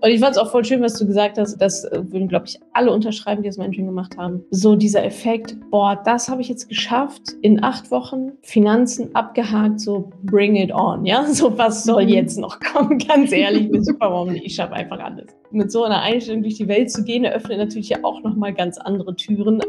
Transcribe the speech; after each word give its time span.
Und 0.00 0.10
ich 0.10 0.20
fand 0.20 0.32
es 0.32 0.38
auch 0.38 0.50
voll 0.50 0.64
schön, 0.64 0.80
was 0.80 0.94
du 0.94 1.06
gesagt 1.06 1.38
hast. 1.38 1.56
Das 1.58 1.84
äh, 1.84 2.00
würden, 2.12 2.28
glaube 2.28 2.46
ich, 2.46 2.60
alle 2.72 2.92
unterschreiben, 2.92 3.42
die 3.42 3.48
das 3.48 3.58
Mentoring 3.58 3.86
gemacht 3.86 4.16
haben. 4.16 4.44
So 4.50 4.76
dieser 4.76 5.04
Effekt, 5.04 5.56
boah, 5.70 6.00
das 6.04 6.28
habe 6.28 6.40
ich 6.40 6.48
jetzt 6.48 6.68
geschafft. 6.68 7.22
In 7.42 7.64
acht 7.64 7.90
Wochen 7.90 8.32
Finanzen 8.42 9.14
abgehakt, 9.14 9.80
so 9.80 10.10
bring 10.22 10.54
it 10.54 10.72
on. 10.72 11.04
Ja, 11.04 11.24
so 11.32 11.56
was 11.58 11.84
soll 11.84 12.04
mhm. 12.04 12.10
jetzt 12.10 12.38
noch 12.38 12.60
kommen? 12.60 12.98
Ganz 13.08 13.32
ehrlich, 13.32 13.62
ich 13.62 13.70
bin 13.70 13.84
super, 13.84 14.24
nicht? 14.26 14.44
Ich 14.44 14.54
schaffe 14.54 14.74
einfach 14.74 15.00
alles. 15.00 15.26
Mit 15.50 15.72
so 15.72 15.82
einer 15.82 16.00
Einstellung 16.00 16.42
durch 16.42 16.54
die 16.54 16.68
Welt 16.68 16.90
zu 16.92 17.02
gehen, 17.02 17.24
eröffnet 17.24 17.58
natürlich 17.58 17.88
ja 17.88 17.98
auch 18.02 18.22
nochmal 18.22 18.52
ganz 18.52 18.78
andere 18.78 19.16
Türen. 19.16 19.60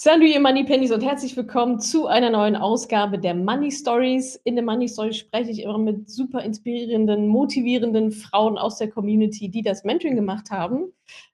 Salut 0.00 0.40
Money 0.40 0.62
Pennies 0.62 0.92
und 0.92 1.02
herzlich 1.02 1.36
willkommen 1.36 1.80
zu 1.80 2.06
einer 2.06 2.30
neuen 2.30 2.54
Ausgabe 2.54 3.18
der 3.18 3.34
Money 3.34 3.72
Stories. 3.72 4.36
In 4.44 4.54
der 4.54 4.64
Money 4.64 4.86
Story 4.86 5.12
spreche 5.12 5.50
ich 5.50 5.64
immer 5.64 5.76
mit 5.76 6.08
super 6.08 6.40
inspirierenden, 6.44 7.26
motivierenden 7.26 8.12
Frauen 8.12 8.58
aus 8.58 8.78
der 8.78 8.90
Community, 8.90 9.48
die 9.48 9.62
das 9.62 9.82
Mentoring 9.82 10.14
gemacht 10.14 10.52
haben. 10.52 10.92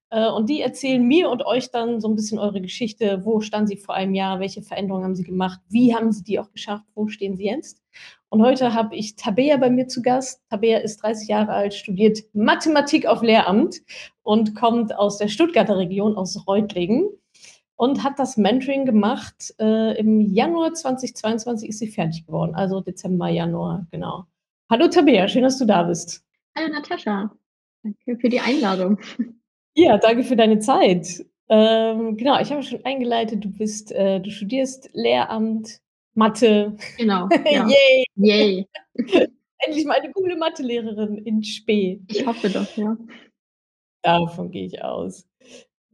Äh, 0.08 0.30
und 0.30 0.48
die 0.48 0.62
erzählen 0.62 1.06
mir 1.06 1.28
und 1.28 1.44
euch 1.44 1.70
dann 1.72 2.00
so 2.00 2.08
ein 2.08 2.14
bisschen 2.16 2.38
eure 2.38 2.62
Geschichte. 2.62 3.20
Wo 3.26 3.42
standen 3.42 3.66
sie 3.66 3.76
vor 3.76 3.96
einem 3.96 4.14
Jahr? 4.14 4.40
Welche 4.40 4.62
Veränderungen 4.62 5.04
haben 5.04 5.14
sie 5.14 5.24
gemacht? 5.24 5.60
Wie 5.68 5.94
haben 5.94 6.10
sie 6.10 6.24
die 6.24 6.40
auch 6.40 6.50
geschafft? 6.50 6.86
Wo 6.94 7.06
stehen 7.06 7.36
sie 7.36 7.44
jetzt? 7.44 7.82
Und 8.30 8.40
heute 8.40 8.72
habe 8.72 8.96
ich 8.96 9.14
Tabea 9.16 9.58
bei 9.58 9.68
mir 9.68 9.88
zu 9.88 10.00
Gast. 10.00 10.40
Tabea 10.48 10.78
ist 10.78 11.02
30 11.02 11.28
Jahre 11.28 11.52
alt, 11.52 11.74
studiert 11.74 12.20
Mathematik 12.32 13.04
auf 13.04 13.20
Lehramt 13.20 13.82
und 14.22 14.54
kommt 14.54 14.96
aus 14.96 15.18
der 15.18 15.28
Stuttgarter 15.28 15.76
Region, 15.76 16.16
aus 16.16 16.46
Reutlingen 16.46 17.10
und 17.76 18.02
hat 18.02 18.18
das 18.18 18.36
Mentoring 18.36 18.84
gemacht. 18.84 19.54
Äh, 19.58 19.98
Im 19.98 20.20
Januar 20.20 20.74
2022 20.74 21.68
ist 21.68 21.78
sie 21.78 21.88
fertig 21.88 22.26
geworden, 22.26 22.54
also 22.54 22.80
Dezember, 22.80 23.28
Januar, 23.28 23.86
genau. 23.90 24.24
Hallo 24.70 24.88
Tabea, 24.88 25.28
schön, 25.28 25.42
dass 25.42 25.58
du 25.58 25.64
da 25.64 25.82
bist. 25.82 26.24
Hallo 26.56 26.72
Natascha, 26.72 27.30
danke 27.82 28.20
für 28.20 28.28
die 28.28 28.40
Einladung. 28.40 28.98
Ja, 29.74 29.98
danke 29.98 30.22
für 30.22 30.36
deine 30.36 30.60
Zeit. 30.60 31.24
Ähm, 31.48 32.16
genau, 32.16 32.40
ich 32.40 32.50
habe 32.50 32.62
schon 32.62 32.84
eingeleitet, 32.84 33.44
du 33.44 33.50
bist, 33.50 33.92
äh, 33.92 34.20
du 34.20 34.30
studierst 34.30 34.88
Lehramt, 34.92 35.80
Mathe. 36.14 36.76
Genau. 36.96 37.28
Ja. 37.44 37.66
Yay! 37.66 38.04
Yay! 38.16 38.68
Endlich 39.58 39.84
mal 39.84 39.98
eine 40.00 40.12
coole 40.12 40.36
Mathelehrerin 40.36 41.18
in 41.18 41.42
Spee. 41.42 42.00
Ich 42.08 42.26
hoffe 42.26 42.50
doch, 42.50 42.76
ja. 42.76 42.96
Davon 44.02 44.50
gehe 44.50 44.66
ich 44.66 44.82
aus. 44.82 45.26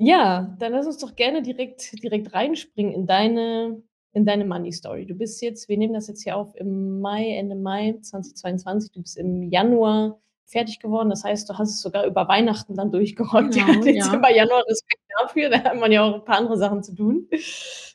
Ja, 0.03 0.57
dann 0.59 0.73
lass 0.73 0.87
uns 0.87 0.99
doch 0.99 1.15
gerne 1.15 1.43
direkt 1.43 2.03
direkt 2.03 2.33
reinspringen 2.33 2.93
in 2.93 3.07
deine 3.07 3.83
in 4.13 4.25
deine 4.25 4.45
Money 4.47 4.73
Story. 4.73 5.07
Du 5.07 5.15
bist 5.15 5.43
jetzt 5.43 5.69
wir 5.69 5.77
nehmen 5.77 5.93
das 5.93 6.09
jetzt 6.09 6.23
hier 6.25 6.37
auf 6.37 6.55
im 6.57 7.01
Mai 7.01 7.37
Ende 7.37 7.55
Mai 7.55 7.99
2022. 8.01 8.93
Du 8.93 9.03
bist 9.03 9.19
im 9.19 9.43
Januar 9.43 10.19
fertig 10.47 10.81
geworden. 10.81 11.11
Das 11.11 11.23
heißt, 11.23 11.49
du 11.49 11.59
hast 11.59 11.71
es 11.71 11.83
sogar 11.83 12.07
über 12.07 12.27
Weihnachten 12.29 12.75
dann 12.75 12.91
durchgerollt. 12.91 13.53
Genau, 13.55 13.67
ja, 13.73 13.81
Dezember, 13.81 14.31
ja. 14.31 14.39
Januar, 14.39 14.65
Respekt 14.67 15.00
dafür. 15.23 15.51
Da 15.51 15.65
hat 15.65 15.77
man 15.77 15.93
ja 15.93 16.03
auch 16.03 16.15
ein 16.15 16.25
paar 16.25 16.39
andere 16.39 16.57
Sachen 16.57 16.83
zu 16.83 16.95
tun. 16.95 17.29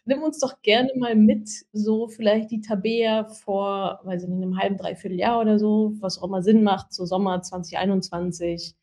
Nimm 0.06 0.22
uns 0.22 0.40
doch 0.40 0.62
gerne 0.62 0.92
mal 0.96 1.16
mit, 1.16 1.50
so 1.74 2.08
vielleicht 2.08 2.52
die 2.52 2.62
Tabea 2.62 3.26
vor, 3.26 4.00
weiß 4.04 4.24
ich 4.24 4.30
nicht, 4.30 4.42
einem 4.44 4.58
halben, 4.58 4.78
dreiviertel 4.78 5.18
Jahr 5.18 5.42
oder 5.42 5.58
so, 5.58 5.94
was 6.00 6.20
auch 6.20 6.28
immer 6.28 6.44
Sinn 6.44 6.64
macht, 6.64 6.94
so 6.94 7.06
Sommer 7.06 7.42
2021. 7.42 8.76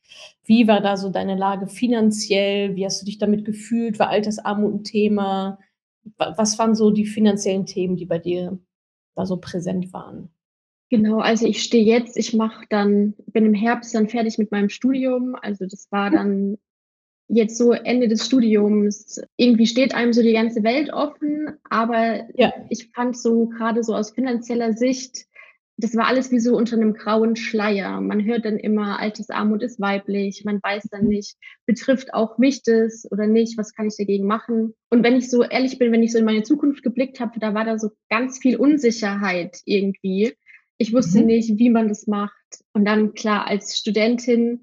Wie 0.44 0.66
war 0.66 0.80
da 0.80 0.96
so 0.96 1.10
deine 1.10 1.36
Lage 1.36 1.68
finanziell? 1.68 2.74
Wie 2.74 2.84
hast 2.84 3.00
du 3.00 3.06
dich 3.06 3.18
damit 3.18 3.44
gefühlt? 3.44 3.98
War 3.98 4.08
Altersarmut 4.08 4.74
ein 4.74 4.84
Thema? 4.84 5.58
Was 6.16 6.58
waren 6.58 6.74
so 6.74 6.90
die 6.90 7.06
finanziellen 7.06 7.66
Themen, 7.66 7.96
die 7.96 8.06
bei 8.06 8.18
dir 8.18 8.58
da 9.14 9.24
so 9.24 9.36
präsent 9.36 9.92
waren? 9.92 10.30
Genau, 10.90 11.20
also 11.20 11.46
ich 11.46 11.62
stehe 11.62 11.84
jetzt, 11.84 12.18
ich 12.18 12.34
mache 12.34 12.66
dann, 12.68 13.14
bin 13.26 13.46
im 13.46 13.54
Herbst 13.54 13.94
dann 13.94 14.08
fertig 14.08 14.36
mit 14.36 14.50
meinem 14.50 14.68
Studium. 14.68 15.36
Also 15.40 15.64
das 15.66 15.90
war 15.90 16.10
dann 16.10 16.58
jetzt 17.28 17.56
so 17.56 17.72
Ende 17.72 18.08
des 18.08 18.26
Studiums. 18.26 19.20
Irgendwie 19.36 19.66
steht 19.66 19.94
einem 19.94 20.12
so 20.12 20.22
die 20.22 20.32
ganze 20.32 20.62
Welt 20.62 20.92
offen, 20.92 21.56
aber 21.68 22.26
ja. 22.34 22.52
ich 22.68 22.90
fand 22.94 23.16
so 23.16 23.46
gerade 23.46 23.82
so 23.82 23.94
aus 23.94 24.10
finanzieller 24.12 24.72
Sicht, 24.74 25.26
das 25.78 25.96
war 25.96 26.06
alles 26.06 26.30
wie 26.30 26.38
so 26.38 26.56
unter 26.56 26.76
einem 26.76 26.94
grauen 26.94 27.34
Schleier. 27.34 28.00
Man 28.00 28.24
hört 28.24 28.44
dann 28.44 28.58
immer, 28.58 29.00
Altersarmut 29.00 29.62
ist 29.62 29.80
weiblich, 29.80 30.44
man 30.44 30.60
weiß 30.62 30.84
dann 30.90 31.06
nicht, 31.06 31.36
betrifft 31.66 32.14
auch 32.14 32.38
mich 32.38 32.62
das 32.62 33.10
oder 33.10 33.26
nicht, 33.26 33.58
was 33.58 33.74
kann 33.74 33.88
ich 33.88 33.96
dagegen 33.96 34.26
machen? 34.26 34.74
Und 34.90 35.02
wenn 35.02 35.16
ich 35.16 35.30
so 35.30 35.42
ehrlich 35.42 35.78
bin, 35.78 35.90
wenn 35.90 36.02
ich 36.02 36.12
so 36.12 36.18
in 36.18 36.24
meine 36.24 36.42
Zukunft 36.42 36.82
geblickt 36.82 37.20
habe, 37.20 37.40
da 37.40 37.54
war 37.54 37.64
da 37.64 37.78
so 37.78 37.90
ganz 38.10 38.38
viel 38.38 38.56
Unsicherheit 38.56 39.60
irgendwie. 39.64 40.34
Ich 40.78 40.92
wusste 40.92 41.20
mhm. 41.20 41.26
nicht, 41.26 41.58
wie 41.58 41.70
man 41.70 41.88
das 41.88 42.06
macht. 42.06 42.62
Und 42.72 42.84
dann 42.84 43.14
klar, 43.14 43.46
als 43.46 43.76
Studentin, 43.76 44.62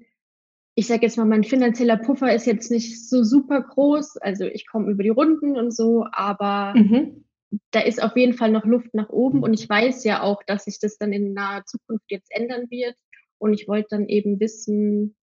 ich 0.74 0.86
sage 0.86 1.02
jetzt 1.02 1.16
mal, 1.16 1.26
mein 1.26 1.44
finanzieller 1.44 1.96
Puffer 1.96 2.34
ist 2.34 2.46
jetzt 2.46 2.70
nicht 2.70 3.08
so 3.08 3.22
super 3.22 3.60
groß. 3.60 4.16
Also 4.18 4.44
ich 4.44 4.66
komme 4.66 4.90
über 4.90 5.02
die 5.02 5.08
Runden 5.08 5.56
und 5.56 5.74
so, 5.74 6.06
aber 6.12 6.74
mhm. 6.76 7.24
da 7.70 7.80
ist 7.80 8.02
auf 8.02 8.16
jeden 8.16 8.34
Fall 8.34 8.50
noch 8.50 8.64
Luft 8.64 8.94
nach 8.94 9.10
oben. 9.10 9.42
Und 9.42 9.54
ich 9.54 9.68
weiß 9.68 10.04
ja 10.04 10.22
auch, 10.22 10.42
dass 10.46 10.64
sich 10.64 10.78
das 10.80 10.96
dann 10.96 11.12
in 11.12 11.32
naher 11.32 11.64
Zukunft 11.66 12.04
jetzt 12.08 12.30
ändern 12.34 12.70
wird. 12.70 12.94
Und 13.38 13.52
ich 13.54 13.68
wollte 13.68 13.88
dann 13.90 14.08
eben 14.08 14.38
wissen, 14.38 15.16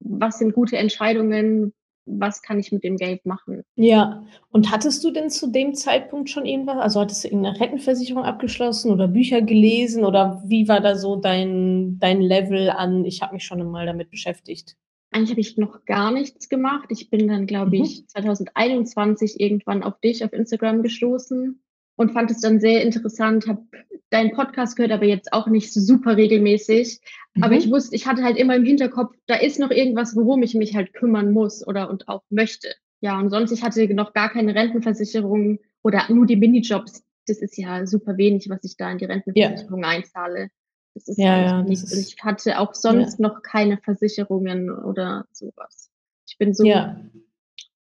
was 0.00 0.38
sind 0.38 0.54
gute 0.54 0.76
Entscheidungen, 0.76 1.74
was 2.08 2.42
kann 2.42 2.58
ich 2.58 2.72
mit 2.72 2.84
dem 2.84 2.96
Geld 2.96 3.26
machen. 3.26 3.62
Ja, 3.76 4.24
und 4.50 4.70
hattest 4.70 5.04
du 5.04 5.10
denn 5.10 5.30
zu 5.30 5.48
dem 5.48 5.74
Zeitpunkt 5.74 6.30
schon 6.30 6.46
irgendwas? 6.46 6.78
Also 6.78 7.00
hattest 7.00 7.24
du 7.24 7.28
irgendeine 7.28 7.60
Rentenversicherung 7.60 8.24
abgeschlossen 8.24 8.90
oder 8.90 9.08
Bücher 9.08 9.42
gelesen 9.42 10.04
oder 10.04 10.42
wie 10.46 10.68
war 10.68 10.80
da 10.80 10.96
so 10.96 11.16
dein, 11.16 11.98
dein 11.98 12.20
Level 12.20 12.70
an, 12.70 13.04
ich 13.04 13.22
habe 13.22 13.34
mich 13.34 13.44
schon 13.44 13.60
einmal 13.60 13.86
damit 13.86 14.10
beschäftigt? 14.10 14.76
Eigentlich 15.10 15.30
habe 15.30 15.40
ich 15.40 15.56
noch 15.56 15.84
gar 15.86 16.12
nichts 16.12 16.48
gemacht. 16.48 16.88
Ich 16.90 17.08
bin 17.08 17.28
dann, 17.28 17.46
glaube 17.46 17.76
mhm. 17.76 17.84
ich, 17.84 18.06
2021 18.08 19.40
irgendwann 19.40 19.82
auf 19.82 19.98
dich 20.00 20.24
auf 20.24 20.32
Instagram 20.32 20.82
gestoßen 20.82 21.62
und 21.96 22.12
fand 22.12 22.30
es 22.30 22.40
dann 22.40 22.60
sehr 22.60 22.82
interessant, 22.82 23.46
habe 23.46 23.62
deinen 24.10 24.32
Podcast 24.32 24.76
gehört, 24.76 24.92
aber 24.92 25.04
jetzt 25.04 25.32
auch 25.32 25.46
nicht 25.46 25.72
super 25.72 26.16
regelmäßig. 26.16 27.00
Mhm. 27.34 27.42
Aber 27.42 27.54
ich 27.54 27.70
wusste, 27.70 27.94
ich 27.94 28.06
hatte 28.06 28.22
halt 28.22 28.36
immer 28.36 28.56
im 28.56 28.64
Hinterkopf, 28.64 29.14
da 29.26 29.36
ist 29.36 29.58
noch 29.58 29.70
irgendwas, 29.70 30.16
worum 30.16 30.42
ich 30.42 30.54
mich 30.54 30.74
halt 30.74 30.94
kümmern 30.94 31.32
muss 31.32 31.66
oder 31.66 31.90
und 31.90 32.08
auch 32.08 32.22
möchte. 32.30 32.68
Ja, 33.00 33.18
und 33.18 33.30
sonst, 33.30 33.52
ich 33.52 33.62
hatte 33.62 33.86
noch 33.94 34.12
gar 34.12 34.30
keine 34.30 34.54
Rentenversicherung 34.54 35.58
oder 35.82 36.02
nur 36.08 36.26
die 36.26 36.36
Minijobs. 36.36 37.04
Das 37.26 37.38
ist 37.38 37.56
ja 37.56 37.86
super 37.86 38.16
wenig, 38.16 38.48
was 38.48 38.64
ich 38.64 38.76
da 38.76 38.90
in 38.90 38.98
die 38.98 39.04
Rentenversicherung 39.04 39.82
ja. 39.82 39.88
einzahle. 39.88 40.50
Das 40.94 41.08
ist 41.08 41.18
ja, 41.18 41.40
ja 41.40 41.62
nicht. 41.62 41.82
Ist, 41.82 41.92
ich 41.92 42.22
hatte 42.24 42.58
auch 42.58 42.74
sonst 42.74 43.20
ja. 43.20 43.28
noch 43.28 43.42
keine 43.42 43.78
Versicherungen 43.78 44.70
oder 44.70 45.26
sowas. 45.30 45.90
Ich 46.26 46.38
bin 46.38 46.54
so 46.54 46.64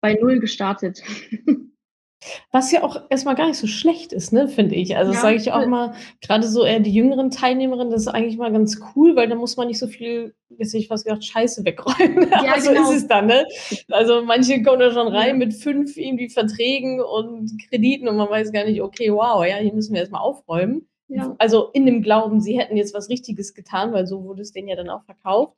bei 0.01 0.15
Null 0.15 0.41
gestartet. 0.41 1.03
Was 2.53 2.73
ja 2.73 2.83
auch 2.83 3.03
erstmal 3.11 3.35
gar 3.35 3.47
nicht 3.47 3.59
so 3.59 3.67
schlecht 3.67 4.13
ist, 4.13 4.33
ne, 4.33 4.49
finde 4.49 4.75
ich. 4.75 4.97
Also, 4.97 5.13
das 5.13 5.23
sage 5.23 5.37
ich 5.37 5.53
auch 5.53 5.67
mal, 5.67 5.95
gerade 6.21 6.47
so 6.47 6.65
eher 6.65 6.81
die 6.81 6.93
jüngeren 6.93 7.31
Teilnehmerinnen, 7.31 7.91
das 7.91 8.03
ist 8.03 8.09
eigentlich 8.09 8.37
mal 8.37 8.53
ganz 8.53 8.81
cool, 8.95 9.17
weil 9.17 9.29
da 9.29 9.35
muss 9.35 9.57
man 9.57 9.69
nicht 9.69 9.79
so 9.79 9.87
viel, 9.87 10.35
jetzt 10.59 10.75
ich 10.75 10.89
fast 10.89 11.05
gesagt, 11.05 11.25
Scheiße 11.25 11.65
wegräumen. 11.65 12.29
Ja, 12.31 12.53
Aber 12.53 12.61
so 12.61 12.71
genau. 12.71 12.91
ist 12.91 12.97
es 12.97 13.07
dann, 13.07 13.27
ne? 13.27 13.47
Also, 13.91 14.23
manche 14.23 14.63
kommen 14.63 14.81
da 14.81 14.93
schon 14.93 15.09
rein 15.09 15.39
mit 15.39 15.55
fünf 15.55 15.97
irgendwie 15.97 16.29
Verträgen 16.29 17.01
und 17.01 17.53
Krediten 17.69 18.09
und 18.09 18.17
man 18.17 18.31
weiß 18.31 18.53
gar 18.53 18.65
nicht, 18.65 18.83
okay, 18.83 19.13
wow, 19.13 19.45
ja, 19.47 19.57
hier 19.57 19.73
müssen 19.73 19.95
wir 19.95 20.01
erstmal 20.01 20.23
aufräumen. 20.23 20.87
Ja. 21.09 21.37
Also 21.39 21.71
in 21.73 21.87
dem 21.87 22.03
Glauben, 22.03 22.41
sie 22.41 22.59
hätten 22.59 22.77
jetzt 22.77 22.95
was 22.95 23.09
Richtiges 23.09 23.55
getan, 23.55 23.93
weil 23.93 24.07
so 24.07 24.25
wurde 24.25 24.43
es 24.43 24.53
denen 24.53 24.69
ja 24.69 24.77
dann 24.77 24.91
auch 24.91 25.05
verkauft. 25.05 25.57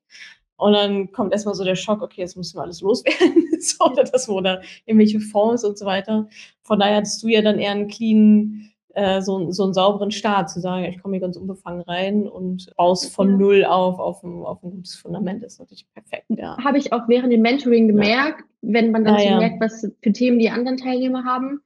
Und 0.59 0.73
dann 0.73 1.13
kommt 1.13 1.33
erstmal 1.33 1.55
so 1.55 1.63
der 1.63 1.77
Schock, 1.77 2.03
okay, 2.03 2.21
jetzt 2.21 2.37
müssen 2.37 2.59
wir 2.59 2.63
alles 2.63 2.81
loswerden. 2.81 3.45
so, 3.61 3.85
oder 3.85 4.03
das 4.03 4.29
oder 4.29 4.61
irgendwelche 4.87 5.21
Fonds 5.21 5.65
und 5.65 5.79
so 5.79 5.87
weiter. 5.87 6.29
Von 6.63 6.81
daher 6.81 6.97
hattest 6.97 7.23
du 7.23 7.29
ja 7.29 7.43
dann 7.43 7.61
eher 7.61 7.71
einen 7.71 7.87
clean, 7.87 8.69
äh, 8.95 9.23
so, 9.23 9.53
so 9.53 9.63
einen 9.63 9.73
sauberen 9.73 10.11
Start, 10.11 10.51
zu 10.51 10.61
sagen, 10.61 10.85
ich 10.85 11.01
komme 11.01 11.15
hier 11.15 11.21
ganz 11.21 11.37
unbefangen 11.37 11.83
rein 11.83 12.27
und 12.27 12.75
baust 12.77 13.15
von 13.15 13.31
ja. 13.31 13.37
null 13.37 13.65
auf, 13.65 14.01
auf 14.01 14.25
ein, 14.25 14.43
auf 14.43 14.65
ein 14.65 14.73
gutes 14.73 14.97
Fundament. 14.97 15.45
Das 15.45 15.53
ist 15.55 15.61
natürlich 15.61 15.87
perfekt, 15.95 16.27
ja. 16.31 16.57
Habe 16.59 16.79
ich 16.79 16.93
auch 16.93 17.07
während 17.07 17.33
dem 17.33 17.43
Mentoring 17.43 17.87
gemerkt, 17.87 18.41
ja. 18.41 18.47
wenn 18.63 18.91
man 18.91 19.05
dann 19.05 19.17
ja, 19.21 19.35
so 19.35 19.37
merkt, 19.37 19.61
was 19.61 19.89
für 20.03 20.13
Themen 20.13 20.41
die 20.41 20.51
anderen 20.51 20.77
Teilnehmer 20.77 21.25
haben. 21.25 21.61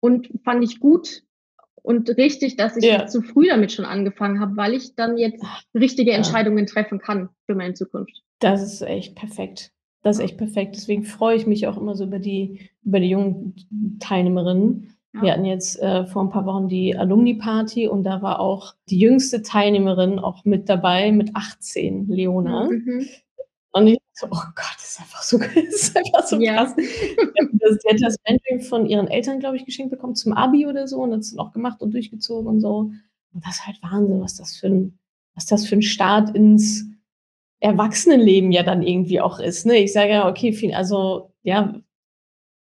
Und 0.00 0.30
fand 0.42 0.64
ich 0.64 0.80
gut, 0.80 1.22
und 1.82 2.08
richtig, 2.16 2.56
dass 2.56 2.76
ich 2.76 2.84
ja. 2.84 3.06
zu 3.06 3.22
früh 3.22 3.48
damit 3.48 3.72
schon 3.72 3.84
angefangen 3.84 4.40
habe, 4.40 4.56
weil 4.56 4.74
ich 4.74 4.94
dann 4.94 5.18
jetzt 5.18 5.44
richtige 5.74 6.12
Entscheidungen 6.12 6.66
treffen 6.66 6.98
kann 6.98 7.28
für 7.46 7.54
meine 7.54 7.74
Zukunft. 7.74 8.22
Das 8.42 8.62
ist 8.62 8.82
echt 8.82 9.14
perfekt. 9.14 9.72
Das 10.02 10.18
ist 10.18 10.24
echt 10.24 10.38
perfekt. 10.38 10.74
Deswegen 10.76 11.04
freue 11.04 11.36
ich 11.36 11.46
mich 11.46 11.66
auch 11.66 11.76
immer 11.76 11.94
so 11.94 12.04
über 12.04 12.18
die, 12.18 12.70
über 12.84 12.98
die 12.98 13.10
jungen 13.10 13.54
Teilnehmerinnen. 14.00 14.94
Ja. 15.14 15.22
Wir 15.22 15.32
hatten 15.32 15.44
jetzt 15.44 15.80
äh, 15.80 16.06
vor 16.06 16.22
ein 16.22 16.30
paar 16.30 16.46
Wochen 16.46 16.68
die 16.68 16.96
Alumni-Party 16.96 17.86
und 17.86 18.02
da 18.04 18.22
war 18.22 18.40
auch 18.40 18.74
die 18.88 18.98
jüngste 18.98 19.42
Teilnehmerin 19.42 20.18
auch 20.18 20.44
mit 20.44 20.68
dabei, 20.68 21.12
mit 21.12 21.36
18, 21.36 22.08
Leona. 22.08 22.70
Mhm. 22.70 23.06
Und 23.72 23.86
ich 23.86 23.98
So, 24.14 24.26
oh 24.26 24.44
Gott, 24.54 24.74
das 24.76 24.90
ist 24.90 25.00
einfach 25.00 25.22
so, 25.22 25.38
das 25.54 25.74
ist 25.74 25.96
einfach 25.96 26.26
so 26.26 26.40
ja. 26.40 26.54
krass. 26.56 26.74
Das, 26.74 27.78
die 27.78 27.88
hat 27.88 28.02
das 28.02 28.16
Mentoring 28.28 28.60
von 28.60 28.86
ihren 28.86 29.08
Eltern, 29.08 29.38
glaube 29.38 29.56
ich, 29.56 29.64
geschenkt 29.64 29.90
bekommen 29.90 30.14
zum 30.14 30.32
Abi 30.32 30.66
oder 30.66 30.88
so 30.88 31.00
und 31.00 31.12
hat 31.12 31.20
es 31.20 31.38
auch 31.38 31.52
gemacht 31.52 31.80
und 31.80 31.94
durchgezogen 31.94 32.48
und 32.48 32.60
so. 32.60 32.90
Und 33.32 33.46
das 33.46 33.56
ist 33.56 33.66
halt 33.66 33.82
Wahnsinn, 33.82 34.20
was 34.20 34.36
das 34.36 34.56
für 34.56 34.66
ein, 34.66 34.98
was 35.34 35.46
das 35.46 35.66
für 35.66 35.76
ein 35.76 35.82
Start 35.82 36.34
ins 36.34 36.91
Erwachsenenleben 37.62 38.50
ja 38.50 38.64
dann 38.64 38.82
irgendwie 38.82 39.20
auch 39.20 39.38
ist. 39.38 39.66
Ne? 39.66 39.78
Ich 39.78 39.92
sage 39.92 40.10
ja, 40.10 40.28
okay, 40.28 40.74
also 40.74 41.30
ja, 41.44 41.74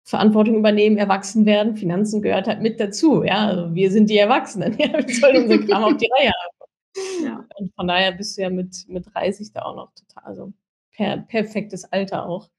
Verantwortung 0.04 0.58
übernehmen, 0.58 0.98
erwachsen 0.98 1.46
werden, 1.46 1.78
Finanzen 1.78 2.22
gehört 2.22 2.48
halt 2.48 2.62
mit 2.62 2.80
dazu. 2.80 3.24
Ja, 3.24 3.48
also 3.48 3.74
wir 3.74 3.90
sind 3.90 4.10
die 4.10 4.18
Erwachsenen. 4.18 4.76
Ja, 4.80 4.92
wir 4.94 5.16
sollen 5.16 5.44
unsere 5.44 5.66
Kram 5.66 5.84
auf 5.86 5.98
die 5.98 6.10
Reihe 6.18 6.32
haben. 6.32 7.26
Ja. 7.26 7.46
Und 7.58 7.74
von 7.74 7.88
daher 7.88 8.12
bist 8.12 8.38
du 8.38 8.42
ja 8.42 8.50
mit, 8.50 8.86
mit 8.90 9.06
30 9.14 9.54
da 9.54 9.62
auch 9.62 9.76
noch 9.76 9.92
total, 9.94 10.24
also 10.26 10.54
per, 10.94 11.18
perfektes 11.18 11.86
Alter 11.86 12.28
auch. 12.28 12.50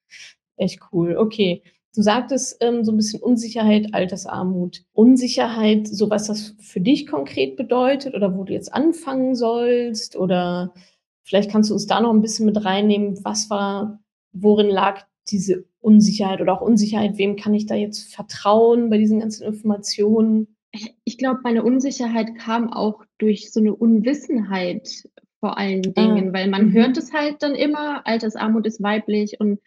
Echt 0.56 0.81
cool. 0.93 1.17
Okay. 1.19 1.62
Du 1.94 2.00
sagtest 2.00 2.56
ähm, 2.61 2.85
so 2.85 2.93
ein 2.93 2.96
bisschen 2.96 3.20
Unsicherheit, 3.20 3.93
Altersarmut. 3.93 4.85
Unsicherheit, 4.94 5.87
so 5.87 6.08
was 6.08 6.28
das 6.28 6.55
für 6.61 6.81
dich 6.81 7.06
konkret 7.06 7.56
bedeutet 7.56 8.14
oder 8.14 8.35
wo 8.35 8.44
du 8.44 8.55
jetzt 8.55 8.73
anfangen 8.73 9.35
sollst 9.35 10.17
oder 10.17 10.73
vielleicht 11.23 11.51
kannst 11.51 11.71
du 11.71 11.75
uns 11.75 11.87
da 11.87 12.01
noch 12.01 12.13
ein 12.13 12.23
bisschen 12.23 12.47
mit 12.47 12.65
reinnehmen. 12.65 13.25
Was 13.25 13.51
war, 13.51 14.01
worin 14.33 14.69
lag 14.69 15.05
diese 15.29 15.65
Unsicherheit 15.81 16.41
oder 16.41 16.55
auch 16.55 16.61
Unsicherheit? 16.61 17.19
Wem 17.19 17.37
kann 17.37 17.55
ich 17.55 17.67
da 17.67 17.75
jetzt 17.75 18.15
vertrauen 18.15 18.91
bei 18.91 18.99
diesen 18.99 19.21
ganzen 19.21 19.45
Informationen? 19.45 20.57
Ich 21.05 21.19
glaube, 21.19 21.41
meine 21.43 21.63
Unsicherheit 21.63 22.37
kam 22.37 22.73
auch 22.73 23.05
durch 23.19 23.53
so 23.53 23.61
eine 23.61 23.75
Unwissenheit 23.75 25.05
vor 25.41 25.59
allen 25.59 25.83
ah, 25.97 26.01
Dingen, 26.01 26.31
ah. 26.31 26.33
weil 26.33 26.49
man 26.49 26.67
mhm. 26.67 26.73
hört 26.73 26.97
es 26.97 27.13
halt 27.13 27.43
dann 27.43 27.55
immer, 27.55 28.07
Altersarmut 28.07 28.67
ist 28.67 28.83
weiblich 28.83 29.41
und 29.41 29.61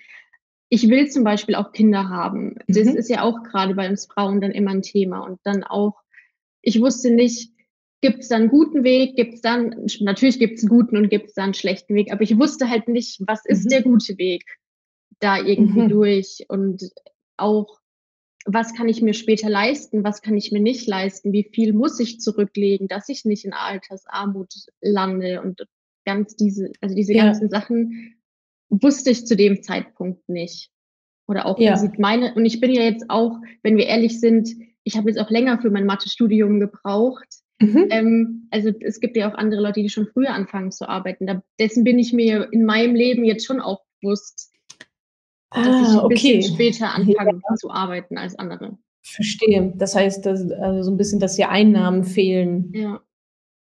ich 0.70 0.90
will 0.90 1.08
zum 1.10 1.24
Beispiel 1.24 1.56
auch 1.56 1.74
Kinder 1.74 2.10
haben. 2.10 2.56
Das 2.68 2.86
mhm. 2.86 2.96
ist 2.96 3.10
ja 3.10 3.24
auch 3.24 3.44
gerade 3.44 3.76
bei 3.76 3.90
uns 3.90 4.08
Frauen 4.08 4.42
dann 4.42 4.52
immer 4.52 4.72
ein 4.72 4.82
Thema. 4.82 5.20
Und 5.20 5.40
dann 5.44 5.64
auch, 5.64 6.02
ich 6.62 6.82
wusste 6.82 7.12
nicht, 7.12 7.52
gibt 8.02 8.20
es 8.20 8.28
da 8.28 8.36
einen 8.36 8.50
guten 8.50 8.84
Weg, 8.84 9.16
gibt 9.16 9.36
es 9.36 9.42
dann, 9.42 9.88
natürlich 10.00 10.40
gibt 10.40 10.58
es 10.58 10.64
einen 10.64 10.70
guten 10.70 10.98
und 10.98 11.10
gibt 11.10 11.28
es 11.28 11.34
da 11.34 11.44
einen 11.44 11.54
schlechten 11.54 11.96
Weg, 11.96 12.12
aber 12.12 12.22
ich 12.22 12.38
wusste 12.38 12.70
halt 12.70 12.88
nicht, 12.88 13.22
was 13.26 13.46
ist 13.46 13.66
mhm. 13.66 13.70
der 13.70 13.82
gute 13.84 14.18
Weg 14.18 14.44
da 15.20 15.38
irgendwie 15.38 15.82
mhm. 15.82 15.90
durch 15.90 16.46
und 16.50 16.90
auch, 17.38 17.80
was 18.46 18.76
kann 18.76 18.90
ich 18.90 19.02
mir 19.02 19.14
später 19.14 19.50
leisten, 19.50 20.04
was 20.04 20.22
kann 20.22 20.38
ich 20.38 20.52
mir 20.52 20.60
nicht 20.62 20.88
leisten, 20.88 21.32
wie 21.32 21.50
viel 21.52 21.74
muss 21.74 22.00
ich 22.00 22.20
zurücklegen, 22.20 22.88
dass 22.88 23.10
ich 23.10 23.26
nicht 23.26 23.46
in 23.46 23.54
Altersarmut 23.54 24.54
lande 24.82 25.42
und 25.42 25.66
ganz 26.06 26.36
diese, 26.36 26.72
also 26.82 26.96
diese 26.96 27.14
ja. 27.14 27.26
ganzen 27.26 27.50
Sachen 27.50 28.16
wusste 28.70 29.10
ich 29.10 29.26
zu 29.26 29.36
dem 29.36 29.64
Zeitpunkt 29.64 30.30
nicht. 30.30 30.70
Oder 31.28 31.48
auch, 31.48 31.60
ja. 31.60 31.76
sieht 31.76 31.98
meine, 31.98 32.36
und 32.36 32.46
ich 32.46 32.60
bin 32.60 32.72
ja 32.72 32.84
jetzt 32.84 33.06
auch, 33.10 33.40
wenn 33.64 33.78
wir 33.78 33.88
ehrlich 33.88 34.20
sind, 34.20 34.50
ich 34.84 34.96
habe 34.96 35.10
jetzt 35.10 35.20
auch 35.20 35.32
länger 35.32 35.60
für 35.60 35.72
mein 35.72 35.86
Mathestudium 35.86 36.60
gebraucht. 36.60 37.28
Mhm. 37.60 37.88
Ähm, 37.90 38.48
also 38.52 38.72
es 38.82 39.00
gibt 39.00 39.16
ja 39.16 39.32
auch 39.32 39.36
andere 39.36 39.62
Leute, 39.62 39.82
die 39.82 39.90
schon 39.90 40.08
früher 40.08 40.34
anfangen 40.34 40.72
zu 40.72 40.88
arbeiten. 40.88 41.26
Da, 41.26 41.42
dessen 41.60 41.84
bin 41.84 42.00
ich 42.00 42.14
mir 42.14 42.52
in 42.52 42.66
meinem 42.66 42.96
Leben 42.96 43.24
jetzt 43.24 43.46
schon 43.46 43.62
auch 43.62 43.82
bewusst, 44.02 44.52
dass 45.52 45.66
ah, 45.66 45.82
ich 45.82 45.88
ein 45.90 46.00
okay. 46.00 46.38
bisschen 46.38 46.54
später 46.54 46.94
anfange 46.94 47.42
ja. 47.50 47.56
zu 47.56 47.70
arbeiten 47.70 48.18
als 48.18 48.38
andere. 48.38 48.78
Verstehe. 49.02 49.74
Das 49.78 49.96
heißt, 49.96 50.26
dass, 50.26 50.52
also 50.52 50.84
so 50.84 50.92
ein 50.92 50.98
bisschen, 50.98 51.20
dass 51.20 51.36
die 51.36 51.46
Einnahmen 51.46 52.04
fehlen. 52.04 52.72
Ja 52.74 53.02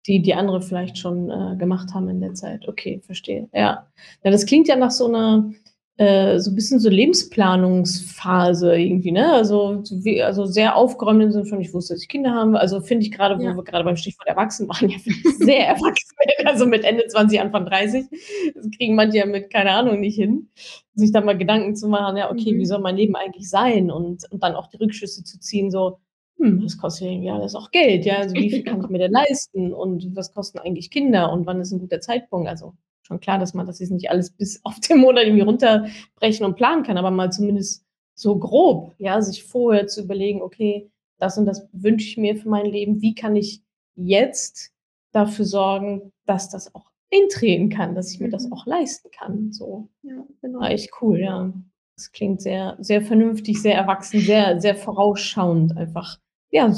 die 0.08 0.22
die 0.22 0.34
andere 0.34 0.62
vielleicht 0.62 0.98
schon 0.98 1.30
äh, 1.30 1.56
gemacht 1.56 1.92
haben 1.94 2.08
in 2.08 2.20
der 2.20 2.34
Zeit. 2.34 2.66
Okay, 2.66 3.00
verstehe. 3.04 3.48
Ja. 3.52 3.86
ja, 4.24 4.30
das 4.30 4.46
klingt 4.46 4.66
ja 4.66 4.74
nach 4.74 4.90
so 4.90 5.06
einer 5.06 5.52
äh, 5.98 6.38
so 6.38 6.52
ein 6.52 6.54
bisschen 6.54 6.78
so 6.78 6.88
Lebensplanungsphase 6.88 8.78
irgendwie, 8.78 9.10
ne? 9.10 9.32
Also, 9.32 9.82
wie, 9.90 10.22
also 10.22 10.46
sehr 10.46 10.76
aufgeräumt 10.76 11.20
im 11.20 11.32
Sinne 11.32 11.44
von, 11.44 11.60
ich 11.60 11.74
wusste, 11.74 11.94
dass 11.94 12.02
ich 12.02 12.08
Kinder 12.08 12.32
habe. 12.32 12.60
Also 12.60 12.80
finde 12.80 13.04
ich 13.04 13.10
gerade, 13.10 13.36
wo 13.36 13.42
ja. 13.42 13.56
wir 13.56 13.64
gerade 13.64 13.82
beim 13.82 13.96
Stichwort 13.96 14.28
Erwachsen 14.28 14.68
waren, 14.68 14.88
ja 14.88 14.98
sehr 15.38 15.66
erwachsen. 15.66 16.16
Also 16.44 16.66
mit 16.66 16.84
Ende 16.84 17.04
20, 17.04 17.40
Anfang 17.40 17.66
30. 17.66 18.06
Das 18.54 18.70
kriegen 18.76 18.94
manche 18.94 19.18
ja 19.18 19.26
mit, 19.26 19.50
keine 19.50 19.72
Ahnung, 19.72 19.98
nicht 19.98 20.14
hin. 20.14 20.50
Sich 20.94 21.10
da 21.10 21.20
mal 21.20 21.36
Gedanken 21.36 21.74
zu 21.74 21.88
machen, 21.88 22.16
ja, 22.16 22.30
okay, 22.30 22.52
mhm. 22.52 22.58
wie 22.60 22.66
soll 22.66 22.78
mein 22.78 22.96
Leben 22.96 23.16
eigentlich 23.16 23.50
sein? 23.50 23.90
Und, 23.90 24.22
und 24.30 24.40
dann 24.40 24.54
auch 24.54 24.68
die 24.68 24.76
Rückschlüsse 24.76 25.24
zu 25.24 25.40
ziehen, 25.40 25.72
so, 25.72 25.98
hm, 26.36 26.62
das 26.62 26.78
kostet 26.78 27.08
irgendwie 27.08 27.30
alles 27.30 27.56
auch 27.56 27.72
Geld, 27.72 28.06
ja. 28.06 28.18
Also 28.18 28.36
wie 28.36 28.50
viel 28.50 28.62
kann 28.62 28.82
ich 28.82 28.88
mir 28.88 28.98
denn 28.98 29.10
leisten 29.10 29.72
und 29.72 30.14
was 30.14 30.32
kosten 30.32 30.60
eigentlich 30.60 30.92
Kinder 30.92 31.32
und 31.32 31.44
wann 31.46 31.60
ist 31.60 31.72
ein 31.72 31.80
guter 31.80 32.00
Zeitpunkt? 32.00 32.48
Also 32.48 32.74
schon 33.08 33.20
klar, 33.20 33.38
dass 33.38 33.54
man 33.54 33.66
das 33.66 33.80
jetzt 33.80 33.90
nicht 33.90 34.10
alles 34.10 34.30
bis 34.30 34.60
auf 34.64 34.78
den 34.80 34.98
Monat 34.98 35.24
irgendwie 35.24 35.42
runterbrechen 35.42 36.46
und 36.46 36.54
planen 36.54 36.84
kann, 36.84 36.98
aber 36.98 37.10
mal 37.10 37.32
zumindest 37.32 37.84
so 38.14 38.38
grob, 38.38 38.94
ja, 38.98 39.20
sich 39.20 39.44
vorher 39.44 39.86
zu 39.86 40.02
überlegen, 40.02 40.42
okay, 40.42 40.90
das 41.18 41.38
und 41.38 41.46
das 41.46 41.68
wünsche 41.72 42.06
ich 42.06 42.16
mir 42.16 42.36
für 42.36 42.48
mein 42.48 42.66
Leben, 42.66 43.00
wie 43.00 43.14
kann 43.14 43.34
ich 43.34 43.62
jetzt 43.96 44.72
dafür 45.12 45.44
sorgen, 45.44 46.12
dass 46.26 46.48
das 46.50 46.74
auch 46.74 46.90
eintreten 47.12 47.70
kann, 47.70 47.94
dass 47.94 48.12
ich 48.12 48.20
mir 48.20 48.28
das 48.28 48.46
mhm. 48.46 48.52
auch 48.52 48.66
leisten 48.66 49.10
kann. 49.10 49.52
So. 49.52 49.88
Ja, 50.02 50.24
genau. 50.42 50.60
War 50.60 50.70
echt 50.70 50.90
cool, 51.00 51.18
ja. 51.18 51.52
Das 51.96 52.12
klingt 52.12 52.40
sehr, 52.40 52.76
sehr 52.78 53.02
vernünftig, 53.02 53.60
sehr 53.60 53.74
erwachsen, 53.74 54.20
sehr, 54.20 54.60
sehr 54.60 54.76
vorausschauend 54.76 55.76
einfach 55.76 56.18
ja, 56.50 56.72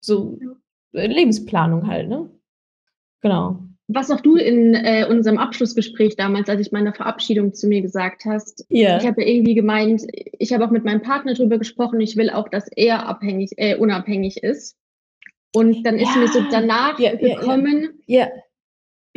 so 0.00 0.38
Lebensplanung 0.92 1.86
halt, 1.86 2.08
ne? 2.08 2.30
Genau. 3.20 3.58
Was 3.86 4.10
auch 4.10 4.20
du 4.20 4.36
in 4.36 4.74
äh, 4.74 5.06
unserem 5.08 5.36
Abschlussgespräch 5.36 6.16
damals, 6.16 6.48
als 6.48 6.60
ich 6.60 6.72
meine 6.72 6.94
Verabschiedung 6.94 7.52
zu 7.52 7.66
mir 7.68 7.82
gesagt 7.82 8.24
hast, 8.24 8.64
yeah. 8.70 8.96
ich 8.98 9.06
habe 9.06 9.20
ja 9.22 9.28
irgendwie 9.28 9.54
gemeint, 9.54 10.02
ich 10.38 10.54
habe 10.54 10.64
auch 10.64 10.70
mit 10.70 10.84
meinem 10.84 11.02
Partner 11.02 11.34
drüber 11.34 11.58
gesprochen, 11.58 12.00
ich 12.00 12.16
will 12.16 12.30
auch, 12.30 12.48
dass 12.48 12.66
er 12.68 13.06
abhängig, 13.06 13.52
äh, 13.56 13.76
unabhängig 13.76 14.42
ist. 14.42 14.76
Und 15.54 15.84
dann 15.84 15.98
ist 15.98 16.14
ja. 16.14 16.20
mir 16.20 16.28
so 16.28 16.42
danach 16.50 16.98
ja, 16.98 17.14
gekommen, 17.14 18.00
ja, 18.06 18.28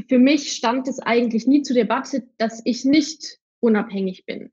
für 0.07 0.19
mich 0.19 0.51
stand 0.51 0.87
es 0.87 0.99
eigentlich 0.99 1.47
nie 1.47 1.61
zur 1.63 1.75
Debatte, 1.75 2.27
dass 2.37 2.61
ich 2.65 2.85
nicht 2.85 3.39
unabhängig 3.59 4.25
bin. 4.25 4.51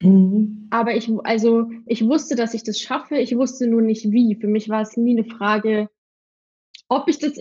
Mhm. 0.00 0.68
Aber 0.70 0.94
ich, 0.94 1.10
also, 1.24 1.70
ich 1.86 2.04
wusste, 2.06 2.36
dass 2.36 2.54
ich 2.54 2.64
das 2.64 2.80
schaffe. 2.80 3.16
Ich 3.16 3.36
wusste 3.36 3.66
nur 3.66 3.82
nicht 3.82 4.10
wie. 4.10 4.34
Für 4.34 4.48
mich 4.48 4.68
war 4.68 4.82
es 4.82 4.96
nie 4.96 5.18
eine 5.18 5.24
Frage, 5.24 5.88
ob 6.88 7.08
ich 7.08 7.18
das, 7.18 7.38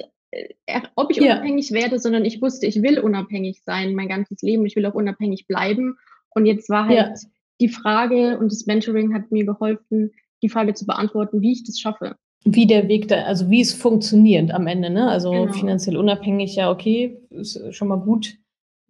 ob 0.95 1.12
ich 1.12 1.18
ja. 1.18 1.33
unabhängig 1.33 1.72
werde, 1.72 2.00
sondern 2.00 2.25
ich 2.25 2.42
wusste, 2.42 2.66
ich 2.66 2.81
will 2.81 3.00
unabhängig 3.00 3.62
sein 3.63 3.95
mein 3.95 4.07
ganzes 4.07 4.42
Leben. 4.42 4.66
Ich 4.66 4.75
will 4.75 4.86
auch 4.86 4.94
unabhängig 4.94 5.48
bleiben. 5.48 5.98
Und 6.30 6.45
jetzt 6.45 6.69
war 6.69 6.88
halt 6.88 6.98
ja. 6.98 7.30
die 7.62 7.69
Frage 7.69 8.38
und 8.38 8.51
das 8.51 8.66
Mentoring 8.66 9.13
hat 9.13 9.31
mir 9.31 9.45
geholfen, 9.45 10.12
die 10.42 10.50
Frage 10.50 10.74
zu 10.74 10.86
beantworten, 10.86 11.42
wie 11.42 11.54
ich 11.54 11.63
das 11.63 11.80
schaffe. 11.80 12.16
Wie 12.44 12.68
der 12.68 12.88
Weg 12.88 13.07
da, 13.07 13.23
also 13.23 13.50
wie 13.50 13.61
es 13.61 13.73
funktioniert 13.73 14.52
am 14.52 14.68
Ende, 14.68 14.90
ne? 14.90 15.09
Also 15.09 15.31
genau. 15.31 15.54
finanziell 15.54 15.97
unabhängig, 15.97 16.56
ja, 16.56 16.69
okay, 16.69 17.18
ist 17.31 17.59
schon 17.73 17.88
mal 17.88 18.00
gut 18.00 18.38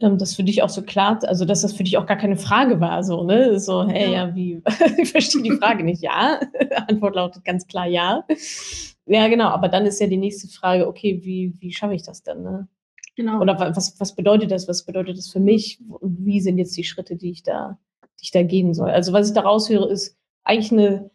ähm, 0.02 0.18
das 0.18 0.36
für 0.36 0.44
dich 0.44 0.62
auch 0.62 0.70
so 0.70 0.82
klar, 0.82 1.20
also 1.24 1.46
dass 1.46 1.62
das 1.62 1.74
für 1.74 1.84
dich 1.84 1.98
auch 1.98 2.06
gar 2.06 2.18
keine 2.18 2.38
Frage 2.38 2.80
war, 2.80 3.04
so, 3.04 3.24
ne? 3.24 3.60
So, 3.60 3.88
hey, 3.88 4.12
ja, 4.12 4.28
ja 4.28 4.36
wie, 4.36 4.62
ich 4.98 5.12
verstehe 5.12 5.42
die 5.42 5.52
Frage 5.52 5.84
nicht, 5.84 6.02
ja. 6.02 6.40
Antwort 6.88 7.16
lautet 7.16 7.46
ganz 7.46 7.66
klar 7.68 7.88
ja. 7.88 8.26
Ja, 9.06 9.28
genau, 9.28 9.50
aber 9.50 9.70
dann 9.70 9.86
ist 9.86 10.02
ja 10.02 10.08
die 10.08 10.18
nächste 10.18 10.48
Frage, 10.48 10.88
okay, 10.88 11.22
wie, 11.24 11.54
wie 11.60 11.72
schaffe 11.72 11.94
ich 11.94 12.04
das 12.04 12.24
denn, 12.24 12.42
ne? 12.44 12.68
Genau. 13.16 13.40
Oder 13.40 13.58
was, 13.58 13.98
was 14.00 14.16
bedeutet 14.16 14.52
das? 14.52 14.68
Was 14.68 14.86
bedeutet 14.86 15.18
das 15.18 15.30
für 15.30 15.40
mich? 15.40 15.80
Und 15.88 16.26
wie 16.26 16.42
sind 16.42 16.58
jetzt 16.58 16.76
die 16.76 16.84
Schritte, 16.84 17.16
die 17.16 17.32
ich 17.32 17.44
da, 17.44 17.80
die 18.20 18.24
ich 18.24 18.32
da 18.32 18.44
gehen 18.44 18.74
soll? 18.74 18.90
Also, 18.90 19.14
was 19.14 19.30
ich 19.30 19.34
da 19.34 19.42
raushöre, 19.42 19.90
ist 19.90 20.18
eigentlich 20.44 20.72
eine, 20.74 21.12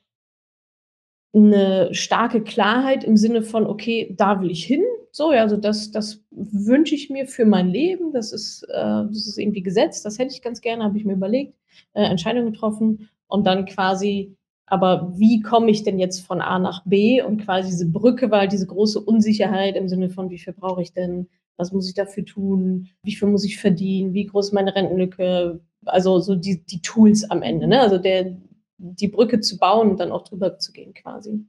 eine 1.35 1.93
starke 1.93 2.43
Klarheit 2.43 3.05
im 3.05 3.19
Sinne 3.19 3.43
von, 3.43 3.67
okay, 3.67 4.15
da 4.17 4.41
will 4.41 4.51
ich 4.51 4.65
hin, 4.65 4.83
so, 5.13 5.33
ja, 5.33 5.43
also 5.43 5.57
das, 5.57 5.91
das 5.91 6.23
wünsche 6.31 6.95
ich 6.95 7.11
mir 7.11 7.27
für 7.27 7.45
mein 7.45 7.69
Leben. 7.69 8.13
Das 8.13 8.33
ist, 8.33 8.63
äh, 8.65 8.75
das 8.75 9.27
ist 9.27 9.39
irgendwie 9.39 9.63
gesetzt. 9.63 10.05
Das 10.05 10.19
hätte 10.19 10.33
ich 10.33 10.43
ganz 10.43 10.61
gerne, 10.61 10.85
habe 10.85 10.99
ich 10.99 11.05
mir 11.05 11.15
überlegt, 11.15 11.55
äh, 11.95 12.05
Entscheidung 12.05 12.47
getroffen 12.47 13.09
und 13.27 13.47
dann 13.47 13.67
quasi, 13.67 14.37
aber 14.67 15.13
wie 15.17 15.41
komme 15.41 15.71
ich 15.71 15.83
denn 15.83 15.99
jetzt 15.99 16.21
von 16.21 16.41
A 16.41 16.59
nach 16.59 16.85
B? 16.85 17.23
Und 17.23 17.45
quasi 17.45 17.71
diese 17.71 17.91
Brücke 17.91 18.31
war 18.31 18.41
halt 18.41 18.53
diese 18.53 18.67
große 18.67 19.01
Unsicherheit 19.01 19.77
im 19.77 19.89
Sinne 19.89 20.11
von, 20.11 20.31
wie 20.31 20.39
viel 20.39 20.53
brauche 20.53 20.83
ich 20.83 20.93
denn? 20.93 21.29
Was 21.57 21.73
muss 21.73 21.89
ich 21.89 21.95
dafür 21.95 22.25
tun? 22.25 22.89
Wie 23.03 23.15
viel 23.15 23.29
muss 23.29 23.45
ich 23.45 23.59
verdienen? 23.59 24.15
Wie 24.15 24.27
groß 24.27 24.47
ist 24.47 24.53
meine 24.53 24.75
Rentenlücke? 24.75 25.61
Also 25.85 26.21
so 26.21 26.37
die, 26.37 26.65
die 26.65 26.81
Tools 26.83 27.29
am 27.31 27.43
Ende, 27.43 27.67
ne? 27.67 27.81
Also 27.81 27.99
der, 27.99 28.37
die 28.79 29.09
Brücke 29.09 29.41
zu 29.41 29.59
bauen 29.59 29.91
und 29.91 30.01
dann 30.01 30.13
auch 30.13 30.25
drüber 30.25 30.59
zu 30.59 30.73
gehen 30.73 30.95
quasi. 30.95 31.45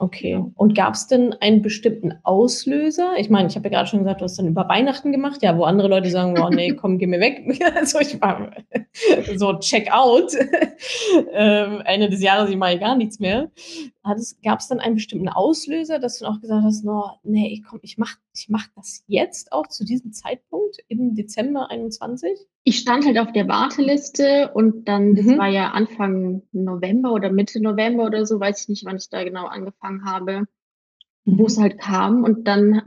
Okay. 0.00 0.32
Genau. 0.32 0.50
Und 0.56 0.74
gab 0.74 0.94
es 0.94 1.08
denn 1.08 1.34
einen 1.40 1.60
bestimmten 1.60 2.14
Auslöser? 2.22 3.12
Ich 3.18 3.28
meine, 3.28 3.48
ich 3.48 3.54
habe 3.54 3.68
ja 3.68 3.70
gerade 3.70 3.88
schon 3.88 3.98
gesagt, 3.98 4.22
du 4.22 4.24
hast 4.24 4.38
dann 4.38 4.48
über 4.48 4.66
Weihnachten 4.66 5.12
gemacht, 5.12 5.42
ja, 5.42 5.58
wo 5.58 5.64
andere 5.64 5.88
Leute 5.88 6.08
sagen, 6.08 6.38
oh 6.40 6.48
nee, 6.48 6.72
komm, 6.72 6.96
geh 6.96 7.06
mir 7.06 7.20
weg. 7.20 7.42
also 7.76 8.00
ich 8.00 8.18
war 8.18 8.50
so 9.36 9.58
check 9.58 9.92
out. 9.92 10.32
ähm, 11.34 11.82
Ende 11.84 12.08
des 12.08 12.22
Jahres, 12.22 12.48
ich 12.48 12.56
mache 12.56 12.78
gar 12.78 12.96
nichts 12.96 13.20
mehr. 13.20 13.50
Gab 14.42 14.60
es 14.60 14.68
dann 14.68 14.80
einen 14.80 14.94
bestimmten 14.96 15.28
Auslöser, 15.28 15.98
dass 15.98 16.18
du 16.18 16.26
auch 16.26 16.40
gesagt 16.40 16.62
hast, 16.64 16.84
no, 16.84 17.10
nee, 17.22 17.52
ich 17.52 17.62
komm, 17.64 17.80
ich 17.82 17.98
mach, 17.98 18.16
ich 18.34 18.48
mache 18.48 18.70
das 18.76 19.04
jetzt 19.06 19.52
auch 19.52 19.66
zu 19.66 19.84
diesem 19.84 20.12
Zeitpunkt 20.12 20.78
im 20.88 21.14
Dezember 21.14 21.70
21? 21.70 22.30
Ich 22.64 22.78
stand 22.78 23.04
halt 23.06 23.18
auf 23.18 23.32
der 23.32 23.48
Warteliste 23.48 24.50
und 24.54 24.86
dann, 24.88 25.14
das 25.14 25.24
Mhm. 25.26 25.38
war 25.38 25.48
ja 25.48 25.70
Anfang 25.70 26.42
November 26.52 27.12
oder 27.12 27.30
Mitte 27.32 27.60
November 27.62 28.04
oder 28.06 28.26
so, 28.26 28.38
weiß 28.40 28.62
ich 28.62 28.68
nicht, 28.68 28.84
wann 28.84 28.96
ich 28.96 29.08
da 29.08 29.24
genau 29.24 29.46
angefangen 29.46 30.04
habe, 30.04 30.44
wo 31.24 31.46
es 31.46 31.56
Mhm. 31.56 31.62
halt 31.62 31.78
kam. 31.78 32.24
Und 32.24 32.46
dann 32.46 32.82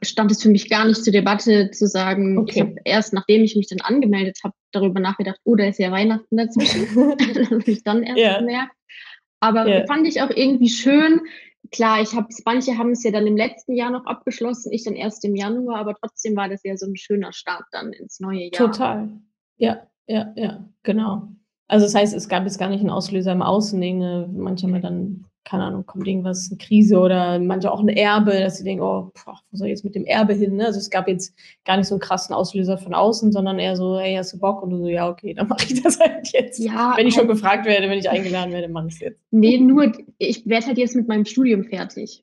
stand 0.00 0.30
es 0.32 0.42
für 0.42 0.48
mich 0.48 0.70
gar 0.70 0.86
nicht 0.86 1.04
zur 1.04 1.12
Debatte 1.12 1.70
zu 1.70 1.86
sagen, 1.86 2.46
ich 2.48 2.58
habe 2.58 2.70
Okay. 2.70 2.80
erst, 2.84 3.12
nachdem 3.12 3.42
ich 3.44 3.54
mich 3.56 3.68
dann 3.68 3.80
angemeldet 3.82 4.38
habe, 4.42 4.54
darüber 4.72 4.98
nachgedacht, 5.00 5.38
oh, 5.44 5.56
da 5.56 5.66
ist 5.66 5.78
ja 5.78 5.92
Weihnachten 5.92 6.36
dazwischen. 6.36 6.86
Das 7.34 7.50
habe 7.50 7.62
ich 7.70 7.82
dann 7.84 8.02
erst 8.02 8.18
Ja. 8.22 8.38
gemerkt. 8.38 8.72
Aber 9.44 9.68
Ja. 9.68 9.86
fand 9.86 10.06
ich 10.06 10.22
auch 10.22 10.30
irgendwie 10.30 10.68
schön. 10.70 11.20
Klar, 11.72 12.00
ich 12.02 12.14
habe 12.14 12.28
manche 12.46 12.78
haben 12.78 12.90
es 12.92 13.02
ja 13.04 13.10
dann 13.10 13.26
im 13.26 13.36
letzten 13.36 13.74
Jahr 13.74 13.90
noch 13.90 14.06
abgeschlossen, 14.06 14.72
ich 14.72 14.84
dann 14.84 14.94
erst 14.94 15.24
im 15.24 15.34
Januar, 15.34 15.78
aber 15.80 15.94
trotzdem 16.00 16.36
war 16.36 16.48
das 16.48 16.62
ja 16.64 16.76
so 16.76 16.86
'n 16.86 16.96
schöner 16.96 17.32
Start 17.32 17.64
dann 17.72 17.92
ins 17.92 18.20
neue 18.20 18.50
Jahr. 18.50 18.70
Total. 18.72 19.08
Ja, 19.58 19.86
ja, 20.06 20.32
ja, 20.36 20.64
genau. 20.82 21.28
Also, 21.68 21.86
das 21.86 21.94
heißt, 21.94 22.14
es 22.14 22.28
gab 22.28 22.44
jetzt 22.44 22.58
gar 22.58 22.68
nicht 22.68 22.82
'n 22.84 22.90
Auslöser 22.90 23.32
im 23.32 23.42
Außen, 23.42 23.78
'ne 23.98 24.28
manche 24.32 24.66
haben 24.68 24.80
dann, 24.80 25.24
keine 25.44 25.64
Ahnung, 25.64 25.86
kommt 25.86 26.06
irgendwas, 26.08 26.50
'ne 26.50 26.56
Krise 26.58 26.98
oder 26.98 27.38
manche 27.38 27.70
auch 27.72 27.80
'n 27.82 27.88
Erbe, 27.88 28.32
dass 28.40 28.56
sie 28.58 28.64
denken: 28.64 28.82
„Oh, 28.82 29.12
boah, 29.24 29.40
wo 29.50 29.56
soll 29.56 29.68
ich 29.68 29.72
jetzt 29.72 29.84
mit 29.84 29.94
dem 29.94 30.04
Erbe 30.06 30.34
hin“, 30.34 30.56
ne? 30.56 30.66
Also, 30.66 30.78
es 30.78 30.90
gab 30.90 31.08
jetzt 31.08 31.34
gar 31.64 31.76
nicht 31.76 31.86
so 31.88 31.94
'n 31.96 32.00
krassen 32.00 32.34
Auslöser 32.34 32.78
von 32.78 32.94
außen, 32.94 33.32
sondern 33.32 33.58
eher 33.58 33.76
so: 33.76 33.98
„Hey, 33.98 34.16
hast 34.16 34.32
du 34.34 34.38
Bock?“ 34.38 34.62
Und 34.62 34.70
du 34.70 34.78
so: 34.78 34.88
„Ja, 34.88 35.08
okay, 35.08 35.34
dann 35.34 35.48
mache 35.48 35.64
ich 35.72 35.82
das 35.82 36.00
halt 36.00 36.28
jetzt.“ 36.32 36.58
Ja, 36.60 36.94
Wenn 36.96 37.06
ich 37.06 37.14
schon 37.14 37.28
halt 37.28 37.36
gefragt 37.36 37.66
werde, 37.66 37.88
wenn 37.90 37.98
ich 37.98 38.08
eingeladen 38.10 38.52
werde, 38.52 38.68
mache 38.68 38.88
ich's 38.88 39.00
jetzt. 39.00 39.20
Ne, 39.32 39.58
nur 39.58 39.92
ich 40.18 40.46
werde 40.46 40.66
halt 40.66 40.78
jetzt 40.78 40.96
mit 40.96 41.08
meinem 41.08 41.24
Studium 41.24 41.64
fertig. 41.64 42.22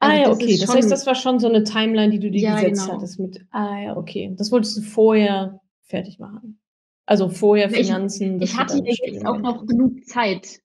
Ah 0.00 0.08
Also, 0.08 0.22
ja, 0.22 0.30
okay. 0.32 0.58
Das 0.58 0.74
heißt, 0.74 0.90
das 0.90 1.06
war 1.06 1.14
schon 1.14 1.38
so 1.38 1.48
'ne 1.48 1.64
Timeline, 1.64 2.10
die 2.10 2.18
du 2.18 2.30
dir 2.30 2.40
Ja, 2.42 2.54
gesetzt 2.56 2.82
genau. 2.82 2.94
hattest 2.94 3.18
mit 3.20 3.40
ah 3.52 3.78
ja, 3.80 3.96
okay. 3.96 4.34
Das 4.36 4.50
wolltest 4.52 4.76
du 4.76 4.82
vorher 4.82 5.60
fertig 5.82 6.18
machen. 6.18 6.58
Also, 7.06 7.28
vorher 7.28 7.70
ich 7.70 7.76
Finanzen, 7.76 8.40
ich 8.40 8.52
du 8.52 8.58
hatte 8.58 8.82
jetzt 8.84 9.26
auch 9.26 9.42
noch 9.42 9.66
genug 9.66 10.04
Zeit, 10.06 10.60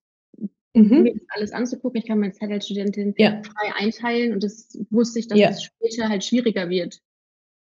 mir 0.79 1.12
Mhm. 1.13 1.19
das 1.19 1.27
alles 1.29 1.51
anzugucken. 1.53 2.00
Ich 2.01 2.07
kann 2.07 2.19
meine 2.19 2.33
Zeit 2.33 2.51
als 2.51 2.65
Studentin 2.65 3.13
Ja. 3.17 3.41
frei 3.43 3.74
einteilen 3.86 4.33
und 4.33 4.43
das 4.43 4.77
wusste 4.89 5.19
ich, 5.19 5.27
dass 5.27 5.39
Ja. 5.39 5.50
es 5.50 5.63
später 5.63 6.09
halt 6.09 6.24
schwieriger 6.24 6.69
wird. 6.69 7.00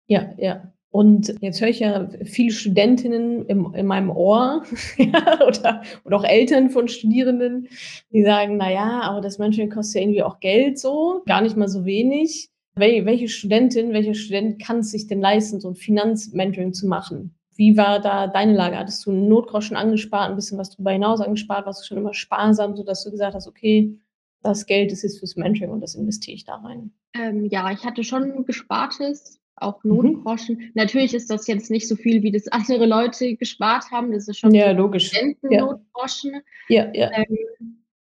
Ja, 0.09 0.31
ja. 0.39 0.73
Und 0.91 1.35
jetzt 1.43 1.61
höre 1.61 1.69
ich 1.69 1.81
ja 1.81 2.09
viele 2.25 2.51
Studentinnen 2.53 3.45
im 3.47 3.75
in 3.75 3.87
meinem 3.87 4.11
Ohr, 4.11 4.63
oder 5.47 5.83
oder 6.05 6.17
auch 6.17 6.25
Eltern 6.25 6.71
von 6.71 6.89
Studierenden, 6.89 7.69
die 8.13 8.23
sagen: 8.23 8.57
„Na 8.57 8.71
ja, 8.73 9.01
aber 9.03 9.21
das 9.21 9.39
Mentoring 9.39 9.69
kostet 9.71 9.97
ja 9.97 10.03
irgendwie 10.03 10.23
auch 10.23 10.41
Geld 10.41 10.79
so, 10.79 11.23
gar 11.27 11.43
nicht 11.43 11.57
mal 11.57 11.69
so 11.69 11.85
wenig.“ 11.85 12.49
Wel 12.77 13.05
welche 13.05 13.29
Studentin, 13.29 13.93
welcher 13.93 14.15
Student 14.15 14.63
kann's 14.63 14.91
sich 14.93 15.07
denn 15.07 15.21
leisten, 15.21 15.61
so 15.61 15.69
'n 15.69 15.75
Finanzmentoring 15.75 16.73
zu 16.73 16.87
machen? 16.87 17.35
Wie 17.57 17.77
war 17.77 18.01
da 18.01 18.27
deine 18.27 18.53
Lage? 18.55 18.77
Hattest 18.79 19.05
du 19.07 19.11
'n 19.11 19.29
Notgroschen 19.29 19.77
angespart, 19.77 20.31
'n 20.31 20.37
bisschen 20.37 20.59
was 20.59 20.71
drüber 20.71 20.91
hinaus 20.93 21.21
angespart? 21.21 21.65
Warst 21.67 21.83
du 21.83 21.87
schon 21.87 21.99
immer 21.99 22.13
sparsam, 22.15 22.77
sodass 22.77 23.03
du 23.05 23.11
gesagt 23.11 23.35
hast: 23.35 23.49
„Okay, 23.49 23.99
das 24.43 24.67
Geld 24.67 24.93
ist 24.93 25.03
jetzt 25.03 25.19
fürs 25.19 25.37
Mentoring 25.37 25.71
und 25.71 25.81
das 25.81 25.95
investiere 25.95 26.35
ich 26.37 26.45
da 26.45 26.57
rein?“ 26.57 26.93
Ähm, 27.15 27.47
ja, 27.47 27.71
ich 27.73 27.85
hatte 27.85 28.05
schon 28.05 28.45
Gespartes, 28.45 29.41
auch 29.57 29.83
Mhm. 29.85 29.95
Notgroschen. 30.13 30.71
Natürlich 30.75 31.15
ist 31.15 31.31
das 31.31 31.47
jetzt 31.47 31.71
nicht 31.71 31.89
so 31.89 31.97
viel, 31.97 32.23
wie 32.23 32.31
das 32.33 32.47
andere 32.53 32.85
Leute 32.87 33.37
gespart 33.37 33.91
haben. 33.91 34.13
Das 34.13 34.29
ist 34.29 34.39
schon 34.39 34.53
Ja, 34.55 34.73
logisch. 34.73 35.13
Ja. 35.13 35.19
Studenten-Notgroschen. 35.19 36.43
Ja, 36.69 36.93
ja. 36.95 37.11
Ähm, 37.13 37.39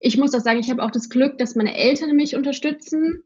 ich 0.01 0.17
muss 0.19 0.35
auch 0.35 0.41
sagen, 0.41 0.61
ich 0.61 0.71
habe 0.71 0.83
auch 0.83 0.91
das 0.91 1.09
Glück, 1.11 1.39
dass 1.39 1.55
meine 1.55 1.77
Eltern 1.77 2.17
mich 2.17 2.35
unterstützen. 2.37 3.23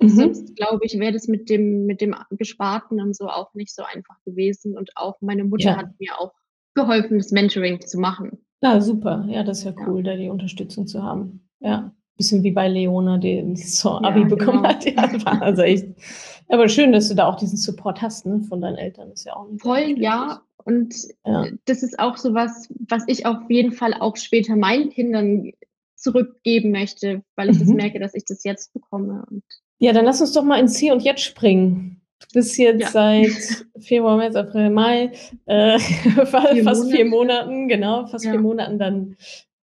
Mhm. 0.00 0.08
Sonst 0.10 0.54
glaube 0.56 0.80
ich, 0.84 0.98
wäre 0.98 1.12
das 1.12 1.26
mit 1.28 1.50
dem 1.50 1.86
mit 1.86 2.00
dem 2.00 2.14
Gesparten 2.30 3.00
und 3.00 3.16
so 3.16 3.26
auch 3.28 3.52
nicht 3.54 3.74
so 3.74 3.82
einfach 3.82 4.16
gewesen. 4.24 4.76
Und 4.76 4.90
auch 4.96 5.16
meine 5.20 5.44
Mutter 5.44 5.76
hat 5.76 5.86
Ja. 5.86 5.94
mir 5.98 6.20
auch 6.20 6.32
geholfen, 6.74 7.18
das 7.18 7.32
Mentoring 7.32 7.80
zu 7.80 7.98
machen. 7.98 8.38
Ah, 8.60 8.80
super. 8.80 9.24
Ja, 9.28 9.42
das 9.42 9.58
ist 9.58 9.64
ja 9.64 9.72
Ja. 9.76 9.86
cool, 9.88 10.02
da 10.02 10.16
die 10.16 10.28
Unterstützung 10.28 10.86
zu 10.86 11.02
haben. 11.02 11.48
Ja. 11.60 11.92
Bisschen 12.16 12.42
wie 12.42 12.50
bei 12.52 12.68
Leona, 12.68 13.18
die 13.18 13.54
so 13.56 13.90
Abi 13.90 14.20
Ja, 14.22 14.26
bekommen 14.26 14.62
genau. 14.62 14.68
hat. 14.68 14.84
Ja, 14.84 15.02
also 15.40 15.62
echt 15.62 15.86
aber 16.48 16.68
schön, 16.68 16.92
dass 16.92 17.08
du 17.08 17.14
da 17.14 17.26
auch 17.28 17.36
diesen 17.36 17.58
Support 17.58 18.00
hast, 18.02 18.24
ne, 18.26 18.40
von 18.48 18.60
deinen 18.60 18.76
Eltern. 18.76 19.10
Ist 19.12 19.24
ja 19.26 19.36
auch 19.36 19.46
Voll, 19.58 19.94
ja. 19.98 20.42
Und, 20.64 20.94
Ja. 21.26 21.46
das 21.66 21.82
ist 21.82 21.98
auch 21.98 22.16
so 22.16 22.34
was, 22.34 22.68
was 22.88 23.04
ich 23.06 23.26
auf 23.26 23.38
jeden 23.50 23.72
Fall 23.72 23.94
auch 23.94 24.16
später 24.16 24.56
meinen 24.56 24.90
Kindern 24.90 25.52
zurückgeben 25.96 26.70
möchte, 26.70 27.22
weil 27.36 27.50
ich 27.50 27.58
das 27.58 27.68
Mhm. 27.68 27.76
merke, 27.76 27.98
dass 28.00 28.14
ich 28.14 28.24
das 28.24 28.44
jetzt 28.44 28.72
bekomme 28.72 29.24
und 29.30 29.42
Ja, 29.80 29.92
dann 29.92 30.04
lass 30.04 30.20
uns 30.20 30.32
doch 30.32 30.42
mal 30.42 30.58
ins 30.58 30.76
Hier 30.76 30.92
und 30.92 31.02
Jetzt 31.02 31.22
springen. 31.22 32.00
Du 32.20 32.26
bist 32.34 32.58
jetzt 32.58 32.80
Ja. 32.80 32.88
seit 32.90 33.64
Februar, 33.78 34.16
März, 34.16 34.34
April, 34.34 34.70
Mai, 34.70 35.12
äh, 35.46 35.78
fa 36.26 36.48
4 36.52 36.64
fast 36.64 36.90
4 36.90 37.04
Monate. 37.04 37.46
Monaten 37.46 37.68
genau, 37.68 38.06
fast 38.06 38.24
4 38.24 38.34
Ja. 38.34 38.40
Monaten 38.40 38.78
dann 38.78 39.16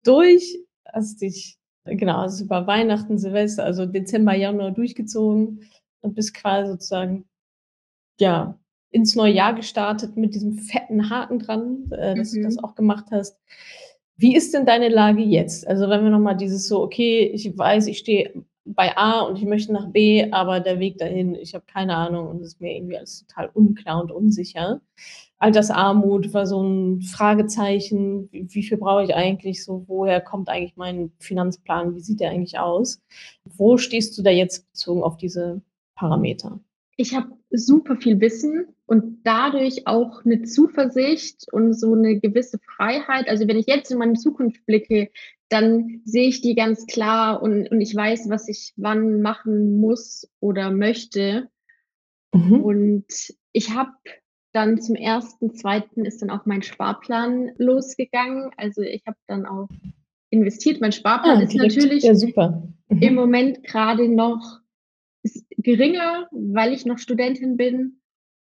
durch. 0.05 0.59
Hast 0.93 1.23
dich 1.23 1.57
genau, 1.87 2.19
hast 2.19 2.41
über 2.43 2.67
Weihnachten, 2.67 3.17
Silvester, 3.19 3.65
also 3.65 3.87
Dezember, 3.87 4.35
Januar 4.35 4.71
durchgezogen 4.73 5.67
und 6.03 6.15
bist 6.15 6.35
quasi 6.35 6.71
sozusagen, 6.73 7.25
ja, 8.21 8.59
ins 8.91 9.17
neue 9.17 9.33
Jahr 9.33 9.55
gestartet 9.55 10.17
mit 10.19 10.35
diesem 10.35 10.59
fetten 10.59 11.09
Haken 11.11 11.39
dran, 11.39 11.91
äh, 11.93 12.15
dass 12.17 12.33
du 12.33 12.43
das 12.43 12.57
Mhm. 12.57 12.65
auch 12.65 12.75
gemacht 12.75 13.07
hast. 13.11 13.39
Wie 14.19 14.37
ist 14.37 14.53
denn 14.55 14.67
deine 14.67 14.89
Lage 14.91 15.23
jetzt? 15.23 15.67
Also, 15.67 15.89
wenn 15.89 16.05
wir 16.05 16.11
noch 16.11 16.19
mal 16.21 16.35
dieses 16.35 16.69
so: 16.69 16.83
„Okay, 16.83 17.31
ich 17.35 17.57
weiß, 17.57 17.87
ich 17.87 17.99
stehe 17.99 18.45
bei 18.65 18.97
A 18.97 19.21
und 19.23 19.37
ich 19.39 19.45
möchte 19.45 19.73
nach 19.73 19.89
B, 19.91 20.31
aber 20.33 20.61
der 20.61 20.79
Weg 20.81 20.99
dahin, 20.99 21.35
ich 21.35 21.55
habe 21.55 21.65
keine 21.67 21.97
Ahnung 21.97 22.29
und 22.29 22.41
es 22.43 22.49
ist 22.55 22.61
mir 22.61 22.75
irgendwie 22.77 22.97
alles 22.99 23.27
total 23.27 23.51
unklar 23.55 24.03
und 24.03 24.13
unsicher.“ 24.13 24.81
Altersarmut 25.39 26.33
war 26.35 26.47
so 26.47 26.61
'n 26.63 27.03
Fragezeichen. 27.03 28.29
Wie 28.33 28.63
viel 28.63 28.79
brauche 28.79 29.05
ich 29.05 29.15
eigentlich 29.15 29.65
so? 29.65 29.85
Woher 29.89 30.21
kommt 30.21 30.49
eigentlich 30.49 30.77
mein 30.77 31.13
Finanzplan? 31.21 31.95
Wie 31.97 32.01
sieht 32.01 32.21
der 32.21 32.31
eigentlich 32.31 32.59
aus? 32.59 33.01
Wo 33.57 33.77
stehst 33.79 34.17
du 34.19 34.23
da 34.23 34.31
jetzt 34.31 34.71
bezogen 34.73 35.03
auf 35.03 35.17
diese 35.17 35.63
Parameter? 35.97 36.61
Ich 36.99 37.15
habe 37.17 37.29
super 37.51 37.97
viel 37.97 38.21
Wissen 38.21 38.67
und 38.87 39.21
dadurch 39.25 39.87
auch 39.89 40.25
'ne 40.25 40.43
Zuversicht 40.43 41.47
und 41.53 41.73
so 41.75 41.95
'ne 41.97 42.21
gewisse 42.21 42.59
Freiheit. 42.59 43.29
Also, 43.29 43.49
wenn 43.49 43.57
ich 43.59 43.67
jetzt 43.67 43.91
in 43.91 43.99
meine 43.99 44.15
Zukunft 44.15 44.65
blicke, 44.67 45.11
dann 45.53 46.01
sehe 46.05 46.29
ich 46.29 46.41
die 46.41 46.55
ganz 46.55 46.87
klar 46.87 47.43
und 47.43 47.71
und 47.71 47.81
ich 47.81 47.95
weiß, 47.95 48.29
was 48.29 48.49
ich 48.49 48.73
wann 48.77 49.21
machen 49.21 49.79
muss 49.81 50.29
oder 50.41 50.71
möchte. 50.71 51.49
Mhm. 52.35 52.61
Und 52.63 53.07
ich 53.53 53.75
habe 53.75 53.91
dann 54.53 54.81
zum 54.81 54.97
1.2. 54.97 56.05
ist 56.05 56.23
dann 56.23 56.31
auch 56.31 56.47
mein 56.47 56.63
Sparplan 56.63 57.53
losgegangen. 57.57 58.51
Also, 58.57 58.83
ich 58.83 59.03
habe 59.07 59.17
dann 59.27 59.47
auch 59.47 59.69
investiert. 60.31 60.81
Mein 60.81 60.93
Sparplan 60.93 61.39
Ah, 61.39 61.43
ist 61.43 61.55
natürlich 61.55 62.05
Ja, 62.05 62.15
super. 62.15 62.63
im 62.89 63.11
Mhm. 63.11 63.15
Moment 63.15 63.65
grade 63.65 64.09
noch 64.09 64.61
geringer, 65.59 66.29
weil 66.33 66.73
ich 66.73 66.87
noch 66.87 66.99
Studentin 66.99 67.57
bin. 67.57 68.01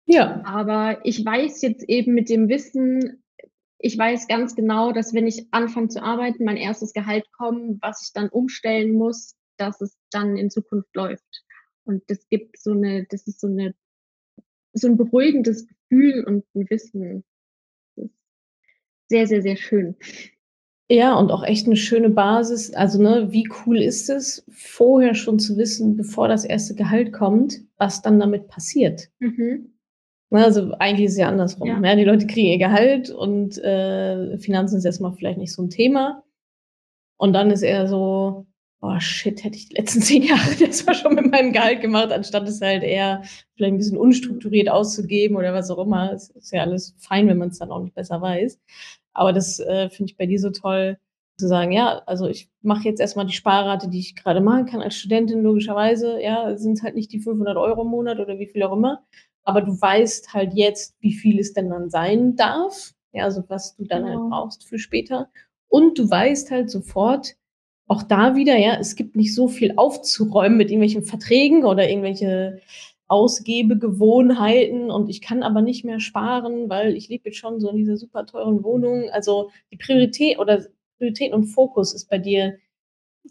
Ja. 0.07 0.43
Aber 0.45 0.99
ich 1.03 1.25
weiß 1.25 1.61
jetzt 1.61 1.87
eben 1.89 2.13
mit 2.13 2.29
dem 2.29 2.49
Wissen 2.49 3.23
ich 3.85 3.97
weiß 3.97 4.27
ganz 4.27 4.55
genau, 4.55 4.91
dass 4.91 5.13
wenn 5.13 5.27
ich 5.27 5.47
anfange 5.51 5.89
zu 5.89 6.01
arbeiten, 6.03 6.43
mein 6.45 6.57
1. 6.57 6.93
Gehalt 6.93 7.25
kommt, 7.37 7.81
was 7.83 8.01
ich 8.03 8.13
dann 8.13 8.29
umstellen 8.29 8.93
muss, 8.93 9.35
dass 9.57 9.79
es 9.81 9.95
dann 10.11 10.37
in 10.37 10.49
Zukunft 10.49 10.95
läuft. 10.95 11.43
Und 11.85 12.03
das 12.09 12.27
gibt 12.29 12.57
so 12.59 12.73
'ne 12.73 13.05
das 13.11 13.27
ist 13.27 13.39
so 13.41 13.47
'ne 13.47 13.75
so 14.73 14.87
'n 14.87 14.97
beruhigendes 14.97 15.67
Gefühl 15.67 16.23
und 16.25 16.45
'n 16.55 16.69
Wissen. 16.69 17.23
Das 17.97 18.09
sehr, 19.09 19.27
sehr, 19.27 19.41
sehr 19.43 19.57
schön. 19.57 19.95
Ja, 20.91 21.15
und 21.15 21.31
auch 21.31 21.43
echt 21.43 21.67
'ne 21.67 21.77
schöne 21.77 22.09
Basis. 22.11 22.73
Also, 22.75 23.01
ne, 23.01 23.31
wie 23.31 23.49
cool 23.65 23.79
ist 23.81 24.09
es, 24.09 24.45
vorher 24.51 25.15
schon 25.15 25.39
zu 25.39 25.57
wissen, 25.57 25.97
bevor 25.97 26.27
das 26.29 26.45
1. 26.45 26.75
Gehalt 26.75 27.13
kommt, 27.13 27.61
was 27.77 28.01
dann 28.03 28.19
damit 28.19 28.47
passiert? 28.49 29.09
Mhm. 29.19 29.74
Ne, 30.31 30.43
also, 30.43 30.71
eigentlich 30.79 31.05
ist 31.05 31.11
es 31.13 31.17
ja 31.19 31.27
andersrum. 31.27 31.67
Ja. 31.83 31.89
Ja, 31.91 31.95
die 31.95 32.03
Leute 32.03 32.25
kriegen 32.25 32.47
ihr 32.49 32.57
Gehalt 32.57 33.09
und, 33.11 33.57
äh, 33.59 34.37
Finanzen 34.39 34.77
ist 34.77 34.85
erst 34.85 35.01
mal 35.01 35.13
vielleicht 35.13 35.37
nicht 35.37 35.53
so 35.53 35.61
'n 35.61 35.69
Thema. 35.69 36.23
Und 37.17 37.33
dann 37.33 37.51
ist 37.51 37.63
eher 37.63 37.87
so: 37.87 38.45
„Oh 38.81 38.99
shit, 38.99 39.43
hätte 39.43 39.57
ich 39.57 39.69
die 39.69 39.75
letzten 39.75 40.01
10 40.03 40.23
Jahre 40.23 40.55
das 40.59 40.85
mal 40.85 40.95
schon 40.95 41.15
mit 41.15 41.31
meinem 41.31 41.53
Gehalt 41.53 41.81
gemacht, 41.81 42.11
anstatt 42.13 42.47
es 42.49 42.61
halt 42.61 42.83
eher 42.83 43.23
vielleicht 43.55 43.73
'n 43.75 43.77
bisschen 43.77 43.97
unstrukturiert 43.97 44.69
auszugeben“ 44.69 45.37
oder 45.37 45.53
was 45.53 45.71
auch 45.71 45.79
immer. 45.85 46.13
Es 46.13 46.29
ist 46.31 46.51
ja 46.53 46.61
alles 46.63 46.95
fein, 46.99 47.27
wenn 47.27 47.37
man's 47.39 47.59
dann 47.59 47.71
auch 47.71 47.81
nicht 47.83 47.95
besser 47.95 48.21
weiß. 48.21 48.59
Aber 49.13 49.33
das, 49.33 49.59
äh, 49.59 49.89
finde 49.89 50.11
ich 50.11 50.17
bei 50.17 50.27
dir 50.27 50.39
so 50.39 50.51
toll 50.51 50.97
zu 51.39 51.47
sagen: 51.47 51.71
„Ja, 51.73 52.01
also, 52.07 52.27
ich 52.29 52.49
mache 52.63 52.85
jetzt 52.89 53.01
erst 53.01 53.17
mal 53.17 53.25
die 53.25 53.33
Sparrate, 53.33 53.89
die 53.89 53.99
ich 53.99 54.15
grade 54.17 54.41
machen 54.41 54.65
kann 54.67 54.81
als 54.83 54.95
Studentin 54.97 55.43
logischerweise, 55.43 56.21
ja, 56.21 56.57
sind's 56.57 56.83
halt 56.83 56.95
nicht 56.95 57.11
die 57.13 57.19
500 57.21 57.57
€ 57.57 57.81
im 57.83 57.89
Monat 57.89 58.19
oder 58.19 58.39
wie 58.39 58.47
viel 58.47 58.63
auch 58.63 58.73
immer. 58.73 59.03
Aber 59.45 59.61
du 59.61 59.79
weißt 59.79 60.33
halt 60.33 60.53
jetzt, 60.55 60.95
wie 60.99 61.13
viel 61.13 61.39
es 61.39 61.53
denn 61.53 61.69
dann 61.69 61.89
sein 61.89 62.35
darf, 62.35 62.93
ja, 63.13 63.23
also, 63.23 63.43
was 63.47 63.75
du 63.77 63.85
dann 63.85 64.03
halt 64.05 64.15
Genau. 64.17 64.29
brauchst 64.29 64.67
für 64.67 64.77
später. 64.79 65.29
Und 65.69 65.97
du 65.97 66.09
weißt 66.09 66.51
halt 66.51 66.69
sofort 66.69 67.35
auch 67.87 68.03
da 68.03 68.35
wieder, 68.35 68.57
ja, 68.57 68.77
es 68.79 68.95
gibt 68.95 69.15
nicht 69.15 69.33
so 69.35 69.47
viel 69.47 69.73
aufzuräumen 69.77 70.57
mit 70.57 70.69
irgendwelchen 70.71 71.03
Verträgen 71.03 71.65
oder 71.65 71.87
irgendwelche 71.89 72.59
Ausgebegewohnheiten 73.07 74.89
und 74.91 75.09
ich 75.09 75.21
kann 75.21 75.43
aber 75.43 75.61
nicht 75.61 75.85
mehr 75.85 75.99
sparen, 75.99 76.69
weil 76.69 76.95
ich 76.95 77.07
lebe 77.09 77.29
jetzt 77.29 77.37
schon 77.37 77.59
so 77.59 77.69
in 77.69 77.77
dieser 77.77 77.97
super 77.97 78.25
teuren 78.25 78.63
Wohnung. 78.63 79.09
Also 79.11 79.51
die 79.71 79.77
Priorität 79.77 80.39
oder 80.39 80.65
Priorität 80.97 81.33
und 81.33 81.45
Fokus 81.45 81.93
ist 81.93 82.09
bei 82.09 82.17
dir 82.17 82.57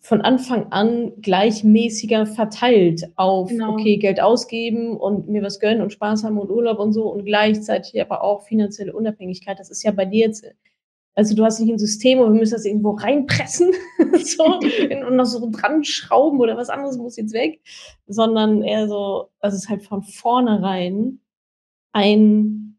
von 0.03 0.21
Anfang 0.21 0.71
an 0.71 1.13
gleichmäßiger 1.21 2.27
verteilt 2.27 3.11
auf, 3.17 3.49
genau. 3.49 3.73
okay, 3.73 3.97
Geld 3.97 4.21
ausgeben 4.21 4.97
und 4.97 5.29
mir 5.29 5.43
was 5.43 5.61
gönnen 5.61 5.83
und 5.83 5.93
Spaß 5.93 6.25
haben 6.25 6.39
und 6.39 6.51
Urlaub 6.51 6.79
und 6.79 6.93
so 6.93 7.11
und 7.11 7.25
gleichzeitig 7.25 8.01
aber 8.01 8.23
auch 8.23 8.43
finanzielle 8.43 8.93
Unabhängigkeit. 8.93 9.59
Das 9.59 9.71
ist 9.71 9.83
ja 9.83 9.93
bei 9.93 10.05
dir 10.05 10.27
jetzt, 10.27 10.45
also 11.15 11.35
du 11.35 11.45
hast 11.45 11.61
nicht 11.61 11.73
ein 11.73 11.79
System 11.79 12.19
und 12.19 12.33
wir 12.33 12.39
müssen 12.39 12.55
das 12.55 12.65
irgendwo 12.65 12.91
reinpressen 12.91 13.73
so, 14.23 14.45
und 14.45 15.17
noch 15.17 15.25
so 15.25 15.49
dran 15.51 15.85
schrauben 15.85 16.41
oder 16.41 16.57
was 16.57 16.71
anderes 16.71 16.99
muss 16.99 17.17
jetzt 17.17 17.33
weg, 17.33 17.61
sondern 18.07 18.63
eher 18.63 18.89
so, 18.89 19.31
also 19.41 19.57
es 19.57 19.65
ist 19.65 19.71
halt 19.71 19.85
von 19.85 20.03
vornherein 20.03 21.21
ein, 21.93 22.79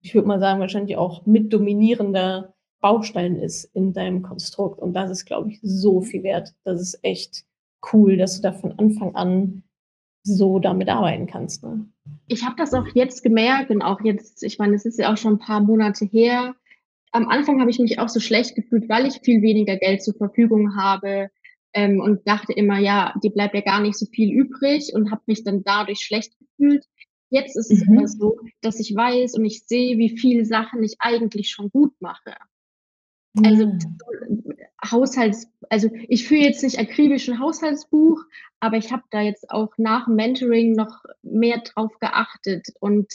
ich 0.00 0.14
würde 0.14 0.26
mal 0.26 0.40
sagen, 0.40 0.60
wahrscheinlich 0.60 0.96
auch 0.96 1.26
mit 1.26 1.52
dominierender 1.52 2.53
Baustein 2.84 3.36
ist 3.36 3.64
in 3.74 3.94
deinem 3.94 4.20
Konstrukt. 4.20 4.78
Und 4.78 4.92
das 4.92 5.10
ist, 5.10 5.24
glaube 5.24 5.50
ich, 5.50 5.58
so 5.62 6.02
viel 6.02 6.22
wert. 6.22 6.52
Das 6.64 6.82
ist 6.82 6.98
echt 7.02 7.46
cool, 7.94 8.18
dass 8.18 8.36
du 8.36 8.42
da 8.42 8.52
von 8.52 8.78
Anfang 8.78 9.14
an 9.14 9.62
so 10.22 10.58
damit 10.58 10.90
arbeiten 10.90 11.26
kannst. 11.26 11.62
Ne? 11.62 11.86
Ich 12.28 12.44
habe 12.44 12.56
das 12.58 12.74
auch 12.74 12.86
jetzt 12.92 13.22
gemerkt 13.22 13.70
und 13.70 13.80
auch 13.80 14.02
jetzt, 14.02 14.42
ich 14.42 14.58
meine, 14.58 14.74
es 14.74 14.84
ist 14.84 14.98
ja 14.98 15.10
auch 15.10 15.16
schon 15.16 15.36
ein 15.36 15.38
paar 15.38 15.62
Monate 15.62 16.04
her. 16.04 16.56
Am 17.10 17.26
Anfang 17.26 17.58
habe 17.58 17.70
ich 17.70 17.78
mich 17.78 17.98
auch 17.98 18.10
so 18.10 18.20
schlecht 18.20 18.54
gefühlt, 18.54 18.86
weil 18.90 19.06
ich 19.06 19.14
viel 19.22 19.40
weniger 19.40 19.78
Geld 19.78 20.02
zur 20.02 20.12
Verfügung 20.12 20.76
habe 20.76 21.30
ähm, 21.72 22.00
und 22.00 22.28
dachte 22.28 22.52
immer, 22.52 22.78
ja, 22.78 23.14
die 23.22 23.30
bleibt 23.30 23.54
ja 23.54 23.62
gar 23.62 23.80
nicht 23.80 23.96
so 23.96 24.04
viel 24.04 24.30
übrig 24.30 24.92
und 24.94 25.10
habe 25.10 25.22
mich 25.24 25.42
dann 25.42 25.62
dadurch 25.64 26.00
schlecht 26.00 26.34
gefühlt. 26.38 26.84
Jetzt 27.30 27.56
ist 27.56 27.70
es 27.70 27.86
mhm. 27.86 27.96
aber 27.96 28.08
so, 28.08 28.36
dass 28.60 28.78
ich 28.78 28.94
weiß 28.94 29.38
und 29.38 29.46
ich 29.46 29.64
sehe, 29.64 29.96
wie 29.96 30.18
viele 30.18 30.44
Sachen 30.44 30.82
ich 30.82 30.96
eigentlich 30.98 31.48
schon 31.48 31.70
gut 31.70 31.94
mache. 31.98 32.34
Also 33.42 33.72
Haushalts, 34.90 35.48
also 35.70 35.90
ich 36.08 36.26
führe 36.28 36.42
jetzt 36.42 36.62
nicht 36.62 36.78
akribisch 36.78 37.28
ein 37.28 37.40
Haushaltsbuch, 37.40 38.22
aber 38.60 38.76
ich 38.76 38.92
habe 38.92 39.02
da 39.10 39.20
jetzt 39.20 39.50
auch 39.50 39.72
nach 39.76 40.06
Mentoring 40.06 40.72
noch 40.72 41.02
mehr 41.22 41.58
drauf 41.58 41.98
geachtet. 42.00 42.68
Und 42.80 43.12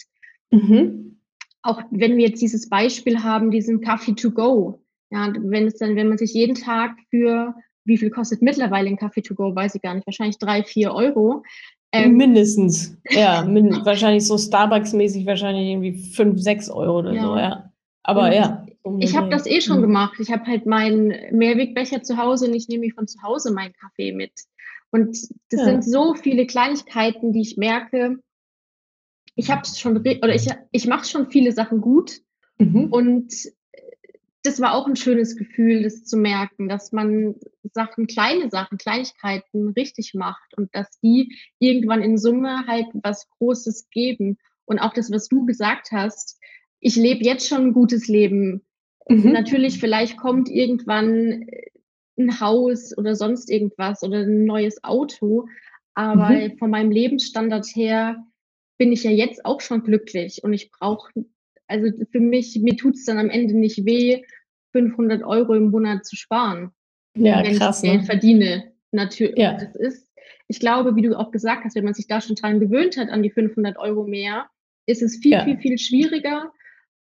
mhm. 0.52 1.20
auch 1.62 1.82
wenn 1.92 2.18
wir 2.18 2.28
jetzt 2.28 2.42
dieses 2.42 2.70
Beispiel 2.70 3.24
haben, 3.24 3.52
diesen 3.52 3.82
Kaffee 3.82 4.14
to 4.14 4.32
go, 4.32 4.82
ja, 5.12 5.34
wenn 5.40 5.68
es 5.68 5.78
dann, 5.78 5.96
wenn 5.96 6.10
man 6.10 6.18
sich 6.18 6.34
jeden 6.34 6.56
Tag 6.56 6.98
für, 7.10 7.56
wie 7.86 7.98
viel 7.98 8.10
kostet 8.10 8.42
mittlerweile 8.42 8.90
ein 8.90 8.98
Kaffee 8.98 9.22
to 9.22 9.34
go, 9.34 9.56
weiß 9.56 9.76
ich 9.76 9.82
gar 9.82 9.96
nicht, 9.96 10.06
wahrscheinlich 10.06 10.38
drei, 10.38 10.64
vier 10.64 10.94
Euro. 10.94 11.44
Ähm, 11.92 12.18
Mindestens, 12.18 12.98
ja, 13.10 13.44
min 13.48 13.86
wahrscheinlich 13.86 14.28
so 14.28 14.36
Starbucks-mäßig 14.36 15.26
wahrscheinlich 15.26 15.70
irgendwie 15.70 15.94
fünf, 15.94 16.40
sechs 16.42 16.70
Euro 16.70 17.00
oder 17.00 17.14
ja. 17.14 17.22
so, 17.22 17.38
ja. 17.38 17.74
Aber 18.04 18.26
und 18.26 18.69
ja. 18.98 19.06
Ich 19.06 19.16
habe 19.16 19.30
das 19.30 19.46
eh 19.46 19.62
schon 19.62 19.78
mhm. 19.78 19.84
gemacht. 19.84 20.20
Ich 20.20 20.32
habe 20.32 20.46
halt 20.46 20.66
meinen 20.66 21.14
Mehrwegbecher 21.32 22.04
zu 22.04 22.18
Hause 22.18 22.48
und 22.48 22.54
ich 22.54 22.68
nehme 22.68 22.88
mir 22.88 22.94
von 22.94 23.08
zu 23.08 23.22
Hause 23.22 23.54
meinen 23.54 23.74
Kaffee 23.74 24.12
mit. 24.12 24.34
Und 24.92 25.18
das 25.52 25.60
ja. 25.60 25.66
sind 25.66 25.84
so 25.84 26.16
viele 26.16 26.48
Kleinigkeiten, 26.48 27.32
die 27.32 27.42
ich 27.42 27.58
merke, 27.58 28.18
ich 29.36 29.50
habe 29.50 29.62
es 29.62 29.80
schon, 29.80 29.98
oder 29.98 30.36
ich, 30.36 30.48
ich 30.72 30.88
mache 30.88 31.06
schon 31.06 31.30
viele 31.30 31.52
Sachen 31.52 31.80
gut. 31.80 32.20
Mhm. 32.58 32.88
Und 32.92 33.34
das 34.44 34.60
war 34.60 34.74
auch 34.74 34.88
ein 34.88 34.96
schönes 34.96 35.36
Gefühl, 35.36 35.84
das 35.84 36.06
zu 36.06 36.18
merken, 36.18 36.70
dass 36.70 36.92
man 36.92 37.36
Sachen, 37.74 38.08
kleine 38.08 38.50
Sachen, 38.50 38.78
Kleinigkeiten 38.78 39.70
richtig 39.70 40.14
macht 40.14 40.58
und 40.58 40.74
dass 40.74 41.00
die 41.02 41.36
irgendwann 41.60 42.02
in 42.02 42.18
Summe 42.18 42.66
halt 42.68 42.88
was 42.94 43.30
Großes 43.38 43.90
geben. 43.90 44.38
Und 44.66 44.80
auch 44.80 44.94
das, 44.94 45.12
was 45.12 45.28
du 45.28 45.46
gesagt 45.46 45.92
hast, 45.92 46.40
ich 46.80 46.96
lebe 46.96 47.24
jetzt 47.24 47.48
schon 47.48 47.68
ein 47.68 47.74
gutes 47.74 48.08
Leben. 48.08 48.66
Mhm. 49.10 49.32
Natürlich, 49.32 49.80
vielleicht 49.80 50.18
kommt 50.18 50.50
irgendwann 50.50 51.44
äh, 51.44 51.70
ein 52.18 52.40
Haus 52.40 52.98
oder 52.98 53.16
sonst 53.16 53.50
irgendwas 53.50 54.04
oder 54.04 54.20
ein 54.20 54.46
neues 54.46 54.84
Auto. 54.84 55.48
Aber 55.94 56.30
mhm. 56.30 56.58
von 56.58 56.70
meinem 56.70 56.92
Lebensstandard 56.92 57.66
her 57.74 58.24
bin 58.78 58.92
ich 58.92 59.04
ja 59.04 59.12
jetzt 59.12 59.46
auch 59.46 59.62
schon 59.62 59.84
glücklich 59.84 60.44
und 60.44 60.54
ich 60.54 60.72
brauche, 60.72 61.12
also 61.68 61.92
für 62.12 62.20
mich, 62.20 62.58
mir 62.62 62.78
tut 62.78 62.96
es 62.96 63.06
dann 63.06 63.18
am 63.18 63.30
Ende 63.30 63.54
nicht 63.58 63.86
weh, 63.86 64.24
500 64.72 65.24
Euro 65.24 65.54
im 65.56 65.72
Monat 65.72 66.06
zu 66.06 66.16
sparen. 66.16 66.72
Ja, 67.18 67.44
wenn 67.44 67.58
krass. 67.58 67.84
Ich 67.84 67.90
Geld 67.90 68.02
ne? 68.02 68.06
verdiene. 68.06 68.72
Natürlich. 68.92 69.38
Ja. 69.38 69.54
Das 69.54 69.76
ist, 69.76 70.10
ich 70.48 70.60
glaube, 70.60 70.96
wie 70.96 71.02
du 71.02 71.18
auch 71.18 71.32
gesagt 71.32 71.66
hast, 71.66 71.76
wenn 71.76 71.84
man 71.84 71.94
sich 71.94 72.08
da 72.08 72.22
schon 72.22 72.36
dran 72.36 72.60
gewöhnt 72.60 72.98
hat, 72.98 73.10
an 73.10 73.24
die 73.24 73.30
500 73.30 73.78
Euro 73.78 74.06
mehr, 74.06 74.48
ist 74.86 75.02
es 75.02 75.18
viel, 75.18 75.34
ja. 75.34 75.44
viel, 75.44 75.58
viel 75.58 75.78
schwieriger, 75.78 76.52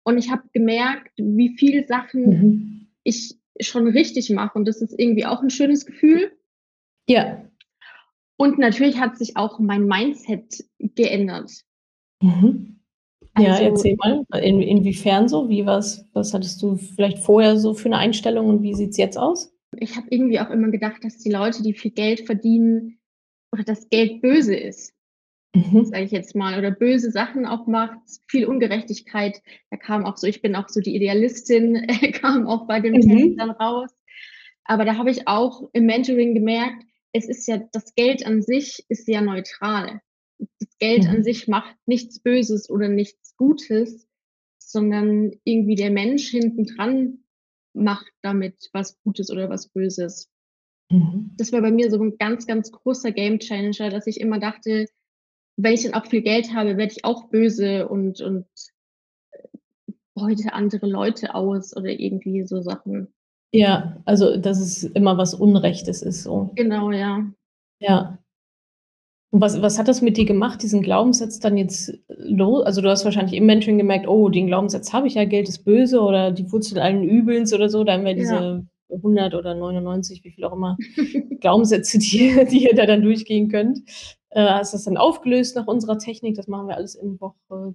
und 0.05 0.19
ich 0.19 0.31
habe 0.31 0.43
gemerkt, 0.53 1.13
wie 1.17 1.57
viele 1.57 1.87
Sachen 1.87 2.25
mhm. 2.25 2.87
ich 3.05 3.39
schon 3.61 3.87
richtig 3.87 4.31
mache. 4.31 4.59
Und 4.59 4.67
das 4.67 4.81
ist 4.81 4.99
irgendwie 4.99 5.27
auch 5.27 5.43
ein 5.43 5.51
schönes 5.51 5.87
Gefühl. 5.87 6.33
Ja. 7.09 7.45
Und 8.37 8.59
natürlich 8.59 8.99
hat 8.99 9.17
sich 9.17 9.37
auch 9.37 9.59
mein 9.59 9.87
Mindset 9.87 10.65
geändert. 10.79 11.53
Mhm. 12.21 12.81
Ja, 13.39 13.53
also, 13.53 13.65
erzähl 13.65 13.97
mal, 13.97 14.25
in, 14.43 14.61
inwiefern 14.61 15.29
so? 15.29 15.49
Wie 15.49 15.65
was, 15.65 16.07
was 16.13 16.35
hattest 16.35 16.61
du 16.63 16.77
vielleicht 16.77 17.19
vorher 17.19 17.59
so 17.59 17.73
für 17.75 17.87
eine 17.87 17.99
Einstellung 17.99 18.49
und 18.49 18.63
wie 18.63 18.75
sieht 18.75 18.91
es 18.91 18.97
jetzt 18.97 19.17
aus? 19.17 19.55
Ich 19.79 19.97
habe 19.97 20.07
irgendwie 20.11 20.39
auch 20.41 20.51
immer 20.51 20.71
gedacht, 20.71 21.03
dass 21.03 21.19
die 21.19 21.31
Leute, 21.31 21.63
die 21.63 21.73
viel 21.73 21.93
Geld 21.93 22.27
verdienen, 22.27 22.99
oder 23.53 23.65
das 23.65 23.89
Geld 23.89 24.23
böse 24.23 24.55
ist 24.55 24.95
mhm. 25.55 25.85
sage 25.85 26.05
ich 26.05 26.11
jetzt 26.11 26.35
mal, 26.35 26.59
oder 26.59 26.71
böse 26.71 27.11
Sachen 27.11 27.47
auch 27.47 27.67
macht, 27.67 27.99
viel 28.29 28.47
Ungerechtigkeit. 28.47 29.41
Da 29.71 29.77
kam 29.77 30.05
auch 30.05 30.17
so, 30.17 30.27
ich 30.27 30.43
bin 30.43 30.57
auch 30.57 30.69
so 30.69 30.81
die 30.81 30.95
Idealistin, 30.95 31.87
kam 32.21 32.47
auch 32.47 32.67
bei 32.67 32.81
dem 32.81 32.95
mhm. 32.95 33.01
Test 33.01 33.39
dann 33.39 33.51
raus. 33.51 33.91
Aber 34.65 34.85
da 34.85 34.97
habe 34.97 35.11
ich 35.11 35.29
auch 35.29 35.69
im 35.73 35.87
Mentoring 35.87 36.35
gemerkt, 36.35 36.85
es 37.13 37.29
ist 37.29 37.47
ja, 37.47 37.59
das 37.73 37.95
Geld 37.95 38.25
an 38.25 38.43
sich 38.43 38.85
ist 38.89 39.07
ja 39.09 39.21
neutral. 39.21 40.01
Das 40.39 40.79
Geld 40.79 41.05
mhm. 41.05 41.11
an 41.11 41.25
sich 41.25 41.47
macht 41.47 41.77
nichts 41.87 42.21
Böses 42.21 42.71
oder 42.71 42.89
nichts 42.89 43.37
Gutes, 43.37 44.09
sondern 44.59 45.33
irgendwie 45.45 45.75
der 45.75 45.91
Mensch 45.91 46.31
hinten 46.31 46.65
dran 46.65 47.19
macht 47.75 48.11
damit 48.23 48.71
was 48.73 48.99
Gutes 49.03 49.31
oder 49.31 49.49
was 49.51 49.69
Böses. 49.69 50.31
Mhm. 50.91 51.33
Das 51.37 51.53
war 51.53 51.61
bei 51.61 51.71
mir 51.71 51.91
so 51.91 52.03
ein 52.03 52.17
ganz, 52.19 52.47
ganz 52.47 52.71
großer 52.71 53.13
Game 53.13 53.39
Changer, 53.39 53.91
dass 53.91 54.07
ich 54.07 54.21
immer 54.21 54.39
dachte, 54.39 54.87
wenn 55.57 55.75
ich 55.75 55.83
dann 55.83 55.95
auch 55.95 56.07
viel 56.07 56.23
Geld 56.23 56.55
habe, 56.55 56.77
werde 56.77 56.93
ich 56.93 57.05
auch 57.05 57.29
böse 57.29 57.89
und, 57.89 58.21
und 58.21 58.47
beute 60.15 60.53
andere 60.53 60.87
Leute 60.87 61.35
aus 61.35 61.77
oder 61.77 61.89
irgendwie 61.89 62.45
so 62.47 62.61
Sachen. 62.63 63.09
Ja, 63.53 63.97
also 64.05 64.37
dass 64.37 64.61
es 64.61 64.85
immer 64.85 65.19
was 65.19 65.35
Unrechtes 65.35 66.03
ist 66.03 66.23
so. 66.23 66.51
Genau, 66.55 66.91
ja. 66.91 67.27
Ja. 67.81 68.19
Und 69.31 69.41
was, 69.41 69.61
was 69.63 69.79
hat 69.79 69.89
das 69.89 70.03
mit 70.03 70.17
dir 70.17 70.27
gemacht, 70.27 70.63
diesen 70.63 70.83
Glaubenssatz 70.83 71.39
dann 71.39 71.57
jetzt 71.57 71.99
los? 72.09 72.65
Also 72.65 72.83
du 72.83 72.89
hast 72.89 73.05
wahrscheinlich 73.05 73.35
im 73.35 73.47
Mentoring 73.47 73.79
gemerkt, 73.79 74.07
oh, 74.07 74.29
den 74.29 74.47
Glaubenssatz 74.47 74.93
habe 74.93 75.07
ich 75.07 75.15
ja, 75.15 75.25
Geld 75.25 75.49
ist 75.49 75.65
böse 75.65 76.01
oder 76.01 76.33
die 76.33 76.51
Wurzel 76.53 76.79
allen 76.79 77.03
Übelns 77.03 77.53
oder 77.53 77.69
so. 77.69 77.83
Da 77.85 77.95
haben 77.95 78.05
wir 78.05 78.15
diese 78.15 78.35
ja. 78.35 78.63
100 78.95 79.35
oder 79.35 79.55
99, 79.55 80.23
wie 80.25 80.31
viel 80.31 80.45
auch 80.45 80.53
immer, 80.53 80.77
Glaubenssätze, 81.41 81.99
die, 81.99 82.47
die 82.51 82.65
ihr 82.65 82.75
da 82.75 82.85
dann 82.87 83.03
durchgehen 83.03 83.49
könnt. 83.49 83.81
Äh, 84.35 84.45
hast 84.45 84.75
das 84.75 84.85
dann 84.85 84.97
aufgelöst 84.97 85.57
nach 85.57 85.67
unserer 85.67 85.99
Technik. 85.99 86.37
Das 86.37 86.49
machen 86.49 86.69
wir 86.69 86.77
alles 86.77 86.95
in 86.95 87.21
Woche 87.21 87.75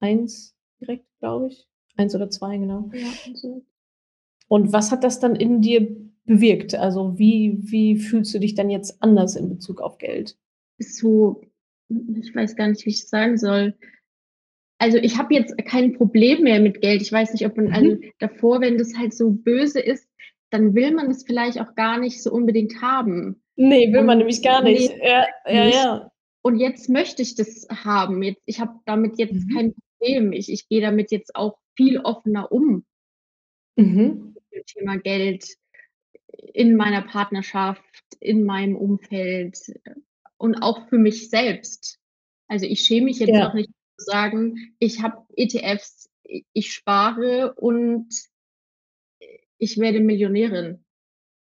1 0.00 0.54
direkt, 0.80 1.06
glaube 1.18 1.48
ich. 1.48 1.66
Eins 1.96 2.14
oder 2.14 2.30
zwei, 2.30 2.58
genau. 2.58 2.90
Ja, 2.92 3.08
also. 3.26 3.64
Und 4.48 4.72
was 4.72 4.92
hat 4.92 5.02
das 5.02 5.18
dann 5.18 5.34
in 5.34 5.62
dir 5.62 5.96
bewirkt? 6.24 6.74
Also 6.74 7.18
wie, 7.18 7.58
wie 7.62 7.96
fühlst 7.96 8.34
du 8.34 8.38
dich 8.38 8.54
dann 8.54 8.70
jetzt 8.70 9.02
anders 9.02 9.34
in 9.34 9.48
Bezug 9.48 9.80
auf 9.80 9.98
Geld? 9.98 10.36
So, 10.78 11.42
ich 11.88 12.34
weiß 12.34 12.54
gar 12.54 12.68
nicht, 12.68 12.84
wie 12.84 12.90
ich 12.90 13.02
es 13.02 13.08
sagen 13.08 13.38
soll. 13.38 13.74
Also 14.78 14.98
ich 14.98 15.16
habe 15.16 15.34
jetzt 15.34 15.56
kein 15.64 15.94
Problem 15.94 16.42
mehr 16.42 16.60
mit 16.60 16.82
Geld. 16.82 17.00
Ich 17.00 17.10
weiß 17.10 17.32
nicht, 17.32 17.46
ob 17.46 17.56
man, 17.56 17.72
also 17.72 17.86
mhm. 17.86 17.96
also 17.96 18.08
davor, 18.18 18.60
wenn 18.60 18.78
das 18.78 18.96
halt 18.96 19.14
so 19.14 19.30
böse 19.30 19.80
ist, 19.80 20.06
dann 20.50 20.74
will 20.74 20.92
man 20.92 21.10
es 21.10 21.24
vielleicht 21.24 21.60
auch 21.60 21.74
gar 21.74 21.98
nicht 21.98 22.22
so 22.22 22.30
unbedingt 22.30 22.82
haben. 22.82 23.42
Nee, 23.56 23.92
will 23.92 24.00
und, 24.00 24.06
man 24.06 24.18
nämlich 24.18 24.42
gar 24.42 24.62
nicht. 24.62 24.96
Nee, 24.96 25.08
ja, 25.08 25.26
ja, 25.46 25.64
ja. 25.64 26.12
Und 26.42 26.58
jetzt 26.58 26.88
möchte 26.88 27.22
ich 27.22 27.34
das 27.34 27.66
haben. 27.70 28.22
Jetzt, 28.22 28.42
ich 28.46 28.60
habe 28.60 28.78
damit 28.84 29.18
jetzt 29.18 29.48
mhm. 29.48 29.54
kein 29.54 29.74
Problem. 29.74 30.32
Ich, 30.32 30.52
ich 30.52 30.68
gehe 30.68 30.80
damit 30.80 31.10
jetzt 31.10 31.34
auch 31.34 31.58
viel 31.76 31.98
offener 31.98 32.52
um. 32.52 32.84
Mhm. 33.76 34.36
Thema 34.66 34.96
Geld 34.96 35.56
in 36.54 36.76
meiner 36.76 37.02
Partnerschaft, 37.02 37.82
in 38.20 38.44
meinem 38.44 38.76
Umfeld 38.76 39.58
und 40.38 40.56
auch 40.62 40.88
für 40.88 40.98
mich 40.98 41.30
selbst. 41.30 41.98
Also 42.48 42.66
ich 42.66 42.80
schäme 42.80 43.06
mich 43.06 43.18
jetzt 43.18 43.34
ja. 43.34 43.48
auch 43.48 43.54
nicht 43.54 43.70
zu 43.98 44.04
sagen, 44.04 44.74
ich 44.78 45.02
habe 45.02 45.26
ETFs, 45.36 46.08
ich 46.22 46.72
spare 46.72 47.54
und 47.54 48.08
ich 49.58 49.78
werde 49.78 50.00
Millionärin. 50.00 50.85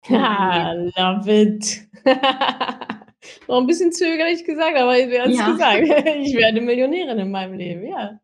Ha, 0.10 0.74
love 0.98 1.28
it. 1.32 1.88
Noch 3.48 3.58
ein 3.60 3.68
bisschen 3.68 3.92
zögerlich 3.92 4.46
gesagt, 4.46 4.78
aber 4.78 4.92
wer 4.94 5.24
hat's 5.24 5.38
Ja. 5.38 5.52
gesagt? 5.52 5.84
Ich 6.24 6.36
werde 6.36 6.62
Millionärin 6.62 7.20
in 7.20 7.32
meinem 7.32 7.54
Leben, 7.56 7.86
ja. 7.86 8.20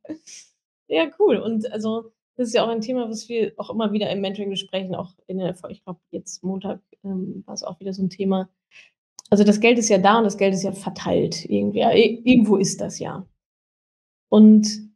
Ja, 0.87 1.07
cool. 1.19 1.37
Und 1.37 1.71
also, 1.71 2.11
das 2.37 2.49
ist 2.49 2.53
ja 2.55 2.63
auch 2.63 2.69
ein 2.69 2.81
Thema, 2.81 3.09
was 3.09 3.29
wir 3.29 3.53
auch 3.57 3.69
immer 3.69 3.91
wieder 3.93 4.09
im 4.11 4.21
Mentoring 4.21 4.49
besprechen, 4.49 4.95
auch 4.95 5.13
in 5.27 5.39
der 5.39 5.55
ich 5.69 5.83
glaube, 5.83 5.99
jetzt 6.11 6.43
Montag, 6.43 6.81
ähm, 7.03 7.43
war's 7.47 7.63
auch 7.63 7.79
wieder 7.79 7.93
so 7.93 8.01
'n 8.03 8.09
Thema. 8.09 8.49
Also, 9.31 9.43
das 9.45 9.59
Geld 9.61 9.79
ist 9.79 9.89
ja 9.89 9.97
da 9.99 10.17
und 10.19 10.25
das 10.25 10.37
Geld 10.37 10.53
ist 10.55 10.63
ja 10.63 10.71
verteilt 10.73 11.45
irgendwie. 11.45 11.81
Irgendwo 12.25 12.57
ist 12.57 12.81
das 12.81 12.99
ja. 12.99 13.25
Und 14.31 14.92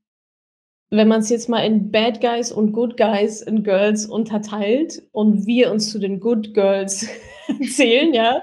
wenn 0.89 1.07
man's 1.07 1.29
jetzt 1.29 1.49
mal 1.49 1.59
in 1.65 1.91
Bad 1.91 2.21
Guys 2.21 2.51
und 2.51 2.71
Good 2.71 2.97
Guys 2.97 3.43
and 3.43 3.63
Girls 3.63 4.05
unterteilt 4.05 5.03
und 5.11 5.45
wir 5.45 5.71
uns 5.71 5.91
zu 5.91 5.99
den 5.99 6.19
Good 6.19 6.53
Girls 6.53 7.07
zählen, 7.69 8.13
ja, 8.13 8.41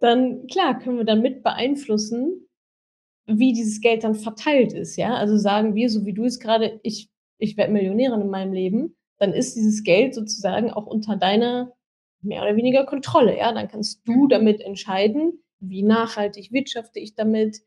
dann 0.00 0.46
klar, 0.46 0.78
können 0.78 0.98
wir 0.98 1.04
dann 1.04 1.22
mit 1.22 1.42
beeinflussen, 1.42 2.48
wie 3.26 3.52
dieses 3.52 3.80
Geld 3.80 4.04
dann 4.04 4.14
verteilt 4.14 4.72
ist, 4.72 4.96
ja? 4.96 5.14
Also, 5.14 5.36
sagen 5.38 5.74
wir, 5.74 5.90
so 5.90 6.06
wie 6.06 6.14
du 6.14 6.24
jetzt 6.24 6.40
grade: 6.40 6.80
„Ich 6.82 7.08
ich 7.38 7.56
werde 7.56 7.72
Millionärin 7.72 8.22
in 8.22 8.30
meinem 8.30 8.52
Leben“, 8.52 8.96
dann 9.18 9.32
ist 9.32 9.56
dieses 9.56 9.84
Geld 9.84 10.14
sozusagen 10.14 10.70
auch 10.72 10.86
unter 10.86 11.16
deiner 11.16 11.72
mehr 12.22 12.42
oder 12.42 12.56
weniger 12.56 12.86
Kontrolle, 12.86 13.36
ja? 13.38 13.52
Dann 13.52 13.68
kannst 13.68 14.02
du 14.06 14.28
damit 14.28 14.60
entscheiden: 14.62 15.42
„Wie 15.60 15.82
nachhaltig 15.82 16.52
wirtschafte 16.52 17.00
ich 17.00 17.14
damit? 17.14 17.58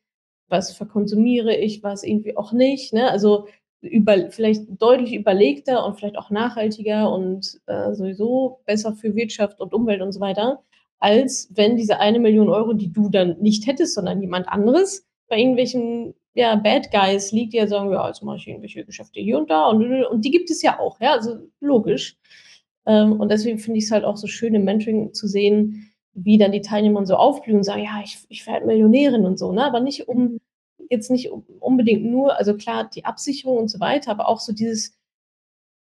Was 0.50 0.74
verkonsumiere 0.76 1.56
ich, 1.56 1.84
was 1.84 2.04
irgendwie 2.04 2.38
auch 2.38 2.54
nicht“, 2.54 2.94
ne? 2.94 3.10
Also, 3.12 3.48
über 3.82 4.30
vielleicht 4.32 4.64
deutlich 4.82 5.14
überlegter 5.16 5.86
und 5.86 5.96
vielleicht 5.98 6.18
auch 6.18 6.30
nachhaltiger 6.32 7.12
und, 7.12 7.60
äh, 7.68 7.94
sowieso 7.94 8.60
besser 8.66 8.94
für 8.94 9.16
Wirtschaft 9.16 9.60
und 9.62 9.74
Umwelt 9.74 10.02
und 10.02 10.12
so 10.14 10.20
weiter, 10.22 10.62
als 11.00 11.50
wenn 11.56 11.78
diese 11.78 12.00
1.000.000 12.00 12.50
€, 12.50 12.74
die 12.74 12.92
du 12.94 13.10
dann 13.10 13.38
nicht 13.42 13.68
hättest, 13.68 13.96
sondern 13.96 14.22
jemand 14.22 14.48
anderes, 14.50 15.08
bei 15.30 15.40
irgendwelchen, 15.40 16.14
ja, 16.36 16.56
Bad 16.56 16.92
Guys 16.92 17.32
liegt, 17.32 17.54
die 17.54 17.58
ja 17.58 17.68
sagen: 17.68 17.92
„Ja, 17.92 18.08
jetzt 18.08 18.24
mache 18.24 18.38
ich 18.38 18.48
irgendwelche 18.48 18.86
Geschäfte 18.86 19.20
hier 19.22 19.38
und 19.40 19.50
da 19.50 19.68
und 19.68 19.84
und 20.06 20.26
die 20.26 20.32
gibt 20.32 20.50
es 20.52 20.62
ja 20.62 20.80
auch, 20.80 21.00
ja, 21.02 21.14
also 21.14 21.38
logisch. 21.62 22.18
Ähm, 22.88 23.14
und 23.20 23.30
deswegen 23.32 23.60
finde 23.60 23.80
ich's 23.80 23.92
halt 23.92 24.04
auch 24.06 24.18
so 24.18 24.28
schön 24.28 24.56
im 24.56 24.64
Mentoring 24.66 25.14
zu 25.14 25.28
sehen, 25.28 25.92
wie 26.14 26.38
dann 26.38 26.52
die 26.52 26.62
Teilnehmer 26.62 27.06
so 27.06 27.16
aufblühen 27.16 27.60
und 27.60 27.64
sagen: 27.66 27.84
„Ja, 27.84 28.02
ich 28.04 28.18
ich 28.30 28.46
werde 28.48 28.66
Millionärin“ 28.68 29.26
und 29.26 29.40
so, 29.40 29.52
ne? 29.54 29.64
Aber 29.66 29.80
nicht 29.82 30.08
um 30.10 30.18
Mhm. 30.24 30.40
Jetzt 30.92 31.12
nicht 31.12 31.30
unbedingt 31.32 32.06
nur 32.06 32.38
also 32.38 32.56
klar, 32.56 32.90
die 32.94 33.06
Absicherung 33.06 33.58
und 33.58 33.70
so 33.70 33.80
weiter, 33.80 34.12
aber 34.12 34.28
auch 34.28 34.40
so 34.40 34.54
dieses 34.54 34.94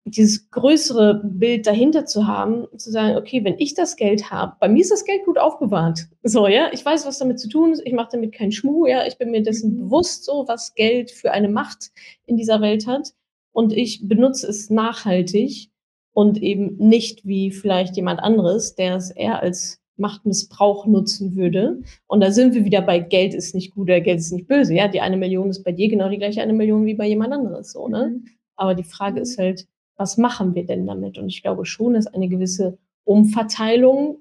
dieses 0.04 0.50
größere 0.50 1.20
Bild 1.22 1.66
dahinter 1.66 2.06
zu 2.06 2.26
haben, 2.26 2.66
zu 2.78 2.90
sagen: 2.90 3.16
„Okay, 3.18 3.44
wenn 3.44 3.58
ich 3.58 3.74
das 3.74 3.96
Geld 3.96 4.30
habe 4.30 4.56
bei 4.60 4.68
mir 4.68 4.80
ist 4.80 4.90
das 4.90 5.04
Geld 5.04 5.24
gut 5.26 5.38
aufbewahrt.“ 5.38 6.08
So, 6.22 6.46
ja? 6.48 6.70
Ich 6.72 6.84
weiß, 6.84 7.06
was 7.06 7.18
damit 7.18 7.40
zu 7.40 7.48
tun 7.48 7.72
ist. 7.72 7.82
Ich 7.84 7.92
mache 7.92 8.08
damit 8.12 8.32
keinen 8.34 8.52
Schmuh, 8.52 8.86
ja? 8.86 9.06
Ich 9.06 9.18
bin 9.18 9.30
mir 9.30 9.42
dessen 9.42 9.72
Mhm. 9.74 9.78
bewusst 9.84 10.24
so, 10.24 10.44
was 10.48 10.74
Geld 10.74 11.10
für 11.10 11.32
eine 11.32 11.48
Macht 11.48 11.90
in 12.26 12.36
dieser 12.36 12.60
Welt 12.62 12.86
hat. 12.86 13.12
Und 13.52 13.72
ich 13.72 14.08
benutze 14.08 14.46
es 14.48 14.70
nachhaltig 14.70 15.70
und 16.12 16.40
eben 16.42 16.76
nicht 16.78 17.26
wie 17.26 17.50
vielleicht 17.50 17.96
jemand 17.96 18.20
anderes, 18.20 18.74
der 18.76 18.96
es 18.96 19.10
eher 19.10 19.40
als 19.42 19.80
Machtmissbrauch 19.98 20.86
nutzen 20.86 21.36
würde. 21.36 21.82
Und 22.06 22.20
da 22.20 22.30
sind 22.30 22.54
wir 22.54 22.64
wieder 22.64 22.82
bei 22.82 22.98
Geld 22.98 23.34
ist 23.34 23.54
nicht 23.54 23.74
gut 23.74 23.84
oder 23.88 24.00
Geld 24.00 24.18
ist 24.20 24.32
nicht 24.32 24.46
böse, 24.48 24.74
ja? 24.74 24.88
Die 24.88 25.02
1.000.000 25.02 25.50
ist 25.50 25.64
bei 25.64 25.72
dir 25.72 25.88
genau 25.88 26.08
die 26.08 26.18
gleiche 26.18 26.42
1.000.000 26.42 26.84
wie 26.86 26.94
bei 26.94 27.06
jemand 27.08 27.32
anderes 27.32 27.72
so, 27.72 27.88
ne? 27.88 28.10
Mhm. 28.14 28.26
Aber 28.56 28.74
die 28.74 28.84
Frage 28.84 29.20
ist 29.20 29.38
halt, 29.38 29.66
was 29.96 30.16
machen 30.18 30.54
wir 30.54 30.64
denn 30.64 30.86
damit? 30.86 31.18
Und 31.18 31.28
ich 31.28 31.42
glaube 31.42 31.64
schon, 31.64 31.94
dass 31.94 32.06
eine 32.06 32.28
gewisse 32.28 32.78
Umverteilung 33.04 34.18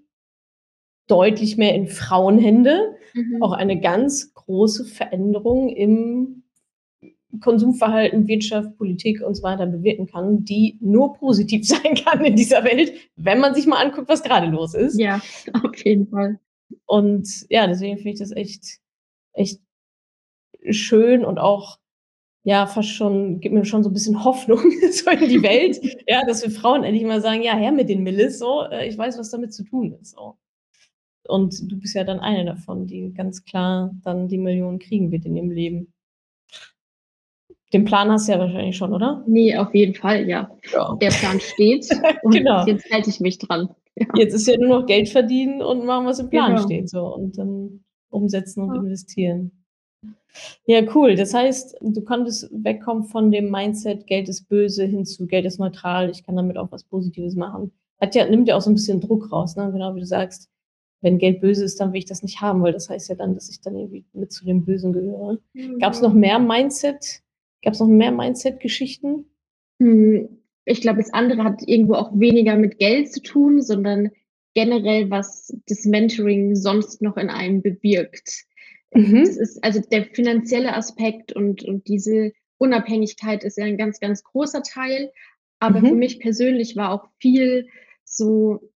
deutlich 1.07 1.57
mehr 1.57 1.73
in 1.75 1.87
Frauenhände 1.87 2.95
auch 3.39 3.51
Mhm. 3.51 3.55
eine 3.55 3.79
ganz 3.79 4.33
große 4.33 4.85
Veränderung 4.85 5.69
im 5.69 6.43
Konsumverhalten, 7.41 8.27
Wirtschaft, 8.27 8.77
Politik 8.77 9.21
und 9.21 9.35
so 9.35 9.43
weiter 9.43 9.65
bewirken 9.67 10.07
kann, 10.07 10.43
die 10.45 10.77
nur 10.81 11.13
positiv 11.15 11.65
sein 11.67 11.95
kann 11.95 12.23
in 12.25 12.35
dieser 12.35 12.63
Welt, 12.63 12.93
wenn 13.15 13.39
man 13.39 13.55
sich 13.55 13.67
mal 13.67 13.83
anguckt, 13.83 14.09
was 14.09 14.23
grade 14.23 14.47
los 14.47 14.73
ist. 14.73 14.99
Ja, 14.99 15.21
auf 15.63 15.75
jeden 15.85 16.07
Fall. 16.07 16.39
Und 16.85 17.27
ja, 17.49 17.67
deswegen 17.67 17.97
finde 17.97 18.11
ich 18.11 18.19
das 18.19 18.31
echt 18.31 18.79
echt 19.33 19.59
schön 20.69 21.25
und 21.25 21.37
auch, 21.39 21.77
ja, 22.45 22.67
fast 22.67 22.89
schon 22.89 23.39
gibt 23.41 23.55
mir 23.55 23.65
schon 23.65 23.83
so 23.83 23.89
'n 23.91 23.93
bisschen 23.93 24.23
Hoffnung 24.25 24.59
so 24.91 25.11
in 25.11 25.29
die 25.29 25.43
Welt, 25.43 25.79
ja, 26.07 26.25
dass 26.25 26.43
wir 26.43 26.51
Frauen 26.51 26.83
endlich 26.83 27.05
mal 27.05 27.21
sagen: 27.21 27.43
„Ja, 27.43 27.55
her 27.57 27.71
mit 27.71 27.89
den 27.89 28.03
Millis 28.03 28.39
so, 28.39 28.63
äh, 28.63 28.87
ich 28.89 28.97
weiß, 28.97 29.17
was 29.19 29.31
damit 29.31 29.53
zu 29.53 29.63
tun 29.65 29.93
ist“, 30.01 30.11
so. 30.13 30.37
Und 31.27 31.71
du 31.71 31.79
bist 31.79 31.95
ja 31.95 32.03
dann 32.05 32.19
eine 32.21 32.45
davon, 32.45 32.87
die 32.87 33.13
ganz 33.13 33.45
klar 33.45 33.93
dann 34.03 34.27
die 34.29 34.37
Millionen 34.39 34.79
kriegen 34.79 35.11
wird 35.11 35.25
in 35.25 35.35
ihrem 35.37 35.51
Leben. 35.51 35.93
Den 37.73 37.83
Plan 37.83 38.09
hast 38.09 38.27
du 38.27 38.31
ja 38.31 38.39
wahrscheinlich 38.39 38.77
schon, 38.77 38.93
oder? 38.93 39.23
Ne, 39.27 39.57
auf 39.57 39.73
jeden 39.75 39.93
Fall, 39.93 40.27
ja. 40.27 40.49
Ja. 40.71 40.95
Der 41.01 41.09
Plan 41.09 41.39
steht 41.39 41.89
und 42.23 42.31
Genau. 42.31 42.65
jetzt 42.65 42.89
halte 42.91 43.09
ich 43.09 43.19
mich 43.19 43.39
dran. 43.39 43.69
Ja. 43.95 44.05
Jetzt 44.15 44.33
ist 44.33 44.47
ja 44.47 44.57
nur 44.57 44.79
noch 44.79 44.85
Geld 44.85 45.09
verdienen 45.09 45.61
und 45.61 45.85
machen, 45.85 46.05
was 46.05 46.19
im 46.19 46.29
Plan 46.29 46.55
Genau. 46.55 46.65
steht 46.65 46.89
so 46.89 47.13
und 47.13 47.37
dann 47.37 47.83
umsetzen 48.09 48.61
und 48.63 48.75
Ja. 48.75 48.81
investieren. 48.81 49.51
Ja, 50.65 50.81
cool. 50.95 51.15
Das 51.15 51.33
heißt, 51.33 51.77
du 51.81 52.01
konntest 52.03 52.49
wegkommen 52.51 53.05
von 53.05 53.31
dem 53.31 53.49
Mindset, 53.49 54.05
Geld 54.07 54.29
ist 54.29 54.47
böse 54.49 54.85
hin 54.85 55.05
zu 55.05 55.25
Geld 55.27 55.45
ist 55.45 55.59
neutral, 55.59 56.09
ich 56.09 56.23
kann 56.23 56.35
damit 56.35 56.57
auch 56.57 56.71
was 56.71 56.83
Positives 56.83 57.35
machen. 57.35 57.71
Hat 57.99 58.15
ja 58.15 58.29
nimmt 58.29 58.47
ja 58.47 58.55
auch 58.55 58.61
so 58.61 58.69
'n 58.69 58.75
bisschen 58.75 59.01
Druck 59.01 59.31
raus, 59.31 59.55
ne? 59.55 59.71
Genau 59.71 59.95
wie 59.95 60.01
du 60.01 60.05
sagst, 60.05 60.49
wenn 61.01 61.17
Geld 61.17 61.41
böse 61.41 61.63
ist, 61.65 61.79
dann 61.79 61.91
will 61.93 61.99
ich 61.99 62.05
das 62.05 62.21
nicht 62.23 62.41
haben, 62.41 62.61
weil 62.63 62.73
das 62.73 62.89
heißt 62.89 63.09
ja 63.09 63.15
dann, 63.15 63.33
dass 63.35 63.49
ich 63.49 63.61
dann 63.61 63.75
irgendwie 63.77 64.05
mit 64.13 64.31
zu 64.31 64.45
den 64.45 64.65
Bösen 64.65 64.93
gehöre. 64.93 65.39
Gab's 65.79 66.01
noch 66.01 66.13
Mhm. 66.13 66.19
mehr 66.19 66.39
Mindset 66.39 67.21
gab's 67.63 67.79
noch 67.79 67.87
mehr 67.87 68.11
Mindset-Geschichten? 68.11 69.25
Hm, 69.81 70.39
ich 70.65 70.81
glaube, 70.81 70.99
das 70.99 71.13
andere 71.13 71.43
hat 71.43 71.61
irgendwo 71.65 71.93
auch 71.95 72.11
weniger 72.19 72.55
mit 72.55 72.79
Geld 72.79 73.11
zu 73.11 73.21
tun, 73.21 73.61
sondern 73.61 74.09
generell, 74.55 75.09
was 75.09 75.55
das 75.67 75.85
Mentoring 75.85 76.55
sonst 76.55 77.01
noch 77.01 77.15
in 77.17 77.29
einem 77.29 77.61
bewirkt. 77.61 78.45
Das 78.91 79.03
Mhm. 79.13 79.37
ist 79.37 79.63
also 79.63 79.79
der 79.81 80.05
finanzielle 80.05 80.73
Aspekt 80.73 81.31
und 81.33 81.63
und 81.63 81.87
diese 81.87 82.31
Unabhängigkeit 82.57 83.43
ist 83.43 83.57
ja 83.57 83.65
'n 83.65 83.77
ganz, 83.77 83.99
ganz 83.99 84.23
großer 84.23 84.63
Teil. 84.63 85.11
Aber 85.59 85.83
für 85.83 85.93
Mhm. 85.93 85.99
mich 85.99 86.19
persönlich 86.19 86.75
war 86.75 86.91
auch 86.91 87.07
viel 87.19 87.67
so 88.03 88.69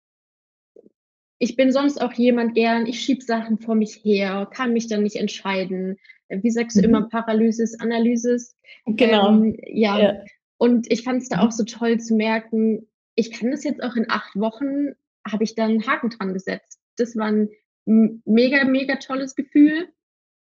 ich 1.44 1.56
bin 1.56 1.72
sonst 1.72 2.00
auch 2.00 2.14
jemand 2.14 2.54
gern 2.54 2.86
ich 2.86 3.00
schiebe 3.02 3.24
Sachen 3.24 3.58
vor 3.58 3.74
mich 3.74 4.02
her, 4.04 4.48
kann 4.54 4.74
mich 4.74 4.88
dann 4.88 5.02
nicht 5.02 5.16
entscheiden. 5.16 5.98
Wie 6.42 6.52
sagst 6.52 6.78
du 6.78 6.82
immer, 6.82 7.02
Mhm. 7.02 7.10
Paralysis 7.10 7.80
Analysis? 7.80 8.56
Genau. 8.86 9.30
Ähm, 9.30 9.58
ja, 9.68 10.00
Ja. 10.00 10.24
und 10.58 10.92
ich 10.92 11.04
fand's 11.04 11.30
da 11.30 11.40
auch 11.42 11.46
Mhm. 11.48 11.52
so 11.52 11.64
toll 11.66 12.00
zu 12.00 12.16
merken, 12.16 12.88
ich 13.16 13.32
kann 13.32 13.52
das 13.52 13.64
jetzt 13.64 13.84
auch 13.84 13.96
in 13.96 14.06
8 14.10 14.36
Wochen 14.40 14.94
habe 15.30 15.44
ich 15.44 15.56
da 15.56 15.66
'n 15.66 15.86
Haken 15.88 16.10
dran 16.10 16.34
gesetzt. 16.34 16.80
Das 16.98 17.16
war 17.18 17.28
'n 17.30 17.50
m 17.88 18.22
mega, 18.26 18.64
mega 18.66 18.96
tolles 18.98 19.36
Gefühl. 19.36 19.88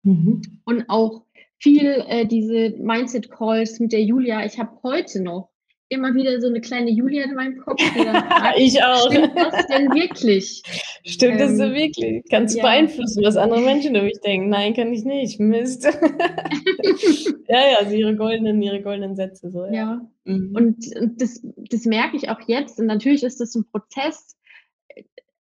Mhm. 0.03 0.41
Und 0.65 0.85
auch 0.89 1.25
viel, 1.59 2.03
äh, 2.07 2.25
diese 2.27 2.71
Mindset-Calls 2.77 3.79
mit 3.81 3.93
der 3.93 4.03
Julia. 4.03 4.45
Ich 4.45 4.59
habe 4.59 4.79
heute 4.83 5.21
noch 5.23 5.49
immer 5.93 6.13
wieder 6.15 6.39
so 6.41 6.49
'ne 6.49 6.61
kleine 6.61 6.91
Julia 6.91 7.23
in 7.25 7.35
meinem 7.35 7.57
Kopf, 7.57 7.81
fragt: 8.37 8.57
Ich 8.57 8.81
auch. 8.83 9.11
„Stimmt 9.11 9.41
das 9.41 9.65
denn 9.67 9.93
wirklich?“ 9.93 10.63
Stimmt 11.05 11.39
das 11.41 11.57
denn 11.57 11.73
Ähm, 11.73 11.73
wirklich? 11.73 12.23
Kannst 12.29 12.55
du 12.55 12.59
ja. 12.59 12.63
beeinflussen, 12.63 13.23
was 13.23 13.35
andere 13.37 13.61
Menschen 13.61 13.95
über 13.95 14.03
mich 14.03 14.19
denken? 14.23 14.49
„Nein, 14.49 14.73
kann 14.73 14.93
ich 14.93 15.03
nicht. 15.05 15.39
Mist.“ 15.39 15.85
Ja, 17.49 17.59
ja, 17.71 17.85
so 17.89 17.95
ihre 17.95 18.15
goldenen 18.15 18.61
ihre 18.61 18.81
goldenen 18.81 19.15
Sätze 19.15 19.51
so, 19.51 19.65
ja. 19.65 19.73
Ja, 19.73 20.01
Mhm. 20.25 20.55
und 20.55 20.95
und 20.99 21.21
das 21.21 21.41
das 21.69 21.85
merke 21.85 22.17
ich 22.17 22.29
auch 22.29 22.41
jetzt 22.47 22.79
und 22.79 22.85
natürlich 22.85 23.23
ist 23.23 23.39
das 23.39 23.55
'n 23.55 23.65
Prozess, 23.71 24.37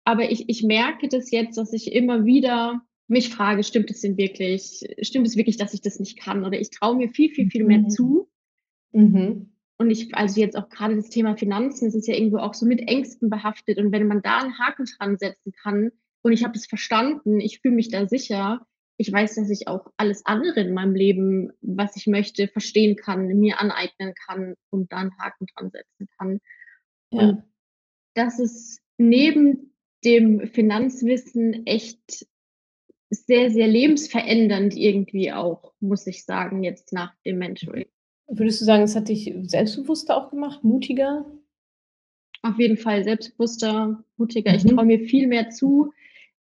aber 0.05 0.31
ich 0.31 0.49
ich 0.49 0.63
merke 0.63 1.09
das 1.09 1.31
jetzt, 1.31 1.57
dass 1.57 1.73
ich 1.73 1.93
immer 1.93 2.25
wieder 2.25 2.81
mich 3.07 3.29
frage: 3.29 3.63
„Stimmt 3.63 3.89
das 3.91 4.01
denn 4.01 4.17
wirklich? 4.17 4.81
Stimmt 5.01 5.27
es 5.27 5.37
wirklich, 5.37 5.57
dass 5.57 5.73
ich 5.75 5.81
das 5.81 5.99
nicht 5.99 6.19
kann?“ 6.19 6.45
Oder 6.45 6.59
ich 6.59 6.71
traue 6.71 6.95
mir 6.97 7.09
viel, 7.09 7.31
viel, 7.31 7.49
viel 7.49 7.65
mehr 7.65 7.79
Mhm. 7.79 7.89
zu. 7.89 8.29
Mhm. 8.93 9.52
Und 9.79 9.89
ich 9.89 10.13
also 10.15 10.39
jetzt 10.39 10.55
auch 10.57 10.69
grade 10.69 10.95
das 10.95 11.09
Thema 11.09 11.35
Finanzen, 11.35 11.85
das 11.85 11.95
ist 11.95 12.07
ja 12.07 12.15
irgendwo 12.15 12.37
auch 12.37 12.53
so 12.53 12.65
mit 12.65 12.81
Ängsten 12.87 13.29
behaftet. 13.29 13.77
Und 13.79 13.91
wenn 13.91 14.07
man 14.07 14.21
da 14.21 14.39
'n 14.39 14.57
Haken 14.59 14.85
dran 14.97 15.17
setzen 15.17 15.51
kann 15.61 15.91
und 16.21 16.31
ich 16.33 16.43
habe 16.43 16.53
das 16.53 16.67
verstanden, 16.67 17.39
ich 17.39 17.59
fühle 17.59 17.75
mich 17.75 17.89
da 17.89 18.07
sicher. 18.07 18.65
Ich 18.97 19.11
weiß, 19.11 19.35
dass 19.35 19.49
ich 19.49 19.67
auch 19.67 19.87
alles 19.97 20.23
andere 20.25 20.61
in 20.61 20.73
meinem 20.73 20.93
Leben, 20.95 21.51
was 21.61 21.95
ich 21.97 22.05
möchte, 22.07 22.47
verstehen 22.47 22.95
kann, 22.95 23.25
mir 23.27 23.59
aneignen 23.59 24.13
kann 24.27 24.55
und 24.69 24.91
da 24.91 24.97
'n 25.01 25.11
Haken 25.19 25.47
dran 25.55 25.71
setzen 25.71 26.07
kann. 26.17 26.39
Und 27.15 27.37
Ja. 27.37 27.43
das 28.15 28.39
ist 28.39 28.81
neben 28.97 29.73
dem 30.05 30.47
Finanzwissen 30.47 31.65
echt 31.67 32.27
sehr, 33.11 33.51
sehr 33.51 33.67
lebensverändernd 33.67 34.75
irgendwie 34.77 35.31
auch, 35.33 35.73
muss 35.81 36.07
ich 36.07 36.25
sagen, 36.25 36.63
jetzt 36.63 36.93
nach 36.93 37.13
dem 37.25 37.39
Mentoring. 37.39 37.87
Würdest 38.27 38.61
du 38.61 38.65
sagen, 38.65 38.83
es 38.83 38.95
hat 38.95 39.09
dich 39.09 39.33
selbstbewusster 39.43 40.17
auch 40.17 40.29
gemacht, 40.29 40.63
mutiger? 40.63 41.25
Auf 42.41 42.59
jeden 42.59 42.77
Fall 42.77 43.03
selbstbewusster, 43.03 44.03
mutiger. 44.17 44.51
Mhm. 44.51 44.57
Ich 44.57 44.65
traue 44.65 44.85
mir 44.85 44.99
viel 44.99 45.27
mehr 45.27 45.49
zu. 45.49 45.93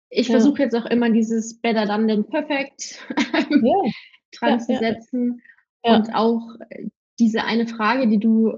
Ich 0.09 0.27
ja. 0.27 0.33
versuche 0.33 0.63
jetzt 0.63 0.75
auch 0.75 0.85
immer 0.85 1.09
dieses 1.09 1.59
Better 1.59 1.85
Done 1.85 2.07
Than 2.07 2.25
Perfect 2.25 3.07
ja. 3.49 3.91
dran 4.39 4.59
zu 4.59 4.77
setzen. 4.77 5.41
Und 5.81 6.13
auch 6.13 6.55
diese 7.19 7.43
eine 7.43 7.67
Frage, 7.67 8.07
die 8.07 8.19
du 8.19 8.57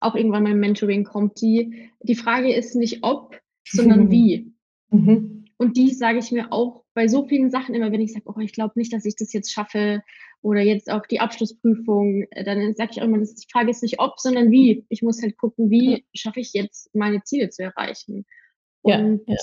auch 0.00 0.14
irgendwann 0.14 0.44
beim 0.44 0.58
Mentoring 0.58 1.04
kommt, 1.04 1.40
die, 1.40 1.90
die 2.00 2.14
Frage 2.14 2.52
ist 2.52 2.74
nicht 2.74 3.02
ob, 3.02 3.40
sondern 3.66 4.10
wie. 4.10 4.52
Mhm. 4.90 5.44
Und 5.56 5.76
die 5.76 5.94
sage 5.94 6.18
ich 6.18 6.32
mir 6.32 6.52
auch 6.52 6.84
bei 6.94 7.08
so 7.08 7.26
vielen 7.26 7.50
Sachen 7.50 7.74
immer, 7.74 7.92
wenn 7.92 8.00
ich 8.00 8.12
sage, 8.12 8.24
oh, 8.26 8.40
ich 8.40 8.52
glaube 8.52 8.72
nicht, 8.76 8.92
dass 8.92 9.04
ich 9.04 9.16
das 9.16 9.32
jetzt 9.32 9.52
schaffe 9.52 10.02
oder 10.42 10.60
jetzt 10.60 10.90
auch 10.90 11.06
die 11.06 11.20
Abschlussprüfung, 11.20 12.26
dann 12.44 12.74
sage 12.74 12.90
ich 12.92 13.00
auch 13.00 13.06
immer, 13.06 13.18
die 13.18 13.46
Frage 13.50 13.70
ist 13.70 13.82
nicht 13.82 14.00
ob, 14.00 14.18
sondern 14.18 14.50
wie. 14.50 14.84
Ich 14.88 15.02
muss 15.02 15.22
halt 15.22 15.38
gucken, 15.38 15.70
wie 15.70 16.04
schaffe 16.14 16.40
ich 16.40 16.52
jetzt 16.52 16.92
meine 16.94 17.22
Ziele 17.22 17.48
zu 17.48 17.62
erreichen. 17.62 18.26
Und 18.82 19.22
ja, 19.26 19.34
ja. 19.34 19.40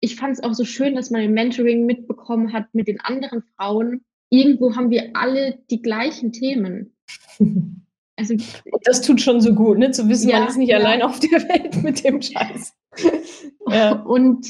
ich 0.00 0.16
fand 0.16 0.32
es 0.32 0.42
auch 0.42 0.54
so 0.54 0.64
schön, 0.64 0.94
dass 0.94 1.10
man 1.10 1.22
im 1.22 1.32
Mentoring 1.32 1.84
mitbekommen 1.84 2.54
hat 2.54 2.74
mit 2.74 2.88
den 2.88 3.00
anderen 3.00 3.42
Frauen. 3.56 4.04
Irgendwo 4.30 4.76
haben 4.76 4.90
wir 4.90 5.10
alle 5.14 5.58
die 5.70 5.82
gleichen 5.82 6.32
Themen. 6.32 6.96
Also, 8.16 8.34
und 8.34 8.86
das 8.86 9.00
tut 9.00 9.22
schon 9.22 9.40
so 9.40 9.54
gut, 9.54 9.78
ne? 9.78 9.92
zu 9.92 10.06
wissen, 10.10 10.28
ja, 10.28 10.40
man 10.40 10.48
ist 10.48 10.58
nicht 10.58 10.74
allein 10.74 11.00
auf 11.00 11.20
der 11.20 11.40
Welt 11.48 11.82
mit 11.82 12.04
dem 12.04 12.20
Scheiß. 12.20 12.74
ja. 13.66 13.92
Und 13.92 14.46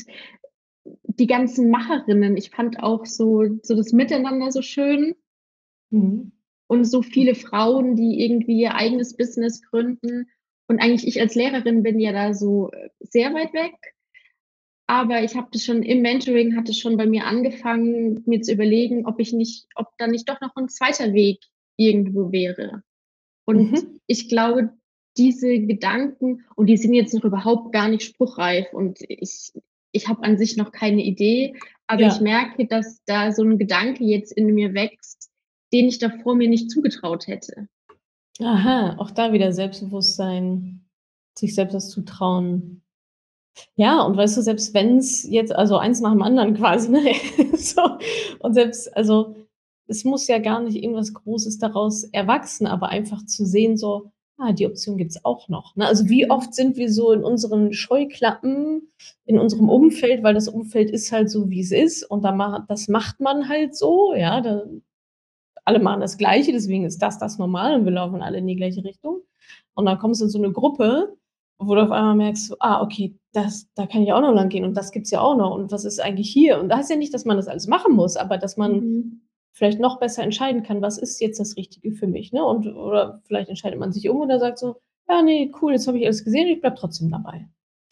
die 1.19 1.27
ganzen 1.27 1.71
Macherinnen, 1.71 2.37
ich 2.37 2.51
fand 2.51 2.83
auch 2.83 3.07
so, 3.07 3.45
so 3.63 3.75
das 3.75 3.93
Miteinander 3.93 4.53
so 4.53 4.63
schön. 4.63 5.15
Mhm. 5.91 6.33
Und 6.67 6.85
so 6.85 7.03
viele 7.03 7.35
Frauen, 7.35 7.97
die 7.97 8.25
irgendwie 8.25 8.61
ihr 8.61 8.75
eigenes 8.75 9.17
Business 9.17 9.61
gründen. 9.63 10.31
Und 10.69 10.79
eigentlich 10.79 11.09
ich 11.09 11.21
als 11.21 11.35
Lehrerin 11.35 11.83
bin 11.83 11.99
ja 11.99 12.13
da 12.13 12.33
so 12.33 12.71
äh, 12.71 12.91
sehr 13.01 13.35
weit 13.35 13.53
weg. 13.53 13.75
Aber 14.87 15.23
ich 15.23 15.35
habe 15.37 15.49
das 15.53 15.65
schon 15.65 15.83
im 15.83 16.03
Mentoring, 16.03 16.57
hatte 16.57 16.75
schon 16.75 16.97
bei 16.97 17.07
mir 17.07 17.25
angefangen, 17.25 18.23
mir 18.27 18.41
zu 18.41 18.53
überlegen, 18.53 19.07
ob 19.07 19.21
ich 19.21 19.33
nicht, 19.33 19.67
ob 19.75 19.89
da 19.99 20.07
nicht 20.07 20.29
doch 20.29 20.41
noch 20.41 20.55
ein 20.57 20.69
zweiter 20.69 21.13
Weg 21.13 21.41
irgendwo 21.77 22.33
wäre. 22.33 22.83
Und 23.47 23.73
mhm. 23.73 24.01
ich 24.07 24.29
glaube, 24.29 24.71
diese 25.17 25.59
Gedanken, 25.61 26.45
und 26.55 26.67
die 26.67 26.77
sind 26.77 26.95
jetzt 26.95 27.15
noch 27.15 27.25
überhaupt 27.25 27.73
gar 27.73 27.89
nicht 27.89 28.03
spruchreif 28.03 28.73
und 28.73 29.01
ich, 29.09 29.53
ich 29.93 30.09
habe 30.09 30.23
an 30.23 30.39
sich 30.39 30.57
noch 30.57 30.73
keine 30.73 31.03
Idee, 31.03 31.55
aber 31.87 32.03
ja. 32.03 32.09
ich 32.09 32.21
merke, 32.21 32.67
dass 32.67 33.03
da 33.05 33.33
so 33.33 33.43
ein 33.43 33.59
Gedanke 33.59 34.05
jetzt 34.05 34.33
in 34.33 34.47
mir 34.55 34.75
wächst, 34.75 35.31
den 35.73 35.89
ich 35.89 35.99
davor 35.99 36.35
mir 36.35 36.49
nicht 36.49 36.71
zugetraut 36.71 37.27
hätte. 37.27 37.69
Aha, 38.41 38.97
auch 38.99 39.11
da 39.11 39.33
wieder 39.33 39.53
Selbstbewusstsein, 39.53 40.87
sich 41.37 41.55
selbst 41.55 41.75
das 41.75 41.91
zutrauen. 41.91 42.83
Ja, 43.75 44.03
und 44.03 44.17
weißt 44.17 44.37
du, 44.37 44.43
selbst 44.43 44.73
wenn 44.75 44.99
es 44.99 45.29
jetzt, 45.29 45.55
also 45.55 45.77
eins 45.77 46.01
nach 46.01 46.13
dem 46.13 46.23
anderen 46.23 46.55
quasi, 46.57 46.91
ne? 46.91 47.13
so, 47.57 47.99
und 48.39 48.55
selbst, 48.55 48.97
also 48.97 49.37
es 49.87 50.05
muss 50.05 50.29
ja 50.29 50.39
gar 50.39 50.61
nicht 50.63 50.77
irgendwas 50.77 51.13
Großes 51.13 51.59
daraus 51.59 52.05
erwachsen, 52.05 52.67
aber 52.67 52.89
einfach 52.89 53.25
zu 53.27 53.45
sehen, 53.45 53.77
so, 53.77 54.13
ah, 54.41 54.53
die 54.53 54.67
Option 54.67 54.97
gibt 54.97 55.13
es 55.13 55.25
auch 55.25 55.49
noch. 55.49 55.77
Ne? 55.77 55.87
Also 55.87 56.09
wie 56.09 56.25
mhm. 56.25 56.31
oft 56.31 56.55
sind 56.55 56.77
wir 56.77 56.91
so 56.93 57.13
in 57.13 57.23
unseren 57.23 57.73
Scheuklappen, 57.73 58.91
in 59.27 59.39
unserem 59.39 59.69
Umfeld, 59.69 60.23
weil 60.23 60.35
das 60.35 60.49
Umfeld 60.49 60.91
ist 60.91 61.13
halt 61.13 61.31
so, 61.31 61.51
wie 61.51 61.61
es 61.61 61.73
ist 61.73 62.03
und 62.05 62.23
da 62.25 62.33
macht, 62.33 62.69
das 62.69 62.89
macht 62.89 63.21
man 63.21 63.49
halt 63.49 63.77
so, 63.77 64.15
ja, 64.15 64.41
da, 64.41 64.65
alle 65.65 65.79
machen 65.79 66.01
das 66.01 66.19
Gleiche, 66.19 66.53
deswegen 66.53 66.85
ist 66.85 67.01
das 67.01 67.19
das 67.19 67.39
normal 67.39 67.75
und 67.75 67.85
wir 67.85 67.93
laufen 67.93 68.23
alle 68.23 68.39
in 68.39 68.47
die 68.47 68.57
gleiche 68.57 68.83
Richtung. 68.83 69.21
Und 69.75 69.87
dann 69.87 69.99
kommst 69.99 70.21
du 70.21 70.25
in 70.25 70.31
so 70.31 70.39
eine 70.39 70.53
Gruppe, 70.53 71.17
wo 71.59 71.75
du 71.75 71.83
auf 71.83 71.91
einmal 71.91 72.17
merkst, 72.17 72.57
ah, 72.61 72.83
okay, 72.83 73.15
das, 73.33 73.69
da 73.75 73.87
kann 73.87 74.03
ich 74.03 74.13
auch 74.13 74.23
noch 74.23 74.33
lang 74.33 74.49
gehen 74.49 74.65
und 74.65 74.75
das 74.75 74.91
gibt 74.91 75.05
es 75.05 75.11
ja 75.13 75.21
auch 75.21 75.37
noch 75.37 75.55
und 75.55 75.71
was 75.71 75.85
ist 75.85 76.01
eigentlich 76.01 76.31
hier? 76.31 76.59
Und 76.59 76.71
da 76.71 76.79
heißt 76.79 76.91
ja 76.91 76.97
nicht, 76.97 77.13
dass 77.13 77.27
man 77.27 77.37
das 77.37 77.49
alles 77.49 77.67
machen 77.67 77.95
muss, 77.95 78.17
aber 78.17 78.39
dass 78.39 78.57
man 78.57 78.73
mhm 78.73 79.21
vielleicht 79.53 79.81
noch 79.81 79.99
besser 79.99 80.23
entscheiden 80.23 80.63
kann, 80.63 80.83
was 80.83 80.99
ist 80.99 81.21
jetzt 81.21 81.41
das 81.41 81.57
Richtige 81.57 81.93
für 81.93 82.07
mich. 82.07 82.33
Ne? 82.33 82.45
Und, 82.45 82.67
oder 82.67 83.21
vielleicht 83.25 83.49
entscheidet 83.49 83.79
man 83.79 83.93
sich 83.93 84.09
um 84.09 84.21
oder 84.21 84.39
sagt 84.39 84.59
so, 84.59 84.77
ja, 85.09 85.23
nee, 85.23 85.53
cool, 85.61 85.73
jetzt 85.73 85.89
habe 85.89 85.99
ich 85.99 86.05
alles 86.05 86.25
gesehen, 86.25 86.49
ich 86.49 86.61
bleibe 86.61 86.77
trotzdem 86.77 87.11
dabei. 87.11 87.49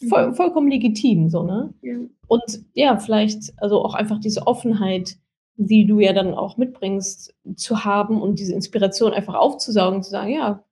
Voll, 0.09 0.29
mhm. 0.29 0.35
vollkommen 0.35 0.71
legitim, 0.71 1.29
so, 1.29 1.42
ne? 1.42 1.75
Ja. 1.83 1.97
Und 2.29 2.64
ja, 2.75 2.99
vielleicht, 2.99 3.53
also 3.57 3.85
auch 3.85 3.94
einfach 3.94 4.21
diese 4.21 4.47
Offenheit, 4.47 5.16
die 5.57 5.87
du 5.87 5.99
ja 5.99 6.12
dann 6.12 6.35
auch 6.35 6.57
mitbringst, 6.57 7.35
zu 7.57 7.85
haben 7.85 8.23
und 8.23 8.38
diese 8.38 8.55
Inspiration 8.55 9.12
einfach 9.12 9.35
aufzusaugen, 9.35 10.05
zu 10.05 10.11
sagen, 10.11 10.33
ja, 10.33 10.64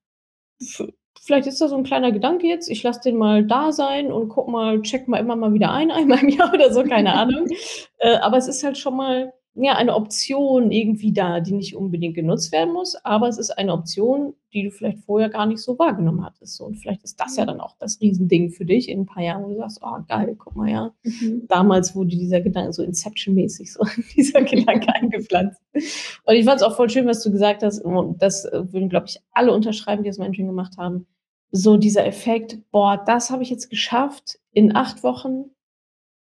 vielleicht 1.21 1.49
ist 1.49 1.61
da 1.61 1.67
so 1.67 1.77
ein 1.77 1.83
kleiner 1.83 2.13
Gedanke 2.13 2.47
jetzt, 2.47 2.71
ich 2.71 2.85
lasse 2.85 3.01
den 3.01 3.17
mal 3.17 3.45
da 3.45 3.73
sein 3.73 4.13
und 4.13 4.29
guck 4.29 4.47
mal, 4.47 4.81
check 4.83 5.09
mal 5.09 5.19
immer 5.19 5.35
mal 5.35 5.53
wieder 5.53 5.73
ein, 5.73 5.91
einmal 5.91 6.21
im 6.21 6.29
Jahr 6.29 6.55
oder 6.55 6.73
so, 6.73 6.85
keine 6.85 7.13
Ahnung. 7.15 7.49
äh, 7.99 8.17
aber 8.19 8.37
es 8.37 8.47
ist 8.47 8.63
halt 8.63 8.79
schon 8.79 8.97
mal 8.97 9.33
ja, 9.59 9.75
eine 9.75 9.95
Option 9.95 10.71
irgendwie 10.71 11.13
da, 11.13 11.41
die 11.41 11.53
nicht 11.53 11.75
unbedingt 11.75 12.15
genutzt 12.15 12.53
werden 12.53 12.75
muss, 12.75 12.95
aber 13.05 13.29
es 13.29 13.39
ist 13.39 13.51
eine 13.51 13.73
Option, 13.73 14.35
die 14.53 14.65
du 14.65 14.71
vielleicht 14.71 14.99
vorher 14.99 15.31
gar 15.31 15.47
nicht 15.47 15.61
so 15.61 15.79
wahrgenommen 15.79 16.25
hattest. 16.25 16.61
Und 16.61 16.77
vielleicht 16.77 17.03
ist 17.05 17.19
das 17.19 17.37
ja 17.37 17.47
dann 17.47 17.61
auch 17.61 17.75
das 17.79 18.01
Riesending 18.01 18.51
für 18.51 18.67
dich 18.67 18.89
in 18.89 19.01
ein 19.01 19.07
paar 19.07 19.23
Jahren, 19.23 19.45
wo 19.45 19.49
du 19.49 19.57
sagst, 19.57 19.81
oh 19.83 19.97
geil, 20.07 20.37
guck 20.39 20.57
mal, 20.57 20.71
ja. 20.71 20.95
Mhm. 21.03 21.47
Damals 21.49 21.95
wurde 21.95 22.11
dieser 22.11 22.41
Gedanke 22.41 22.73
so 22.73 22.83
Inception-mäßig, 22.83 23.73
so 23.73 23.85
dieser 24.17 24.43
Gedanke 24.43 24.95
eingepflanzt. 24.95 25.61
Und 25.73 26.35
ich 26.35 26.45
fand 26.45 26.61
es 26.61 26.63
auch 26.63 26.77
voll 26.77 26.91
schön, 26.91 27.07
was 27.07 27.23
du 27.23 27.31
gesagt 27.31 27.63
hast. 27.63 27.81
Und 27.81 28.21
das 28.23 28.45
würden, 28.53 28.91
glaube 28.91 29.07
ich, 29.09 29.21
alle 29.33 29.53
unterschreiben, 29.53 30.03
die 30.03 30.11
das 30.11 30.19
Mentoring 30.19 30.49
gemacht 30.49 30.77
haben. 30.77 31.07
So 31.51 31.79
dieser 31.79 32.05
Effekt, 32.05 32.59
boah, 32.71 33.03
das 33.07 33.31
habe 33.31 33.43
ich 33.43 33.51
jetzt 33.51 33.71
geschafft 33.71 34.39
in 34.53 34.77
acht 34.77 35.03
Wochen 35.03 35.51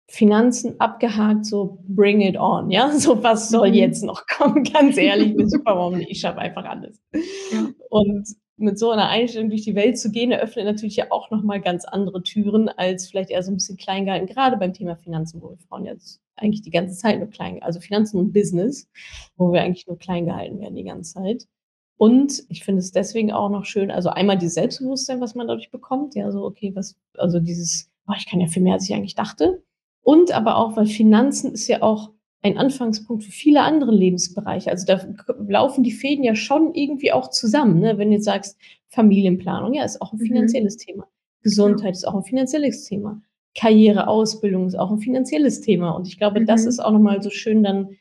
Finanzen 0.10 0.80
abgehakt, 0.80 1.46
so 1.46 1.80
bring 1.88 2.22
it 2.22 2.38
on, 2.38 2.72
ja, 2.72 2.92
so 2.98 3.22
was 3.24 3.50
soll 3.50 3.70
mhm. 3.70 3.76
jetzt 3.76 4.04
noch 4.04 4.26
kommen, 4.28 4.64
ganz 4.74 4.98
ehrlich, 4.98 5.36
mit 5.36 5.52
Superwoman, 5.52 6.02
ich 6.02 6.20
schaffe 6.20 6.40
einfach 6.40 6.66
alles. 6.66 7.02
Ja. 7.52 7.70
Und 7.90 8.28
mit 8.60 8.80
so 8.80 8.90
einer 8.90 9.10
Einstellung 9.10 9.50
durch 9.50 9.64
die 9.64 9.76
Welt 9.76 10.00
zu 10.00 10.10
gehen, 10.10 10.32
eröffnet 10.32 10.66
natürlich 10.66 10.96
ja 10.96 11.06
auch 11.12 11.30
nochmal 11.30 11.62
ganz 11.62 11.86
andere 11.86 12.24
Türen, 12.24 12.70
als 12.70 13.08
vielleicht 13.08 13.30
eher 13.30 13.44
so 13.44 13.52
ein 13.52 13.58
bisschen 13.58 13.78
klein 13.78 14.06
gehalten, 14.06 14.26
gerade 14.26 14.58
beim 14.58 14.74
Thema 14.74 14.96
Finanzen, 14.96 15.42
wo 15.42 15.50
wir 15.52 15.58
Frauen 15.58 15.86
jetzt 15.86 16.22
eigentlich 16.36 16.64
die 16.64 16.72
ganze 16.72 16.98
Zeit 16.98 17.20
nur 17.20 17.30
klein, 17.30 17.62
also 17.62 17.80
Finanzen 17.80 18.18
und 18.18 18.34
Business, 18.34 18.90
wo 19.36 19.52
wir 19.52 19.62
eigentlich 19.62 19.88
nur 19.88 20.00
klein 20.00 20.26
gehalten 20.26 20.60
werden 20.60 20.76
die 20.76 20.84
ganze 20.84 21.14
Zeit. 21.14 21.48
Und 21.98 22.44
ich 22.50 22.64
finde 22.64 22.80
es 22.80 22.92
deswegen 22.92 23.32
auch 23.32 23.50
noch 23.50 23.66
schön, 23.66 23.92
also 23.92 24.10
einmal 24.10 24.38
dieses 24.38 24.56
Selbstbewusstsein, 24.56 25.20
was 25.20 25.36
man 25.36 25.48
dadurch 25.48 25.70
bekommt, 25.72 26.16
ja, 26.16 26.32
so, 26.32 26.44
okay, 26.44 26.72
was, 26.76 26.96
also 27.16 27.40
dieses, 27.40 27.92
oh, 28.08 28.14
ich 28.18 28.28
kann 28.28 28.40
ja 28.40 28.48
viel 28.48 28.64
mehr, 28.64 28.74
als 28.74 28.88
ich 28.88 28.96
eigentlich 28.96 29.16
dachte, 29.16 29.64
und 30.08 30.32
aber 30.32 30.56
auch, 30.56 30.78
weil 30.78 30.86
Finanzen 30.86 31.52
ist 31.52 31.68
ja 31.68 31.82
auch 31.82 32.12
ein 32.42 32.58
Anfangspunkt 32.58 33.26
für 33.26 33.32
viele 33.32 33.64
andere 33.64 33.92
Lebensbereiche. 33.92 34.72
Also 34.72 34.86
da 34.86 35.06
laufen 35.50 35.84
die 35.84 35.92
Fäden 35.92 36.24
ja 36.24 36.34
schon 36.34 36.74
irgendwie 36.74 37.12
auch 37.12 37.30
zusammen. 37.30 37.82
Ne? 37.82 37.98
Wenn 37.98 38.08
du 38.08 38.16
jetzt 38.16 38.24
sagst, 38.24 38.58
Familienplanung, 38.88 39.74
ja, 39.74 39.84
ist 39.84 40.02
auch 40.02 40.14
ein 40.14 40.20
mhm. 40.20 40.28
finanzielles 40.28 40.76
mhm. 40.76 40.80
Thema. 40.80 41.08
Gesundheit 41.44 41.94
ist 41.94 42.08
auch 42.08 42.16
ein 42.16 42.24
finanzielles 42.24 42.86
Thema. 42.86 43.22
Karriere, 43.54 44.08
Ausbildung 44.08 44.68
ist 44.68 44.80
auch 44.80 44.92
ein 44.92 45.00
finanzielles 45.00 45.60
Thema. 45.60 45.92
Und 45.92 46.08
ich 46.08 46.18
glaube, 46.18 46.40
mhm. 46.40 46.46
das 46.46 46.66
ist 46.66 46.80
auch 46.80 46.94
nochmal 46.94 47.22
so 47.22 47.30
schön, 47.30 47.62
dann 47.62 47.98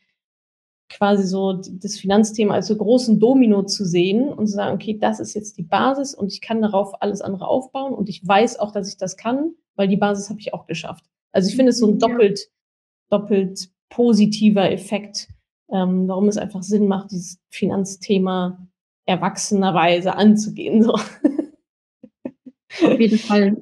quasi 0.87 1.27
so 1.27 1.51
das 1.51 1.97
Finanzthema 1.99 2.53
als 2.53 2.67
so 2.67 2.77
großen 2.77 3.19
Domino 3.19 3.63
zu 3.63 3.83
sehen 3.83 4.29
und 4.29 4.47
zu 4.47 4.53
sagen, 4.53 4.75
okay, 4.75 4.97
das 4.97 5.19
ist 5.19 5.33
jetzt 5.33 5.57
die 5.57 5.63
Basis 5.63 6.15
und 6.15 6.31
ich 6.31 6.39
kann 6.39 6.61
darauf 6.61 7.01
alles 7.01 7.19
andere 7.19 7.49
aufbauen 7.49 7.93
und 7.93 8.07
ich 8.07 8.25
weiß 8.25 8.59
auch, 8.59 8.71
dass 8.71 8.87
ich 8.87 8.95
das 8.95 9.17
kann, 9.17 9.55
weil 9.75 9.89
die 9.89 9.97
Basis 9.97 10.29
habe 10.29 10.39
ich 10.39 10.53
auch 10.53 10.67
geschafft. 10.67 11.03
Also 11.31 11.49
ich 11.49 11.55
finde 11.55 11.71
es 11.71 11.79
so 11.79 11.87
ein 11.87 11.99
doppelt, 11.99 12.39
ja. 12.39 13.17
doppelt 13.17 13.69
positiver 13.89 14.71
Effekt, 14.71 15.27
ähm, 15.71 16.07
warum 16.07 16.27
es 16.27 16.37
einfach 16.37 16.63
Sinn 16.63 16.87
macht, 16.87 17.11
dieses 17.11 17.39
Finanzthema 17.49 18.67
erwachsenerweise 19.05 20.15
anzugehen. 20.15 20.83
So. 20.83 20.93
Auf 20.93 22.99
jeden 22.99 23.17
Fall 23.17 23.57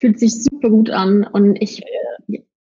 fühlt 0.00 0.18
sich 0.18 0.42
super 0.42 0.70
gut 0.70 0.90
an 0.90 1.24
und 1.24 1.56
ich, 1.56 1.82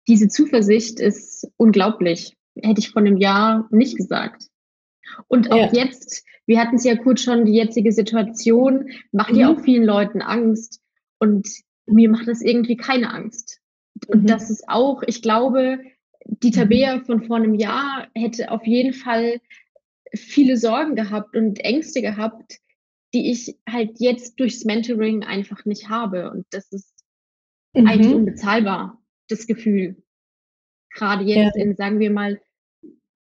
diese 0.09 0.29
Zuversicht 0.29 1.01
ist 1.01 1.49
unglaublich. 1.57 2.37
Hätte 2.57 2.81
ich 2.81 2.91
vor 2.91 3.01
einem 3.01 3.17
Jahr 3.17 3.67
nicht 3.71 3.97
gesagt. 3.97 4.49
Und 5.29 5.51
auch 5.51 5.73
ja. 5.73 5.85
jetzt, 5.85 6.25
wir 6.47 6.61
hatten 6.61 6.77
es 6.77 6.85
ja 6.85 6.97
kurz 6.97 7.23
schon, 7.23 7.47
die 7.47 7.55
jetzige 7.55 7.93
Situation 7.93 8.91
macht 9.11 9.33
mhm. 9.33 9.39
ja 9.39 9.53
auch 9.53 9.61
vielen 9.61 9.85
Leuten 9.85 10.21
Angst. 10.21 10.81
Und 11.19 11.49
mir 11.87 12.11
macht 12.11 12.29
das 12.29 12.43
irgendwie 12.43 12.77
keine 12.77 13.13
Angst. 13.13 13.61
Und 14.09 14.23
mhm. 14.23 14.27
das 14.27 14.51
ist 14.51 14.69
auch, 14.69 15.03
ich 15.07 15.23
glaube, 15.23 15.79
die 16.27 16.49
mhm. 16.49 16.53
Tabea 16.53 17.01
von 17.01 17.25
vor 17.25 17.37
einem 17.37 17.55
Jahr 17.55 18.09
hätte 18.15 18.51
auf 18.51 18.67
jeden 18.67 18.93
Fall 18.93 19.41
viele 20.15 20.57
Sorgen 20.57 20.95
gehabt 20.95 21.37
und 21.37 21.61
Ängste 21.61 22.03
gehabt, 22.03 22.59
die 23.15 23.31
ich 23.31 23.57
halt 23.69 23.99
jetzt 23.99 24.39
durchs 24.41 24.65
Mentoring 24.65 25.23
einfach 25.23 25.65
nicht 25.65 25.89
habe. 25.89 26.31
Und 26.31 26.47
das 26.51 26.71
ist 26.73 26.93
mhm. 27.75 27.87
eigentlich 27.87 28.15
unbezahlbar, 28.15 29.03
das 29.29 29.47
Gefühl. 29.47 30.03
Gerade 30.95 31.25
jetzt 31.25 31.57
ja. 31.57 31.63
in, 31.63 31.77
sagen 31.77 32.01
wir 32.01 32.11
mal, 32.11 32.41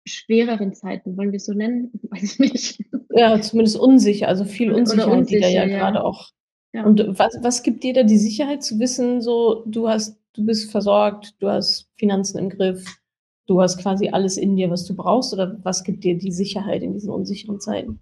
schwereren 0.05 0.73
Zeiten, 0.73 1.15
wollen 1.17 1.31
wir 1.31 1.37
es 1.37 1.45
so 1.45 1.53
nennen? 1.53 1.91
Weiß 2.03 2.23
ich 2.23 2.39
nicht. 2.39 2.85
Ja, 3.09 3.39
zumindest 3.41 3.77
unsicher, 3.77 4.27
also 4.27 4.45
viel 4.45 4.71
Unsicherheit, 4.71 5.17
unsicher, 5.19 5.39
die 5.39 5.41
da 5.41 5.49
ja, 5.49 5.65
ja, 5.65 5.77
gerade 5.79 6.03
auch 6.03 6.31
Ja. 6.73 6.85
Und 6.85 7.19
was, 7.19 7.37
was 7.41 7.63
gibt 7.63 7.83
dir 7.83 7.93
da 7.93 8.03
die 8.03 8.17
Sicherheit 8.17 8.63
zu 8.63 8.79
wissen, 8.79 9.21
so 9.21 9.63
du 9.65 9.89
hast, 9.89 10.17
du 10.33 10.45
bist 10.45 10.71
versorgt, 10.71 11.35
du 11.39 11.49
hast 11.49 11.89
Finanzen 11.97 12.37
im 12.37 12.49
Griff, 12.49 12.85
du 13.47 13.61
hast 13.61 13.79
quasi 13.81 14.09
alles 14.09 14.37
in 14.37 14.55
dir, 14.55 14.69
was 14.69 14.85
du 14.85 14.95
brauchst, 14.95 15.33
oder 15.33 15.59
was 15.63 15.83
gibt 15.83 16.03
dir 16.03 16.17
die 16.17 16.31
Sicherheit 16.31 16.83
in 16.83 16.93
diesen 16.93 17.09
unsicheren 17.09 17.59
Zeiten? 17.59 17.99